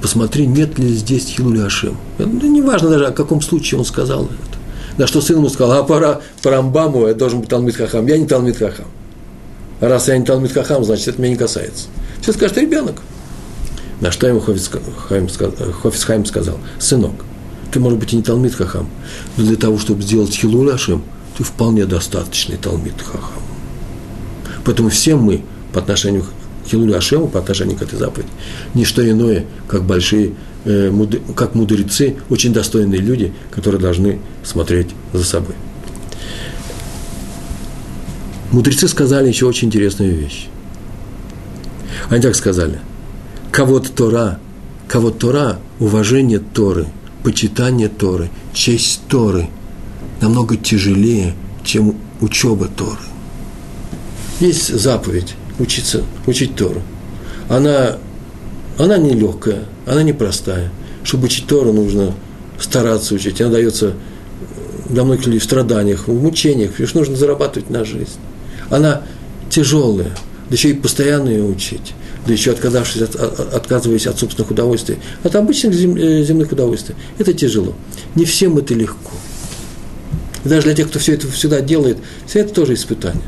посмотри, 0.00 0.46
нет 0.46 0.78
ли 0.78 0.88
здесь 0.88 1.26
Хилуля 1.26 1.66
Ашим. 1.66 1.96
Ну, 2.18 2.52
неважно 2.52 2.90
даже, 2.90 3.06
о 3.06 3.12
каком 3.12 3.40
случае 3.40 3.78
он 3.78 3.84
сказал 3.84 4.24
это. 4.24 4.58
На 4.98 5.06
что 5.06 5.20
сын 5.20 5.36
ему 5.36 5.48
сказал, 5.48 5.78
а 5.78 5.84
пора 5.84 6.20
по 6.42 6.50
Рамбаму, 6.50 7.06
я 7.06 7.14
должен 7.14 7.40
быть 7.40 7.48
Талмит 7.48 7.76
Хахам. 7.76 8.06
Я 8.08 8.18
не 8.18 8.26
Талмит 8.26 8.58
Хахам. 8.58 8.86
Раз 9.80 10.08
я 10.08 10.18
не 10.18 10.24
Талмит 10.24 10.52
Хахам, 10.52 10.84
значит, 10.84 11.08
это 11.08 11.22
меня 11.22 11.30
не 11.30 11.38
касается. 11.38 11.86
Все 12.20 12.32
скажет, 12.32 12.58
ребенок. 12.58 12.96
На 14.00 14.10
что 14.10 14.26
ему 14.26 14.40
Хофисхайм 14.40 16.26
сказал, 16.26 16.58
сынок, 16.80 17.14
ты, 17.72 17.78
может 17.78 18.00
быть, 18.00 18.12
и 18.12 18.16
не 18.16 18.22
Талмит 18.22 18.54
Хахам, 18.54 18.88
но 19.36 19.44
для 19.44 19.56
того, 19.56 19.78
чтобы 19.78 20.02
сделать 20.02 20.34
Хилуль 20.34 20.72
Ашем, 20.72 21.04
ты 21.38 21.44
вполне 21.44 21.86
достаточный 21.86 22.56
Талмит 22.56 23.00
Хахам. 23.00 23.42
Поэтому 24.64 24.88
все 24.88 25.14
мы 25.14 25.44
по 25.72 25.80
отношению 25.80 26.24
к 26.24 26.68
Хилулю 26.68 26.96
Ашему, 26.96 27.28
по 27.28 27.38
отношению 27.40 27.76
к 27.76 27.82
этой 27.82 27.98
заповеди, 27.98 28.28
не 28.74 28.84
что 28.84 29.08
иное, 29.08 29.46
как 29.66 29.84
большие, 29.84 30.34
э, 30.64 30.92
как 31.34 31.54
мудрецы, 31.54 32.16
очень 32.30 32.52
достойные 32.52 33.00
люди, 33.00 33.32
которые 33.50 33.80
должны 33.80 34.20
смотреть 34.44 34.88
за 35.12 35.24
собой. 35.24 35.54
Мудрецы 38.52 38.86
сказали 38.86 39.28
еще 39.28 39.46
очень 39.46 39.68
интересную 39.68 40.14
вещь. 40.14 40.48
Они 42.10 42.20
так 42.20 42.36
сказали. 42.36 42.80
Кого-то 43.50 43.90
Тора, 43.90 44.38
кого-то 44.88 45.18
Тора, 45.18 45.58
уважение 45.78 46.38
Торы– 46.38 46.86
почитание 47.22 47.88
Торы, 47.88 48.30
честь 48.52 49.00
Торы 49.08 49.48
намного 50.20 50.56
тяжелее, 50.56 51.34
чем 51.64 51.96
учеба 52.20 52.68
Торы. 52.68 52.98
Есть 54.40 54.74
заповедь 54.78 55.34
учиться, 55.58 56.02
учить 56.26 56.56
Тору. 56.56 56.82
Она, 57.48 57.98
она 58.78 58.98
нелегкая, 58.98 59.64
она 59.86 60.02
непростая. 60.02 60.70
Чтобы 61.04 61.26
учить 61.26 61.46
Тору, 61.46 61.72
нужно 61.72 62.14
стараться 62.58 63.14
учить. 63.14 63.40
Она 63.40 63.50
дается 63.50 63.94
для 64.88 65.04
многих 65.04 65.26
людей 65.26 65.40
в 65.40 65.44
страданиях, 65.44 66.08
в 66.08 66.22
мучениях, 66.22 66.72
что 66.84 66.98
нужно 66.98 67.16
зарабатывать 67.16 67.70
на 67.70 67.84
жизнь. 67.84 68.18
Она 68.70 69.02
тяжелая, 69.50 70.10
да 70.48 70.56
еще 70.56 70.70
и 70.70 70.74
постоянно 70.74 71.28
ее 71.28 71.44
учить 71.44 71.94
да 72.26 72.32
еще 72.32 72.52
отказавшись 72.52 73.02
от, 73.02 73.16
отказываясь 73.16 74.06
от 74.06 74.18
собственных 74.18 74.50
удовольствий, 74.50 74.98
от 75.22 75.34
обычных 75.34 75.74
зем, 75.74 75.96
э, 75.96 76.22
земных 76.22 76.52
удовольствий. 76.52 76.94
Это 77.18 77.32
тяжело. 77.32 77.74
Не 78.14 78.24
всем 78.24 78.58
это 78.58 78.74
легко. 78.74 79.10
Даже 80.44 80.62
для 80.62 80.74
тех, 80.74 80.88
кто 80.88 80.98
все 80.98 81.14
это 81.14 81.28
всегда 81.28 81.60
делает, 81.60 81.98
все 82.26 82.40
это 82.40 82.52
тоже 82.52 82.74
испытание. 82.74 83.22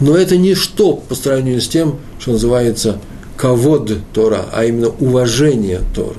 Но 0.00 0.16
это 0.16 0.36
ничто 0.36 0.94
по 0.94 1.14
сравнению 1.14 1.60
с 1.60 1.68
тем, 1.68 1.98
что 2.18 2.32
называется 2.32 2.98
ковод 3.36 3.92
Тора, 4.12 4.46
а 4.52 4.64
именно 4.64 4.88
уважение 4.88 5.80
Торы. 5.94 6.18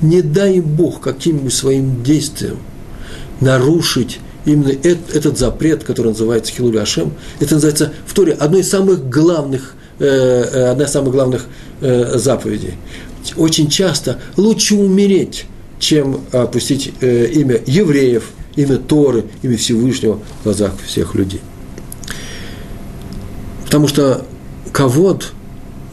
Не 0.00 0.22
дай 0.22 0.60
Бог 0.60 1.00
каким-нибудь 1.00 1.52
своим 1.52 2.02
действием 2.02 2.58
нарушить 3.40 4.20
именно 4.44 4.72
этот, 4.82 5.38
запрет, 5.38 5.84
который 5.84 6.08
называется 6.08 6.52
Хилули 6.52 6.78
Ашем, 6.78 7.12
это 7.40 7.54
называется 7.54 7.92
в 8.06 8.14
Торе 8.14 8.32
одной 8.32 8.60
из 8.60 8.70
самых 8.70 9.08
главных 9.08 9.76
Э, 9.98 10.04
э, 10.04 10.70
одна 10.72 10.84
из 10.84 10.90
самых 10.90 11.12
главных 11.12 11.46
э, 11.80 12.18
заповедей. 12.18 12.74
Очень 13.36 13.70
часто 13.70 14.20
лучше 14.36 14.74
умереть, 14.74 15.46
чем 15.78 16.20
опустить 16.32 16.92
имя 17.00 17.60
евреев, 17.66 18.30
имя 18.56 18.76
Торы, 18.76 19.24
имя 19.42 19.56
Всевышнего 19.56 20.20
в 20.40 20.44
глазах 20.44 20.72
всех 20.86 21.14
людей. 21.14 21.40
Потому 23.66 23.88
что 23.88 24.24
ковод 24.72 25.32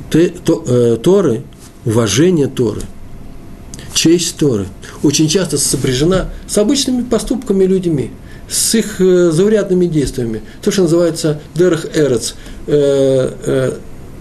Торы, 0.09 1.43
уважение 1.85 2.47
Торы, 2.47 2.81
честь 3.93 4.37
Торы 4.37 4.67
очень 5.01 5.27
часто 5.27 5.57
сопряжена 5.57 6.29
с 6.47 6.57
обычными 6.57 7.03
поступками 7.03 7.65
людьми, 7.65 8.11
с 8.47 8.75
их 8.75 8.99
заурядными 8.99 9.87
действиями. 9.87 10.41
То, 10.61 10.71
что 10.71 10.83
называется 10.83 11.41
дерах 11.55 11.85
эрец, 11.95 12.35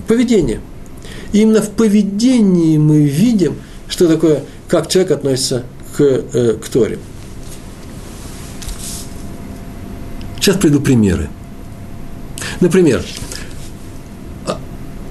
поведение. 0.09 0.61
И 1.33 1.41
именно 1.41 1.63
в 1.63 1.71
поведении 1.71 2.79
мы 2.79 3.05
видим, 3.05 3.57
что 3.89 4.09
такое, 4.09 4.43
как 4.69 4.89
человек 4.89 5.13
относится 5.13 5.63
к, 5.97 6.03
э, 6.03 6.59
к 6.63 6.69
Торе. 6.69 6.99
Сейчас 10.41 10.57
приду 10.57 10.81
примеры. 10.81 11.29
Например, 12.61 13.03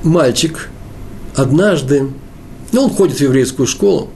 мальчик 0.03 0.69
однажды, 1.35 2.07
ну, 2.71 2.83
он 2.83 2.89
ходит 2.89 3.17
в 3.17 3.21
еврейскую 3.21 3.67
школу, 3.67 4.09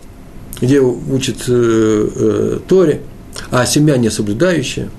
где 0.61 0.79
учит 0.79 1.45
э, 1.47 2.09
э, 2.15 2.59
Торе, 2.67 3.01
а 3.51 3.65
семья 3.65 3.97
не 3.97 4.09
соблюдающая. 4.09 4.89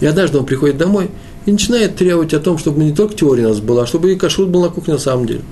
И 0.00 0.06
однажды 0.06 0.38
он 0.38 0.46
приходит 0.46 0.78
домой– 0.78 1.10
и 1.46 1.52
начинает 1.52 1.96
требовать 1.96 2.34
о 2.34 2.40
том, 2.40 2.58
чтобы 2.58 2.84
не 2.84 2.92
только 2.92 3.14
теория 3.14 3.46
у 3.46 3.48
нас 3.50 3.60
была, 3.60 3.82
а 3.82 3.86
чтобы 3.86 4.12
и 4.12 4.16
кашрут 4.16 4.48
был 4.48 4.62
на 4.62 4.68
кухне 4.68 4.94
на 4.94 5.00
самом 5.00 5.26
деле. 5.26 5.42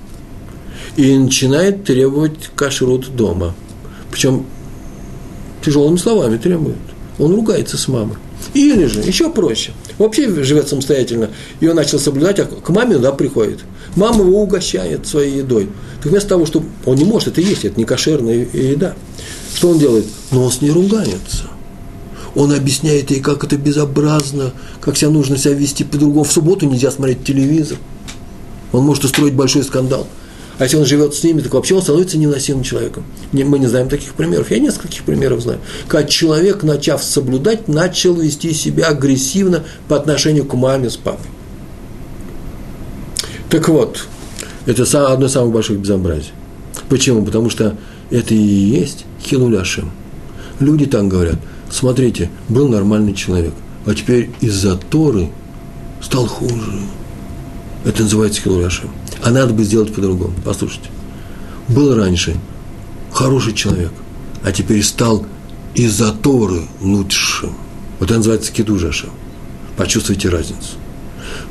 И 0.95 1.17
начинает 1.17 1.83
требовать 1.83 2.49
кашрут 2.55 3.15
дома. 3.15 3.53
Причем 4.09 4.45
тяжелыми 5.63 5.97
словами 5.97 6.37
требует. 6.37 6.77
Он 7.19 7.33
ругается 7.35 7.77
с 7.77 7.87
мамой. 7.87 8.17
Или 8.53 8.85
же, 8.85 9.01
еще 9.01 9.29
проще, 9.29 9.71
вообще 9.99 10.43
живет 10.43 10.67
самостоятельно, 10.67 11.29
и 11.59 11.67
он 11.67 11.75
начал 11.75 11.99
соблюдать, 11.99 12.39
а 12.39 12.45
к 12.45 12.69
маме, 12.69 12.97
да, 12.97 13.11
приходит. 13.11 13.59
Мама 13.95 14.23
его 14.23 14.41
угощает 14.41 15.05
своей 15.05 15.39
едой. 15.39 15.69
Так 16.01 16.11
вместо 16.11 16.29
того, 16.29 16.45
чтобы 16.45 16.67
он 16.85 16.95
не 16.95 17.03
может 17.03 17.29
это 17.29 17.41
есть, 17.41 17.65
это 17.65 17.77
не 17.77 17.85
кошерная 17.85 18.47
еда. 18.53 18.95
Что 19.53 19.69
он 19.69 19.79
делает? 19.79 20.05
Но 20.31 20.45
он 20.45 20.51
с 20.51 20.61
ней 20.61 20.71
ругается. 20.71 21.43
Он 22.33 22.53
объясняет 22.53 23.11
ей, 23.11 23.19
как 23.19 23.43
это 23.43 23.57
безобразно, 23.57 24.53
как 24.79 24.95
себя 24.95 25.09
нужно 25.09 25.37
себя 25.37 25.53
вести 25.53 25.83
по-другому. 25.83 26.23
В 26.23 26.31
субботу 26.31 26.65
нельзя 26.65 26.89
смотреть 26.89 27.25
телевизор. 27.25 27.77
Он 28.71 28.85
может 28.85 29.03
устроить 29.03 29.33
большой 29.33 29.63
скандал. 29.63 30.07
А 30.57 30.63
если 30.63 30.77
он 30.77 30.85
живет 30.85 31.13
с 31.15 31.23
ними, 31.23 31.41
так 31.41 31.53
вообще 31.53 31.75
он 31.75 31.81
становится 31.81 32.17
невыносимым 32.17 32.63
человеком. 32.63 33.03
Мы 33.31 33.59
не 33.59 33.67
знаем 33.67 33.89
таких 33.89 34.13
примеров. 34.13 34.51
Я 34.51 34.59
нескольких 34.59 35.03
примеров 35.03 35.41
знаю. 35.41 35.59
Как 35.87 36.07
человек, 36.07 36.63
начав 36.63 37.03
соблюдать, 37.03 37.67
начал 37.67 38.13
вести 38.13 38.53
себя 38.53 38.87
агрессивно 38.87 39.63
по 39.87 39.97
отношению 39.97 40.45
к 40.45 40.53
маме 40.53 40.89
с 40.89 40.97
папой. 40.97 41.25
Так 43.51 43.67
вот, 43.67 44.07
это 44.65 44.83
одно 45.11 45.25
из 45.25 45.33
самых 45.33 45.51
больших 45.51 45.77
безобразий. 45.77 46.31
Почему? 46.87 47.25
Потому 47.25 47.49
что 47.49 47.75
это 48.09 48.33
и 48.33 48.37
есть 48.37 49.05
хилуляшем. 49.21 49.91
Люди 50.61 50.85
там 50.85 51.09
говорят, 51.09 51.35
смотрите, 51.69 52.29
был 52.47 52.69
нормальный 52.69 53.13
человек, 53.13 53.53
а 53.85 53.93
теперь 53.93 54.29
из-за 54.39 54.77
Торы 54.77 55.29
стал 56.01 56.27
хуже. 56.27 56.79
Это 57.83 58.03
называется 58.03 58.41
хилуляшем. 58.41 58.89
А 59.21 59.31
надо 59.31 59.53
бы 59.53 59.63
сделать 59.63 59.93
по-другому. 59.93 60.33
Послушайте. 60.45 60.89
Был 61.67 61.93
раньше 61.93 62.37
хороший 63.11 63.51
человек, 63.51 63.91
а 64.43 64.53
теперь 64.53 64.81
стал 64.81 65.25
из-за 65.75 66.13
Торы 66.13 66.61
лучшим. 66.79 67.53
Вот 67.99 68.09
это 68.09 68.17
называется 68.17 68.53
кидужашем. 68.53 69.09
Почувствуйте 69.75 70.29
разницу. 70.29 70.77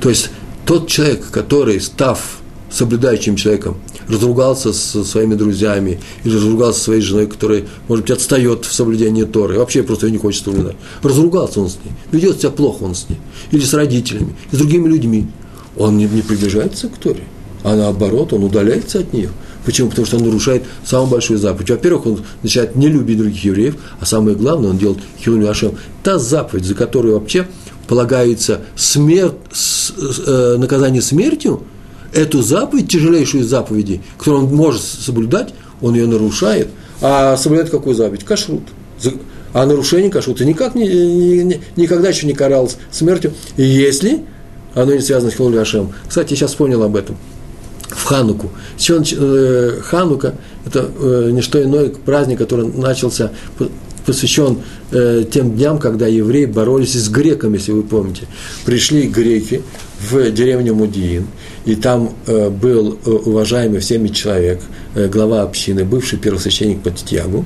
То 0.01 0.09
есть 0.09 0.31
тот 0.71 0.87
человек, 0.87 1.33
который, 1.33 1.81
став 1.81 2.39
соблюдающим 2.71 3.35
человеком, 3.35 3.79
разругался 4.07 4.73
со 4.73 5.03
своими 5.03 5.35
друзьями 5.35 5.99
или 6.23 6.37
разругался 6.37 6.79
со 6.79 6.85
своей 6.85 7.01
женой, 7.01 7.27
которая, 7.27 7.65
может 7.89 8.05
быть, 8.05 8.13
отстает 8.13 8.65
в 8.65 8.73
соблюдении 8.73 9.25
Торы, 9.25 9.59
вообще 9.59 9.83
просто 9.83 10.07
ее 10.07 10.13
не 10.13 10.19
хочет 10.19 10.45
соблюдать. 10.45 10.77
Разругался 11.03 11.61
он 11.61 11.71
с 11.71 11.79
ней, 11.85 11.93
ведет 12.13 12.39
себя 12.39 12.51
плохо 12.51 12.85
он 12.85 12.95
с 12.95 13.09
ней, 13.09 13.19
или 13.51 13.63
с 13.63 13.75
родителями, 13.75 14.37
и 14.53 14.55
с 14.55 14.59
другими 14.61 14.87
людьми. 14.87 15.27
Он 15.77 15.99
не, 15.99 16.05
не 16.05 16.23
приближается 16.23 16.89
к 16.89 16.99
Торе, 16.99 17.25
а 17.65 17.75
наоборот, 17.75 18.33
он 18.33 18.45
удаляется 18.45 19.01
от 19.01 19.13
нее. 19.13 19.31
Почему? 19.65 19.91
Потому 19.91 20.07
что 20.07 20.19
он 20.19 20.25
нарушает 20.25 20.63
самую 20.85 21.11
большую 21.11 21.41
заповедь. 21.41 21.71
Во-первых, 21.71 22.07
он 22.07 22.21
начинает 22.45 22.77
не 22.77 22.87
любить 22.87 23.19
других 23.19 23.43
евреев, 23.43 23.75
а 23.99 24.07
самое 24.07 24.37
главное, 24.37 24.71
он 24.71 24.79
делает 24.79 25.01
хилуни 25.19 25.49
Ашем. 25.49 25.73
Та 26.05 26.21
заповедь, 26.21 26.65
за 26.65 26.77
которую 26.77 27.15
вообще 27.15 27.49
полагается 27.91 28.61
смерть, 28.77 29.35
э, 29.99 30.57
наказание 30.59 31.03
смертью, 31.03 31.65
эту 32.15 32.41
заповедь, 32.41 32.89
тяжелейшую 32.89 33.43
заповеди, 33.43 34.01
которую 34.17 34.45
он 34.45 34.55
может 34.55 34.81
соблюдать, 34.81 35.53
он 35.83 35.97
ее 35.97 36.07
нарушает. 36.07 36.69
А 37.01 37.37
соблюдает 37.37 37.71
какую 37.71 37.97
заповедь? 37.97 38.23
Кашрут. 38.23 38.63
А 39.53 39.67
нарушение 39.67 40.09
кашрута 40.09 40.45
никак 40.45 40.77
не, 40.77 40.87
не, 41.43 41.61
никогда 41.75 42.11
еще 42.11 42.29
не 42.29 42.33
каралось 42.33 42.77
смертью, 42.93 43.33
если 43.57 44.23
оно 44.75 44.95
не 44.95 45.01
связано 45.01 45.33
с 45.33 45.35
Хилуль. 45.35 45.61
Кстати, 46.07 46.31
я 46.31 46.37
сейчас 46.37 46.51
вспомнил 46.51 46.85
об 46.85 46.95
этом. 46.95 47.17
В 47.89 48.05
Хануку. 48.05 48.51
Э, 48.89 49.81
Ханука– 49.83 50.37
это 50.65 50.89
э, 50.97 51.31
не 51.33 51.43
что 51.43 51.61
иное 51.61 51.89
праздник, 51.89 52.39
который 52.39 52.69
начался 52.69 53.33
посвящен 54.11 54.59
э, 54.91 55.25
тем 55.31 55.53
дням, 55.53 55.79
когда 55.79 56.09
евреи 56.09 56.47
боролись 56.47 56.95
с 56.95 57.09
греками, 57.09 57.59
если 57.59 57.71
вы 57.71 57.85
помните. 57.85 58.23
Пришли 58.65 59.07
греки 59.07 59.63
в 60.11 60.31
деревню 60.33 60.75
Мудиин, 60.75 61.27
и 61.65 61.77
там 61.77 62.13
э, 62.27 62.51
был 62.51 62.99
э, 63.07 63.11
уважаемый 63.11 63.79
всеми 63.79 64.09
человек, 64.09 64.61
э, 64.97 65.07
глава 65.07 65.43
общины, 65.43 65.85
бывший 65.85 66.19
первосвященник 66.19 66.83
по 66.83 66.91
Титьягу, 66.91 67.45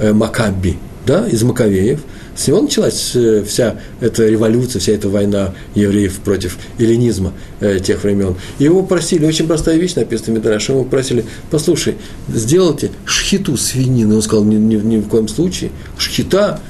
э, 0.00 0.12
Макаби, 0.12 0.76
да, 1.06 1.28
из 1.28 1.44
Маковеев– 1.44 2.00
с 2.42 2.48
него 2.48 2.60
началась 2.60 3.12
э, 3.14 3.44
вся 3.46 3.76
эта 4.00 4.26
революция, 4.26 4.80
вся 4.80 4.92
эта 4.92 5.08
война 5.08 5.54
евреев 5.76 6.18
против 6.20 6.58
эллинизма 6.76 7.32
э, 7.60 7.78
тех 7.78 8.02
времен. 8.02 8.34
И 8.58 8.64
его 8.64 8.82
просили, 8.82 9.24
очень 9.24 9.46
простая 9.46 9.76
вещь 9.76 9.94
написана 9.94 10.34
в 10.34 10.38
Мидраше, 10.38 10.72
его 10.72 10.82
просили, 10.82 11.24
послушай, 11.52 11.94
сделайте 12.28 12.90
шхиту 13.04 13.56
свинины. 13.56 14.16
Он 14.16 14.22
сказал, 14.22 14.44
ни, 14.44 14.56
ни, 14.56 14.74
ни 14.74 14.98
в 14.98 15.06
коем 15.06 15.28
случае. 15.28 15.70
Шхита, 15.96 16.60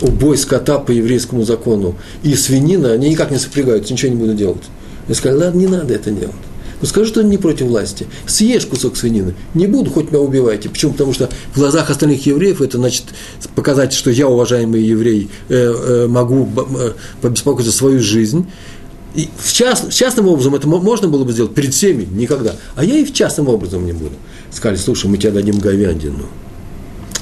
убой 0.00 0.38
скота 0.38 0.78
по 0.78 0.92
еврейскому 0.92 1.42
закону 1.44 1.96
и 2.22 2.34
свинина, 2.34 2.92
они 2.92 3.10
никак 3.10 3.30
не 3.30 3.38
сопрягаются, 3.38 3.92
ничего 3.92 4.12
не 4.12 4.18
буду 4.18 4.32
делать. 4.32 4.64
Я 5.08 5.14
сказал, 5.14 5.40
ладно, 5.40 5.58
не 5.58 5.66
надо 5.66 5.92
это 5.92 6.10
делать. 6.10 6.34
Ну 6.80 6.86
скажи, 6.86 7.08
что 7.08 7.22
не 7.22 7.38
против 7.38 7.66
власти. 7.66 8.06
Съешь 8.26 8.66
кусок 8.66 8.96
свинины. 8.96 9.34
Не 9.54 9.66
буду, 9.66 9.90
хоть 9.90 10.10
меня 10.10 10.20
убивайте. 10.20 10.68
Почему? 10.68 10.92
Потому 10.92 11.12
что 11.12 11.28
в 11.52 11.58
глазах 11.58 11.90
остальных 11.90 12.24
евреев 12.26 12.62
это 12.62 12.78
значит 12.78 13.04
показать, 13.54 13.92
что 13.92 14.10
я, 14.10 14.28
уважаемый 14.28 14.82
еврей, 14.82 15.28
э, 15.48 15.54
э, 15.54 16.06
могу 16.06 16.48
э, 16.78 16.92
побеспокоиться 17.20 17.72
за 17.72 17.76
свою 17.76 18.00
жизнь. 18.00 18.46
И 19.14 19.28
в 19.36 19.52
част, 19.52 19.92
частным 19.92 20.28
образом 20.28 20.54
это 20.54 20.68
можно 20.68 21.08
было 21.08 21.24
бы 21.24 21.32
сделать 21.32 21.54
перед 21.54 21.74
всеми, 21.74 22.04
никогда. 22.04 22.54
А 22.76 22.84
я 22.84 22.96
и 22.98 23.04
в 23.04 23.12
частным 23.12 23.48
образом 23.48 23.84
не 23.84 23.92
буду. 23.92 24.12
Сказали, 24.52 24.76
слушай, 24.76 25.06
мы 25.10 25.18
тебе 25.18 25.32
дадим 25.32 25.58
говядину. 25.58 26.26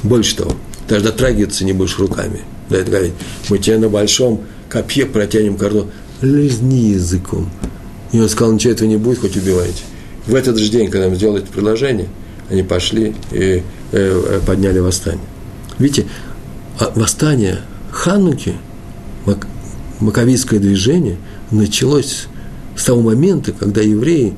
Больше 0.02 0.36
того, 0.36 0.52
даже 0.88 1.04
дотрагиваться 1.04 1.64
не 1.64 1.72
будешь 1.72 1.98
руками. 1.98 2.42
Да, 2.68 2.76
это 2.76 2.90
говядина. 2.90 3.16
Мы 3.48 3.58
тебе 3.58 3.78
на 3.78 3.88
большом 3.88 4.42
копье 4.68 5.06
протянем 5.06 5.56
карту. 5.56 5.86
Лизни 6.20 6.90
языком. 6.92 7.48
И 8.12 8.20
он 8.20 8.28
сказал, 8.28 8.52
ничего 8.52 8.72
этого 8.72 8.88
не 8.88 8.96
будет, 8.96 9.18
хоть 9.18 9.36
убивайте. 9.36 9.82
В 10.26 10.34
этот 10.34 10.58
же 10.58 10.68
день, 10.70 10.90
когда 10.90 11.06
им 11.06 11.14
сделали 11.14 11.42
это 11.42 11.52
предложение, 11.52 12.08
они 12.50 12.62
пошли 12.62 13.14
и 13.32 13.36
э, 13.38 13.62
э, 13.92 14.40
подняли 14.46 14.78
восстание. 14.78 15.24
Видите, 15.78 16.06
а 16.78 16.92
восстание 16.94 17.60
Хануки, 17.90 18.54
Мак, 19.24 19.46
Маковийское 20.00 20.60
движение, 20.60 21.16
началось 21.50 22.26
с 22.76 22.84
того 22.84 23.00
момента, 23.00 23.52
когда 23.52 23.80
евреи 23.80 24.34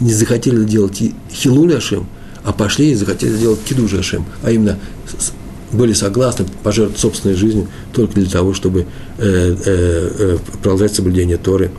не 0.00 0.12
захотели 0.12 0.64
делать 0.64 1.02
Хилуль 1.30 1.78
а 2.44 2.52
пошли 2.52 2.90
и 2.90 2.94
захотели 2.94 3.34
сделать 3.36 3.60
Кидуш 3.64 3.94
а 4.42 4.50
именно 4.50 4.78
были 5.72 5.92
согласны 5.92 6.46
пожертвовать 6.62 7.00
собственной 7.00 7.34
жизнью 7.34 7.68
только 7.92 8.14
для 8.14 8.30
того, 8.30 8.54
чтобы 8.54 8.80
э, 8.80 8.86
э, 9.18 10.10
э, 10.18 10.38
продолжать 10.62 10.94
соблюдение 10.94 11.38
Торы 11.38 11.70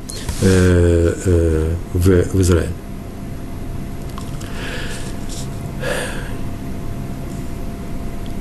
э, 0.41 1.13
э, 1.25 1.69
в, 1.93 2.35
в 2.35 2.41
Израиле. 2.41 2.73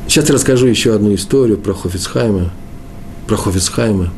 Сейчас 0.08 0.28
я 0.28 0.34
расскажу 0.34 0.66
еще 0.66 0.94
одну 0.94 1.14
историю 1.14 1.56
про 1.56 1.72
Хофицхайма, 1.72 2.50
про 3.26 3.36
Хофицхайма, 3.36 4.12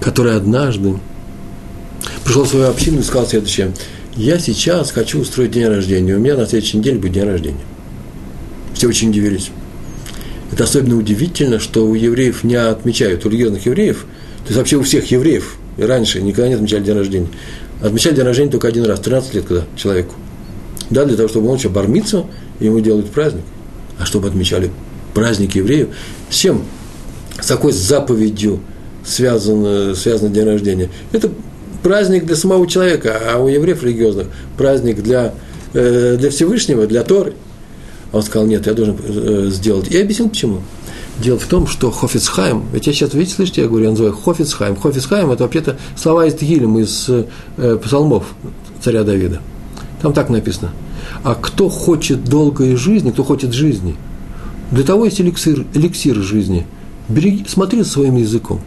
который 0.00 0.36
однажды 0.36 0.94
пришел 2.24 2.44
в 2.44 2.48
свою 2.48 2.68
общину 2.68 3.00
и 3.00 3.02
сказал 3.02 3.26
следующее. 3.26 3.72
Я 4.14 4.38
сейчас 4.38 4.92
хочу 4.92 5.20
устроить 5.20 5.52
день 5.52 5.66
рождения. 5.66 6.14
У 6.14 6.20
меня 6.20 6.36
на 6.36 6.46
следующей 6.46 6.78
неделе 6.78 6.98
будет 6.98 7.12
день 7.12 7.24
рождения. 7.24 7.64
Все 8.78 8.86
очень 8.86 9.10
удивились. 9.10 9.50
Это 10.52 10.62
особенно 10.62 10.96
удивительно, 10.96 11.58
что 11.58 11.84
у 11.84 11.94
евреев 11.94 12.44
не 12.44 12.54
отмечают, 12.54 13.26
у 13.26 13.28
религиозных 13.28 13.66
евреев, 13.66 14.06
то 14.42 14.44
есть 14.46 14.56
вообще 14.56 14.76
у 14.76 14.84
всех 14.84 15.10
евреев, 15.10 15.56
и 15.78 15.82
раньше 15.82 16.22
никогда 16.22 16.46
не 16.46 16.54
отмечали 16.54 16.84
день 16.84 16.94
рождения. 16.94 17.26
Отмечали 17.82 18.14
день 18.14 18.24
рождения 18.24 18.52
только 18.52 18.68
один 18.68 18.84
раз, 18.84 19.00
13 19.00 19.34
лет 19.34 19.44
когда 19.46 19.64
человеку. 19.74 20.14
Да, 20.90 21.04
для 21.06 21.16
того, 21.16 21.28
чтобы 21.28 21.48
он 21.48 21.56
еще 21.56 21.70
бормиться, 21.70 22.26
ему 22.60 22.78
делают 22.78 23.10
праздник. 23.10 23.42
А 23.98 24.06
чтобы 24.06 24.28
отмечали 24.28 24.70
праздник 25.12 25.56
евреев, 25.56 25.88
с 26.30 26.36
чем? 26.36 26.62
С 27.40 27.48
какой 27.48 27.72
заповедью 27.72 28.60
связан, 29.04 29.96
связан 29.96 30.32
день 30.32 30.44
рождения? 30.44 30.88
Это 31.10 31.32
праздник 31.82 32.26
для 32.26 32.36
самого 32.36 32.64
человека, 32.68 33.20
а 33.26 33.38
у 33.38 33.48
евреев 33.48 33.82
религиозных 33.82 34.28
праздник 34.56 35.02
для, 35.02 35.34
э, 35.74 36.16
для 36.16 36.30
Всевышнего, 36.30 36.86
для 36.86 37.02
Торы– 37.02 37.32
а 38.12 38.16
он 38.16 38.22
сказал, 38.22 38.46
нет, 38.46 38.66
я 38.66 38.74
должен 38.74 38.96
э, 39.02 39.48
сделать. 39.50 39.90
Я 39.90 40.02
объяснил, 40.02 40.28
почему. 40.28 40.62
Дело 41.22 41.38
в 41.38 41.46
том, 41.46 41.66
что 41.66 41.90
Хофицхайм, 41.90 42.64
ведь 42.72 42.86
я 42.86 42.92
сейчас, 42.92 43.12
видите, 43.12 43.34
слышите, 43.34 43.62
я 43.62 43.68
говорю, 43.68 43.84
я 43.84 43.90
называю 43.90 44.14
Хофицхайм. 44.14 44.76
Хофицхайм– 44.76 45.30
это 45.32 45.44
вообще-то 45.44 45.76
слова 45.96 46.26
из 46.26 46.34
Тгилем, 46.34 46.78
из 46.78 47.08
э, 47.08 47.76
псалмов 47.82 48.24
царя 48.80 49.04
Давида. 49.04 49.40
Там 50.00 50.12
так 50.12 50.30
написано. 50.30 50.70
А 51.24 51.34
кто 51.34 51.68
хочет 51.68 52.24
долгой 52.24 52.76
жизни, 52.76 53.10
кто 53.10 53.24
хочет 53.24 53.52
жизни, 53.52 53.96
для 54.70 54.84
того 54.84 55.04
есть 55.04 55.20
эликсир, 55.20 55.66
эликсир 55.74 56.16
жизни. 56.16 56.66
Бери, 57.08 57.44
смотри 57.48 57.82
своим 57.84 58.16
языком. 58.16 58.60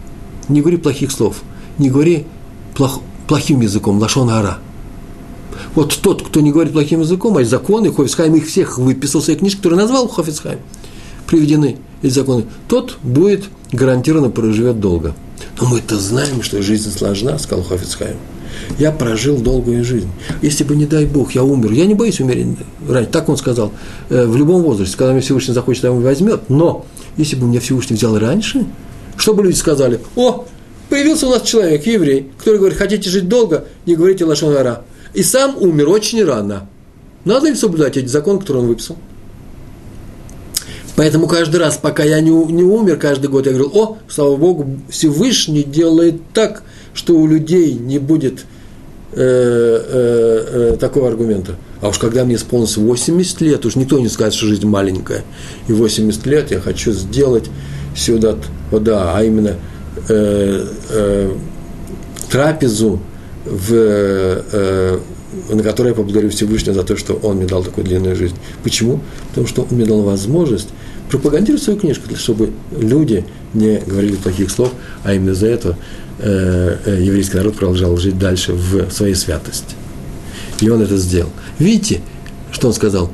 Не 0.50 0.62
говори 0.62 0.78
плохих 0.78 1.12
слов. 1.12 1.42
Не 1.78 1.90
говори 1.90 2.26
плох, 2.76 3.00
плохим 3.28 3.62
языком, 3.62 3.98
лашон 4.00 4.30
ара– 4.30 4.60
вот 5.76 5.98
тот, 6.02 6.22
кто 6.22 6.42
не 6.42 6.52
говорит 6.52 6.74
плохим 6.74 7.02
языком, 7.02 7.38
а 7.38 7.44
законы, 7.44 7.94
Хофицхайм 7.94 8.36
их 8.36 8.48
всех 8.48 8.78
выписал 8.78 9.22
в 9.22 9.26
своей 9.26 9.40
книжке, 9.40 9.58
которую 9.58 9.82
назвал 9.82 10.08
Хофицхайм, 10.08 10.60
приведены 11.28 11.78
эти 12.02 12.14
законы, 12.14 12.46
тот 12.68 12.98
будет 13.04 13.46
гарантированно 13.72 14.30
проживет 14.30 14.80
долго. 14.80 15.16
Но 15.60 15.68
мы-то 15.68 16.00
знаем, 16.00 16.44
что 16.44 16.62
жизнь 16.62 16.92
сложна, 16.92 17.38
сказал 17.40 17.64
Хофицхайм. 17.64 18.18
Я 18.78 18.92
прожил 18.92 19.38
долгую 19.38 19.84
жизнь. 19.84 20.10
Если 20.42 20.64
бы, 20.64 20.76
не 20.76 20.86
дай 20.86 21.06
Бог, 21.06 21.34
я 21.34 21.44
умер, 21.44 21.72
я 21.72 21.86
не 21.86 21.94
боюсь 21.94 22.20
умереть 22.20 22.48
раньше. 22.88 23.10
Так 23.10 23.30
он 23.30 23.38
сказал, 23.38 23.72
э, 24.10 24.26
в 24.26 24.36
любом 24.36 24.62
возрасте, 24.64 24.98
когда 24.98 25.14
мне 25.14 25.22
Всевышний 25.22 25.54
захочет, 25.54 25.86
он 25.86 26.02
возьмет. 26.02 26.50
Но 26.50 26.86
если 27.18 27.36
бы 27.38 27.48
меня 27.48 27.60
Всевышний 27.60 27.96
взял 27.96 28.18
раньше, 28.18 28.66
что 29.16 29.34
бы 29.34 29.44
люди 29.44 29.56
сказали? 29.56 30.00
О, 30.16 30.46
появился 30.90 31.28
у 31.28 31.30
нас 31.30 31.44
человек, 31.44 31.86
еврей, 31.86 32.30
который 32.38 32.58
говорит, 32.58 32.78
хотите 32.78 33.10
жить 33.10 33.30
долго, 33.30 33.66
не 33.86 33.96
говорите 33.96 34.26
лошонара. 34.26 34.84
И 35.14 35.24
сам 35.24 35.58
умер 35.58 35.90
очень 35.90 36.24
рано. 36.24 36.70
Надо 37.26 37.50
ли 37.50 37.56
соблюдать 37.56 37.98
эти 37.98 38.08
законы, 38.08 38.40
которые 38.40 38.64
он 38.64 38.70
выписал? 38.70 38.98
Поэтому 40.96 41.28
каждый 41.28 41.58
раз, 41.58 41.78
пока 41.78 42.04
я 42.04 42.20
не, 42.20 42.30
не 42.30 42.64
умер, 42.64 42.98
каждый 42.98 43.28
год 43.28 43.46
я 43.46 43.54
говорил, 43.54 43.72
о, 43.74 43.98
слава 44.08 44.36
Богу, 44.36 44.80
Всевышний 44.90 45.64
делает 45.64 46.22
так, 46.34 46.64
что 46.94 47.16
у 47.16 47.28
людей 47.28 47.74
не 47.74 47.98
будет 47.98 48.46
э, 49.14 49.16
э, 49.16 50.74
э, 50.74 50.78
такого 50.78 51.08
аргумента. 51.08 51.56
А 51.82 51.90
уж 51.90 51.98
когда 51.98 52.24
мне 52.24 52.36
исполнилось 52.36 52.78
80 52.78 53.42
лет, 53.42 53.66
уж 53.66 53.76
никто 53.76 54.00
не 54.00 54.10
скажет, 54.10 54.36
что 54.36 54.48
жизнь 54.48 54.68
маленькая. 54.68 55.24
И 55.68 55.74
80 55.74 56.26
лет 56.28 56.52
я 56.52 56.60
хочу 56.60 56.92
сделать 56.92 57.50
сюда, 57.96 58.36
да, 58.72 59.16
а 59.16 59.24
именно 59.24 59.56
э, 60.08 60.68
э, 60.90 61.36
трапезу, 62.30 63.00
в, 63.46 63.74
э, 63.74 65.00
на 65.50 65.64
которой 65.64 65.90
я 65.90 65.94
поблагодарю 65.94 66.30
Всевышнего 66.30 66.76
за 66.76 66.84
то, 66.84 66.96
что 66.98 67.14
он 67.14 67.38
мне 67.38 67.48
дал 67.48 67.64
такую 67.64 67.86
длинную 67.86 68.16
жизнь. 68.16 68.36
Почему? 68.64 69.02
Потому 69.30 69.48
что 69.48 69.64
он 69.64 69.68
мне 69.72 69.86
дал 69.86 70.02
возможность 70.02 70.70
пропагандировать 71.10 71.64
свою 71.64 71.80
книжку, 71.80 72.16
чтобы 72.16 72.52
люди 72.78 73.26
не 73.54 73.80
говорили 73.86 74.16
плохих 74.16 74.50
слов, 74.50 74.72
а 75.04 75.14
именно 75.14 75.34
за 75.34 75.48
это 75.48 75.78
э, 76.20 76.78
э, 76.86 77.02
еврейский 77.02 77.38
народ 77.38 77.56
продолжал 77.56 77.98
жить 77.98 78.18
дальше 78.18 78.54
в 78.54 78.90
своей 78.92 79.16
святости. 79.16 79.76
И 80.62 80.70
он 80.70 80.82
это 80.82 80.98
сделал. 80.98 81.32
Видите, 81.60 82.02
что 82.52 82.68
он 82.68 82.74
сказал? 82.74 83.12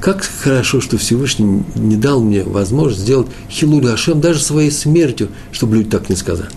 Как 0.00 0.22
хорошо, 0.22 0.80
что 0.80 0.96
Всевышний 0.96 1.64
не 1.74 1.96
дал 1.96 2.20
мне 2.20 2.42
возможность 2.44 3.02
сделать 3.02 3.28
Хилулю 3.50 3.92
Ашем 3.92 4.20
даже 4.20 4.40
своей 4.40 4.70
смертью, 4.70 5.28
чтобы 5.50 5.76
люди 5.76 5.90
так 5.90 6.08
не 6.08 6.16
сказали. 6.16 6.50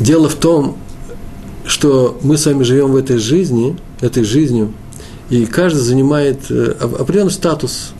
Дело 0.00 0.30
в 0.30 0.34
том, 0.34 0.78
что 1.66 2.18
мы 2.22 2.38
с 2.38 2.46
вами 2.46 2.62
живем 2.62 2.92
в 2.92 2.96
этой 2.96 3.18
жизни, 3.18 3.76
этой 4.00 4.24
жизнью, 4.24 4.72
и 5.28 5.44
каждый 5.44 5.80
занимает 5.80 6.50
э, 6.50 6.74
определенный 6.80 7.30
статус. 7.30 7.92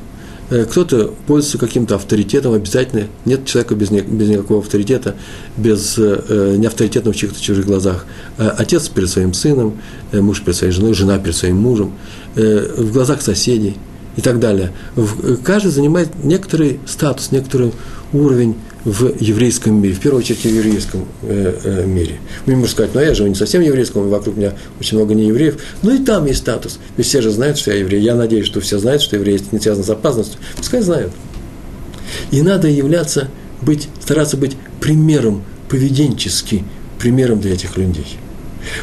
Э, 0.49 0.65
кто-то 0.65 1.13
пользуется 1.27 1.59
каким-то 1.59 1.97
авторитетом 1.97 2.55
обязательно. 2.55 3.07
Нет 3.27 3.45
человека 3.45 3.75
без, 3.75 3.91
без 3.91 4.29
никакого 4.31 4.61
авторитета, 4.61 5.15
без 5.59 5.97
э, 5.99 6.57
неавторитетного 6.57 7.13
в 7.13 7.17
чьих-то 7.19 7.41
чужих 7.41 7.67
глазах. 7.67 8.07
Отец 8.39 8.89
перед 8.89 9.11
своим 9.11 9.35
сыном, 9.35 9.79
муж 10.13 10.41
перед 10.41 10.57
своей 10.57 10.73
женой, 10.73 10.95
жена 10.95 11.19
перед 11.19 11.37
своим 11.37 11.59
мужем, 11.59 11.93
в 12.35 12.93
глазах 12.93 13.21
соседей 13.21 13.77
и 14.17 14.23
так 14.23 14.41
далее. 14.41 14.73
Каждый 15.45 15.71
занимает 15.71 16.09
некоторый 16.25 16.81
статус, 16.87 17.31
некоторый 17.31 17.73
уровень 18.13 18.57
в 18.85 19.13
еврейском 19.21 19.81
мире, 19.81 19.95
в 19.95 20.01
первую 20.01 20.23
очередь 20.23 20.41
в 20.41 20.45
еврейском 20.45 21.07
э, 21.23 21.55
э, 21.65 21.87
мире. 21.87 22.19
Вы 22.47 22.55
можете 22.57 22.73
сказать, 22.73 22.95
ну 22.95 23.01
я 23.01 23.15
живу 23.15 23.29
не 23.29 23.35
совсем 23.35 23.63
еврейском, 23.63 24.09
вокруг 24.09 24.37
меня 24.37 24.55
очень 24.79 24.97
много 24.97 25.15
неевреев, 25.15 25.59
но 25.83 25.93
и 25.93 25.99
там 25.99 26.27
есть 26.27 26.41
статус. 26.41 26.79
Ведь 26.97 27.07
все 27.07 27.21
же 27.21 27.31
знают, 27.31 27.59
что 27.59 27.73
я 27.73 27.79
еврей. 27.79 28.01
Я 28.01 28.15
надеюсь, 28.15 28.47
что 28.47 28.61
все 28.61 28.79
знают, 28.79 29.03
что 29.03 29.17
еврей 29.17 29.41
не 29.53 29.61
связан 29.61 29.85
с 29.85 29.91
опасностью. 29.91 30.41
Пускай 30.57 30.81
знают. 30.81 31.13
И 32.31 32.43
надо 32.43 32.69
являться, 32.69 33.29
быть, 33.61 33.89
стараться 34.03 34.37
быть 34.37 34.57
примером 34.81 35.43
поведенчески, 35.69 36.65
примером 36.99 37.41
для 37.41 37.53
этих 37.53 37.77
людей. 37.77 38.19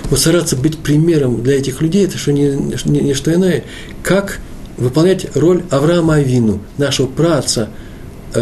Вот 0.09 0.19
стараться 0.19 0.55
быть 0.55 0.77
примером 0.77 1.43
для 1.43 1.57
этих 1.57 1.81
людей, 1.81 2.05
это 2.05 2.17
что 2.17 2.31
не, 2.31 2.49
не, 2.49 2.99
не 3.01 3.13
что 3.13 3.33
иное, 3.33 3.63
как 4.03 4.39
выполнять 4.77 5.35
роль 5.35 5.63
Авраама 5.69 6.15
Авину, 6.15 6.61
нашего 6.77 7.07
праца 7.07 7.69
э, 8.33 8.39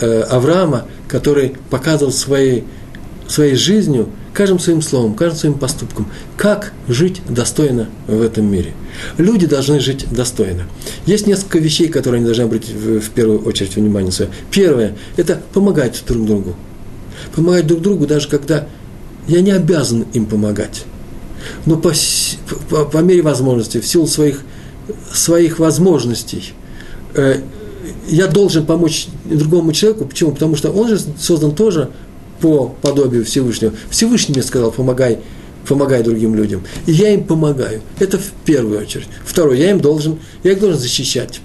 э, 0.00 0.20
Авраама, 0.30 0.86
который 1.08 1.54
показывал 1.70 2.12
своей, 2.12 2.64
своей 3.26 3.56
жизнью, 3.56 4.08
каждым 4.32 4.60
своим 4.60 4.82
словом, 4.82 5.14
каждым 5.14 5.38
своим 5.38 5.54
поступком, 5.54 6.06
как 6.36 6.72
жить 6.86 7.22
достойно 7.28 7.88
в 8.06 8.22
этом 8.22 8.46
мире. 8.46 8.74
Люди 9.16 9.46
должны 9.46 9.80
жить 9.80 10.06
достойно. 10.10 10.64
Есть 11.06 11.26
несколько 11.26 11.58
вещей, 11.58 11.88
которые 11.88 12.18
они 12.18 12.26
должны 12.26 12.42
обратить 12.42 12.74
в, 12.74 13.00
в 13.00 13.10
первую 13.10 13.44
очередь 13.44 13.74
внимание 13.74 14.12
свое. 14.12 14.30
Первое– 14.50 14.96
это 15.16 15.40
помогать 15.52 16.02
друг 16.06 16.24
другу. 16.24 16.56
Помогать 17.34 17.66
друг 17.66 17.82
другу, 17.82 18.06
даже 18.06 18.28
когда 18.28 18.66
я 19.26 19.40
не 19.40 19.50
обязан 19.50 20.06
им 20.12 20.26
помогать. 20.26 20.84
Но 21.66 21.76
по, 21.76 21.92
по, 22.68 22.84
по 22.84 22.98
мере 22.98 23.22
возможности, 23.22 23.78
в 23.80 23.86
силу 23.86 24.06
своих, 24.06 24.42
своих 25.12 25.58
возможностей, 25.58 26.52
э, 27.14 27.40
я 28.08 28.26
должен 28.26 28.66
помочь 28.66 29.08
другому 29.24 29.72
человеку. 29.72 30.04
Почему? 30.04 30.32
Потому 30.32 30.56
что 30.56 30.70
он 30.70 30.88
же 30.88 31.00
создан 31.18 31.54
тоже 31.54 31.90
по 32.40 32.74
подобию 32.82 33.24
Всевышнего. 33.24 33.72
Всевышний 33.90 34.34
мне 34.34 34.42
сказал, 34.42 34.70
помогай, 34.70 35.18
помогай 35.66 36.02
другим 36.02 36.34
людям. 36.34 36.62
И 36.86 36.92
я 36.92 37.10
им 37.10 37.24
помогаю. 37.24 37.82
Это 37.98 38.18
в 38.18 38.30
первую 38.44 38.80
очередь. 38.80 39.08
Второе, 39.24 39.56
я 39.56 39.70
им 39.70 39.80
должен, 39.80 40.18
я 40.42 40.52
их 40.52 40.60
должен 40.60 40.78
защищать. 40.78 41.40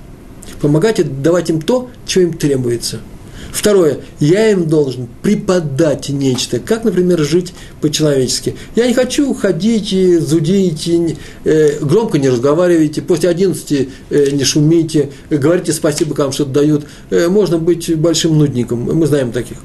Помогать 0.62 1.00
и 1.00 1.04
давать 1.04 1.50
им 1.50 1.62
то, 1.62 1.90
что 2.06 2.22
им 2.22 2.34
требуется– 2.34 3.00
Второе, 3.54 4.00
я 4.20 4.50
им 4.50 4.68
должен 4.68 5.08
преподать 5.22 6.10
нечто, 6.10 6.60
как, 6.60 6.84
например, 6.84 7.20
жить 7.20 7.54
по-человечески. 7.82 8.56
Я 8.76 8.88
не 8.88 8.96
хочу 8.96 9.32
ходить 9.36 9.94
и 9.94 10.18
зудить, 10.18 10.88
и, 10.88 11.16
э, 11.44 11.78
громко 11.80 12.18
не 12.18 12.30
разговаривайте, 12.30 13.04
после 13.04 13.30
11 13.30 13.90
э, 14.10 14.32
не 14.32 14.44
шумите, 14.44 15.12
говорите 15.30 15.72
спасибо, 15.72 16.16
вам 16.16 16.32
что-то 16.32 16.50
дают. 16.50 16.86
Э, 17.12 17.28
можно 17.28 17.60
быть 17.60 17.96
большим 17.96 18.40
нудником, 18.40 18.80
мы 18.92 19.06
знаем 19.06 19.32
таких. 19.32 19.58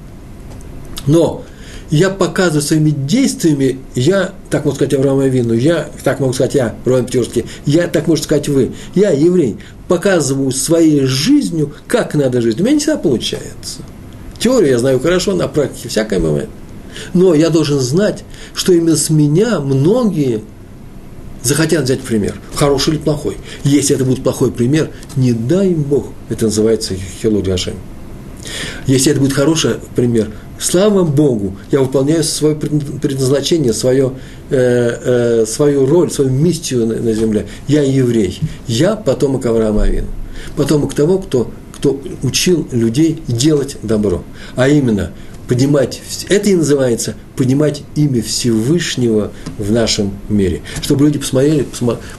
Но 1.07 1.47
я 1.91 2.11
показываю 2.11 2.63
своими 2.63 2.91
действиями, 2.91 3.79
я, 3.95 4.33
так 4.51 4.65
могу 4.65 4.77
сказать 4.77 4.95
Авраама 4.95 5.27
Вину, 5.27 5.55
я, 5.55 5.89
так 6.05 6.21
могу 6.21 6.33
сказать 6.33 6.55
я, 6.55 6.75
Роман 6.85 7.07
Петерский, 7.07 7.47
я, 7.67 7.89
так 7.89 8.07
можно 8.07 8.25
сказать 8.25 8.49
вы, 8.49 8.73
я, 8.95 9.11
еврей, 9.11 9.57
показываю 9.89 10.51
своей 10.51 11.05
жизнью, 11.05 11.73
как 11.87 12.15
надо 12.15 12.41
жить. 12.43 12.61
У 12.61 12.63
меня 12.63 12.75
не 12.75 12.79
всегда 12.79 12.99
получается. 12.99 13.81
Теорию 14.39 14.73
я 14.73 14.79
знаю 14.79 15.01
хорошо, 15.01 15.35
на 15.35 15.49
практике 15.49 15.89
всякое 15.89 16.21
бывает. 16.21 16.49
Но 17.15 17.35
я 17.35 17.51
должен 17.51 17.81
знать, 17.81 18.25
что 18.55 18.73
именно 18.73 18.97
с 18.97 19.11
меня 19.11 19.61
многие 19.61 20.43
захотят 21.43 21.85
взять 21.85 22.01
пример, 22.01 22.35
хороший 22.55 22.95
или 22.95 22.99
плохой. 22.99 23.37
Если 23.65 23.95
это 23.95 24.05
будет 24.05 24.23
плохой 24.23 24.53
пример, 24.53 24.91
не 25.17 25.33
дай 25.33 25.69
им 25.69 25.83
Бог, 25.83 26.09
это 26.29 26.47
называется 26.47 26.95
Гашем. 27.23 27.75
Если 28.87 29.13
это 29.13 29.21
будет 29.21 29.33
хороший 29.33 29.77
пример, 29.95 30.31
слава 30.59 31.05
Богу, 31.05 31.57
я 31.71 31.81
выполняю 31.81 32.25
свое 32.25 32.55
предназначение, 32.55 33.73
свое, 33.73 34.13
э, 34.51 35.43
э, 35.43 35.47
свою 35.47 35.87
роль, 35.87 36.11
свою 36.11 36.31
миссию 36.31 36.87
на, 36.87 36.97
на 36.97 37.13
земле. 37.13 37.47
Я 37.67 37.83
еврей. 37.83 38.41
Я 38.67 38.97
потомок 38.97 39.47
Авраама 39.47 39.85
Авина. 39.85 40.09
Потомок 40.57 40.95
того, 40.95 41.19
кто, 41.19 41.51
кто 41.77 42.01
учил 42.23 42.67
людей 42.73 43.23
делать 43.27 43.77
добро. 43.83 44.23
А 44.57 44.69
именно, 44.69 45.13
поднимать, 45.49 46.03
это 46.29 46.51
и 46.51 46.55
называется 46.55 47.15
поднимать 47.35 47.83
имя 47.97 48.23
Всевышнего 48.23 49.33
в 49.59 49.73
нашем 49.73 50.13
мире. 50.29 50.61
Чтобы 50.83 51.07
люди 51.07 51.19
посмотрели, 51.19 51.67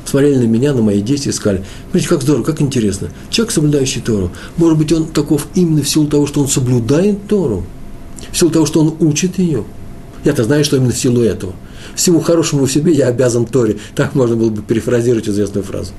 посмотрели 0.03 0.37
на 0.37 0.47
меня, 0.47 0.73
на 0.73 0.81
мои 0.81 1.01
действия 1.01 1.31
и 1.31 1.35
сказали, 1.35 1.63
смотрите, 1.91 2.09
как 2.09 2.21
здорово, 2.23 2.43
как 2.43 2.61
интересно. 2.61 3.09
Человек, 3.29 3.51
соблюдающий 3.51 4.01
Тору, 4.01 4.31
может 4.57 4.77
быть, 4.77 4.91
он 4.91 5.05
таков 5.05 5.47
именно 5.55 5.83
в 5.83 5.89
силу 5.89 6.07
того, 6.07 6.25
что 6.25 6.41
он 6.41 6.47
соблюдает 6.47 7.27
Тору, 7.27 7.65
в 8.31 8.37
силу 8.37 8.51
того, 8.51 8.65
что 8.65 8.81
он 8.81 8.95
учит 8.99 9.39
ее. 9.39 9.63
Я-то 10.23 10.43
знаю, 10.43 10.65
что 10.65 10.77
именно 10.77 10.91
в 10.91 10.97
силу 10.97 11.21
этого. 11.21 11.53
Всему 11.95 12.19
хорошему 12.19 12.65
в 12.65 12.71
себе 12.71 12.93
я 12.93 13.07
обязан 13.07 13.45
Торе. 13.45 13.77
Так 13.95 14.15
можно 14.15 14.35
было 14.35 14.49
бы 14.49 14.61
перефразировать 14.61 15.27
известную 15.29 15.63
фразу. 15.63 15.91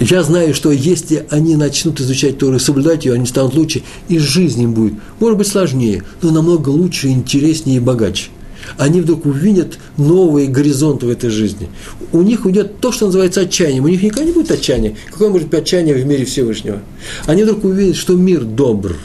Я 0.00 0.22
знаю, 0.22 0.54
что 0.54 0.70
если 0.70 1.26
они 1.30 1.56
начнут 1.56 2.00
изучать 2.00 2.38
Тору 2.38 2.56
и 2.56 2.60
соблюдать 2.60 3.04
ее, 3.04 3.14
они 3.14 3.26
станут 3.26 3.54
лучше, 3.54 3.82
и 4.08 4.18
жизнь 4.18 4.62
им 4.62 4.72
будет, 4.72 4.94
может 5.18 5.38
быть, 5.38 5.48
сложнее, 5.48 6.04
но 6.22 6.30
намного 6.30 6.68
лучше, 6.68 7.08
интереснее 7.08 7.78
и 7.78 7.80
богаче. 7.80 8.28
Они 8.76 9.00
вдруг 9.00 9.26
увидят 9.26 9.78
новые 9.96 10.46
горизонты 10.46 11.06
в 11.06 11.10
этой 11.10 11.30
жизни. 11.30 11.68
У 12.12 12.22
них 12.22 12.44
уйдет 12.44 12.80
то, 12.80 12.92
что 12.92 13.06
называется 13.06 13.40
отчаянием. 13.40 13.84
У 13.84 13.88
них 13.88 14.02
никогда 14.02 14.24
не 14.24 14.32
будет 14.32 14.50
отчаяния. 14.50 14.94
Какое 15.10 15.30
может 15.30 15.48
быть 15.48 15.60
отчаяние 15.60 15.94
в 15.94 16.06
мире 16.06 16.24
Всевышнего? 16.24 16.80
Они 17.26 17.42
вдруг 17.42 17.64
увидят, 17.64 17.96
что 17.96 18.14
мир 18.14 18.44
добр. 18.44 18.96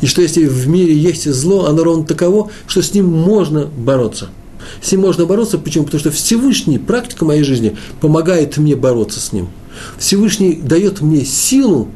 И 0.00 0.06
что 0.06 0.22
если 0.22 0.46
в 0.46 0.68
мире 0.68 0.94
есть 0.94 1.30
зло, 1.30 1.66
оно 1.66 1.84
ровно 1.84 2.04
таково, 2.04 2.50
что 2.66 2.82
с 2.82 2.94
ним 2.94 3.06
можно 3.06 3.66
бороться– 3.66 4.28
с 4.80 4.92
ним 4.92 5.02
можно 5.02 5.26
бороться. 5.26 5.58
Почему? 5.58 5.84
Потому 5.84 6.00
что 6.00 6.10
Всевышний, 6.10 6.78
практика 6.78 7.24
моей 7.24 7.42
жизни, 7.42 7.76
помогает 8.00 8.56
мне 8.56 8.76
бороться 8.76 9.20
с 9.20 9.32
ним. 9.32 9.48
Всевышний 9.98 10.54
дает 10.54 11.00
мне 11.00 11.24
силу 11.24 11.88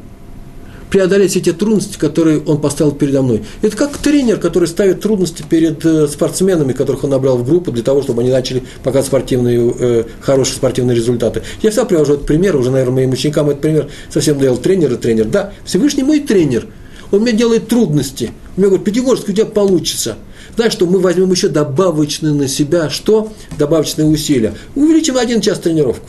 преодолеть 0.89 1.33
те 1.33 1.51
трудности, 1.51 1.97
которые 1.97 2.41
он 2.41 2.61
поставил 2.61 2.93
передо 2.93 3.21
мной. 3.21 3.43
Это 3.61 3.75
как 3.75 3.97
тренер, 3.97 4.37
который 4.37 4.67
ставит 4.67 5.01
трудности 5.01 5.43
перед 5.47 5.83
э, 5.85 6.07
спортсменами, 6.07 6.73
которых 6.73 7.03
он 7.03 7.09
набрал 7.09 7.37
в 7.37 7.45
группу 7.45 7.71
для 7.71 7.83
того, 7.83 8.01
чтобы 8.01 8.21
они 8.21 8.31
начали 8.31 8.63
показывать 8.83 9.07
спортивные, 9.07 9.73
э, 9.77 10.03
хорошие 10.21 10.55
спортивные 10.55 10.95
результаты. 10.95 11.41
Я 11.61 11.71
всегда 11.71 11.85
привожу 11.85 12.13
этот 12.13 12.25
пример, 12.25 12.55
уже, 12.55 12.71
наверное, 12.71 12.95
моим 12.95 13.11
ученикам 13.11 13.49
этот 13.49 13.61
пример 13.61 13.89
совсем 14.09 14.39
дал 14.39 14.57
тренер 14.57 14.93
и 14.93 14.95
тренер. 14.95 15.25
Да, 15.25 15.51
Всевышний 15.65 16.03
мой 16.03 16.21
тренер, 16.21 16.67
он 17.15 17.23
мне 17.23 17.33
делает 17.33 17.67
трудности. 17.67 18.25
Он 18.25 18.31
мне 18.57 18.67
говорит, 18.67 18.85
Пятигорск, 18.85 19.29
у 19.29 19.31
тебя 19.31 19.45
получится. 19.45 20.17
Знаешь, 20.55 20.73
что 20.73 20.85
мы 20.85 20.99
возьмем 20.99 21.31
еще 21.31 21.49
добавочные 21.49 22.33
на 22.33 22.47
себя, 22.47 22.89
что? 22.89 23.33
Добавочные 23.57 24.07
усилия. 24.07 24.53
Увеличим 24.75 25.17
один 25.17 25.41
час 25.41 25.59
тренировку. 25.59 26.07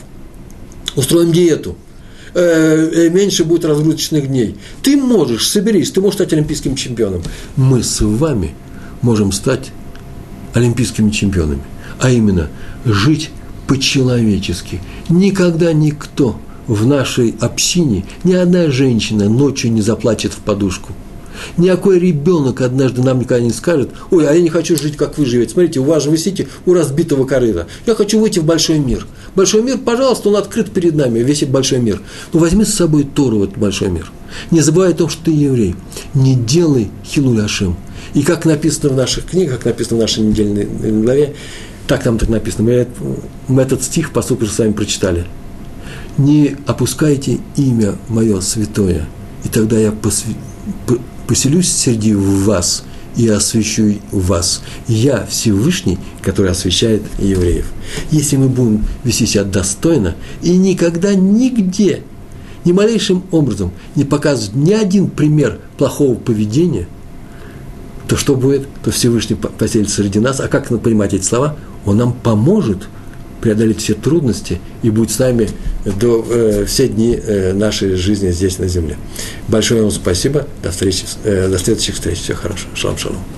Устроим 0.95 1.31
диету– 1.31 1.75
Э, 2.39 2.91
э, 2.93 3.09
меньше 3.09 3.45
будет 3.45 3.65
разгрузочных 3.65 4.27
дней. 4.27 4.57
Ты 4.83 4.95
можешь, 4.95 5.49
соберись, 5.49 5.89
ты 5.89 6.01
можешь 6.01 6.17
стать 6.17 6.33
олимпийским 6.33 6.75
чемпионом. 6.75 7.23
Мы 7.55 7.81
с 7.81 7.99
вами 7.99 8.53
можем 9.01 9.31
стать 9.31 9.71
олимпийскими 10.53 11.09
чемпионами. 11.09 11.63
А 11.99 12.11
именно, 12.11 12.49
жить 12.85 13.31
по-человечески. 13.65 14.81
Никогда 15.09 15.73
никто 15.73 16.39
в 16.67 16.85
нашей 16.85 17.35
общине, 17.39 18.05
ни 18.23 18.33
одна 18.33 18.69
женщина 18.69 19.29
ночью 19.29 19.71
не 19.71 19.81
заплачет 19.81 20.33
в 20.33 20.37
подушку– 20.37 20.93
Никакой 21.57 21.99
ребенок 21.99 22.61
однажды 22.61 23.01
нам 23.01 23.19
никогда 23.19 23.43
не 23.43 23.51
скажет, 23.51 23.89
ой, 24.11 24.27
а 24.27 24.33
я 24.33 24.41
не 24.41 24.49
хочу 24.49 24.77
жить, 24.77 24.97
как 24.97 25.17
вы 25.17 25.25
живете. 25.25 25.53
Смотрите, 25.53 25.79
у 25.79 25.83
вас 25.83 26.03
же 26.03 26.09
вы 26.09 26.17
сидите 26.17 26.47
у 26.65 26.73
разбитого 26.73 27.25
корыта. 27.25 27.67
Я 27.85 27.95
хочу 27.95 28.19
выйти 28.19 28.39
в 28.39 28.45
большой 28.45 28.79
мир. 28.79 29.05
Большой 29.35 29.61
мир, 29.61 29.77
пожалуйста, 29.77 30.29
он 30.29 30.35
открыт 30.35 30.71
перед 30.71 30.95
нами, 30.95 31.19
весь 31.19 31.43
этот 31.43 31.53
большой 31.53 31.79
мир. 31.79 32.01
Но 32.33 32.39
возьми 32.39 32.65
с 32.65 32.73
собой 32.73 33.03
Тору 33.03 33.39
в 33.39 33.43
этот 33.43 33.57
большой 33.57 33.89
мир. 33.89 34.11
Не 34.51 34.61
забывай 34.61 34.91
о 34.91 34.95
том, 34.95 35.09
что 35.09 35.25
ты 35.25 35.31
еврей. 35.31 35.75
Не 36.13 36.35
делай 36.35 36.89
Ашем. 37.43 37.75
И 38.13 38.23
как 38.23 38.45
написано 38.45 38.89
в 38.89 38.95
наших 38.95 39.25
книгах, 39.25 39.57
как 39.57 39.65
написано 39.65 39.97
в 39.97 40.01
нашей 40.01 40.23
недельной 40.23 40.65
главе, 40.65 41.35
так 41.87 42.03
там 42.03 42.17
так 42.17 42.29
написано. 42.29 42.63
Мы, 42.63 42.87
мы 43.47 43.61
этот 43.61 43.83
стих, 43.83 44.11
по 44.11 44.21
сути, 44.21 44.45
с 44.45 44.57
вами 44.57 44.71
прочитали. 44.71 45.25
Не 46.17 46.55
опускайте 46.65 47.39
имя 47.55 47.95
мое 48.09 48.41
святое, 48.41 49.05
и 49.43 49.49
тогда 49.49 49.77
я 49.77 49.93
поселюсь 51.27 51.71
среди 51.71 52.13
вас 52.15 52.83
и 53.15 53.27
освящу 53.27 53.95
вас. 54.11 54.61
Я 54.87 55.25
Всевышний, 55.25 55.99
который 56.21 56.51
освящает 56.51 57.03
евреев. 57.19 57.71
Если 58.11 58.37
мы 58.37 58.47
будем 58.47 58.85
вести 59.03 59.25
себя 59.25 59.43
достойно 59.43 60.15
и 60.41 60.57
никогда 60.57 61.13
нигде, 61.13 62.03
ни 62.65 62.71
малейшим 62.71 63.23
образом 63.31 63.71
не 63.95 64.03
показывать 64.03 64.55
ни 64.55 64.73
один 64.73 65.09
пример 65.09 65.59
плохого 65.77 66.15
поведения, 66.15 66.87
то 68.07 68.15
что 68.15 68.35
будет? 68.35 68.67
То 68.83 68.91
Всевышний 68.91 69.35
поселится 69.35 69.97
среди 69.97 70.19
нас. 70.19 70.39
А 70.39 70.47
как 70.47 70.67
понимать 70.81 71.13
эти 71.13 71.23
слова? 71.23 71.57
Он 71.85 71.97
нам 71.97 72.13
поможет 72.13 72.87
преодолеть 73.41 73.81
все 73.81 73.93
трудности 73.93 74.59
и 74.83 74.89
будет 74.89 75.11
с 75.11 75.19
нами 75.19 75.49
до 75.85 76.25
э, 76.29 76.65
все 76.65 76.87
дни 76.87 77.17
э, 77.21 77.53
нашей 77.53 77.95
жизни 77.95 78.31
здесь 78.31 78.59
на 78.59 78.67
земле. 78.67 78.97
Большое 79.47 79.81
вам 79.81 79.91
спасибо. 79.91 80.47
До 80.63 80.71
встречи, 80.71 81.05
э, 81.23 81.47
до 81.49 81.57
следующих 81.57 81.95
встреч. 81.95 82.19
Всего 82.19 82.37
хорошего. 82.37 82.75
Шалом, 82.75 82.97
шалом. 82.97 83.36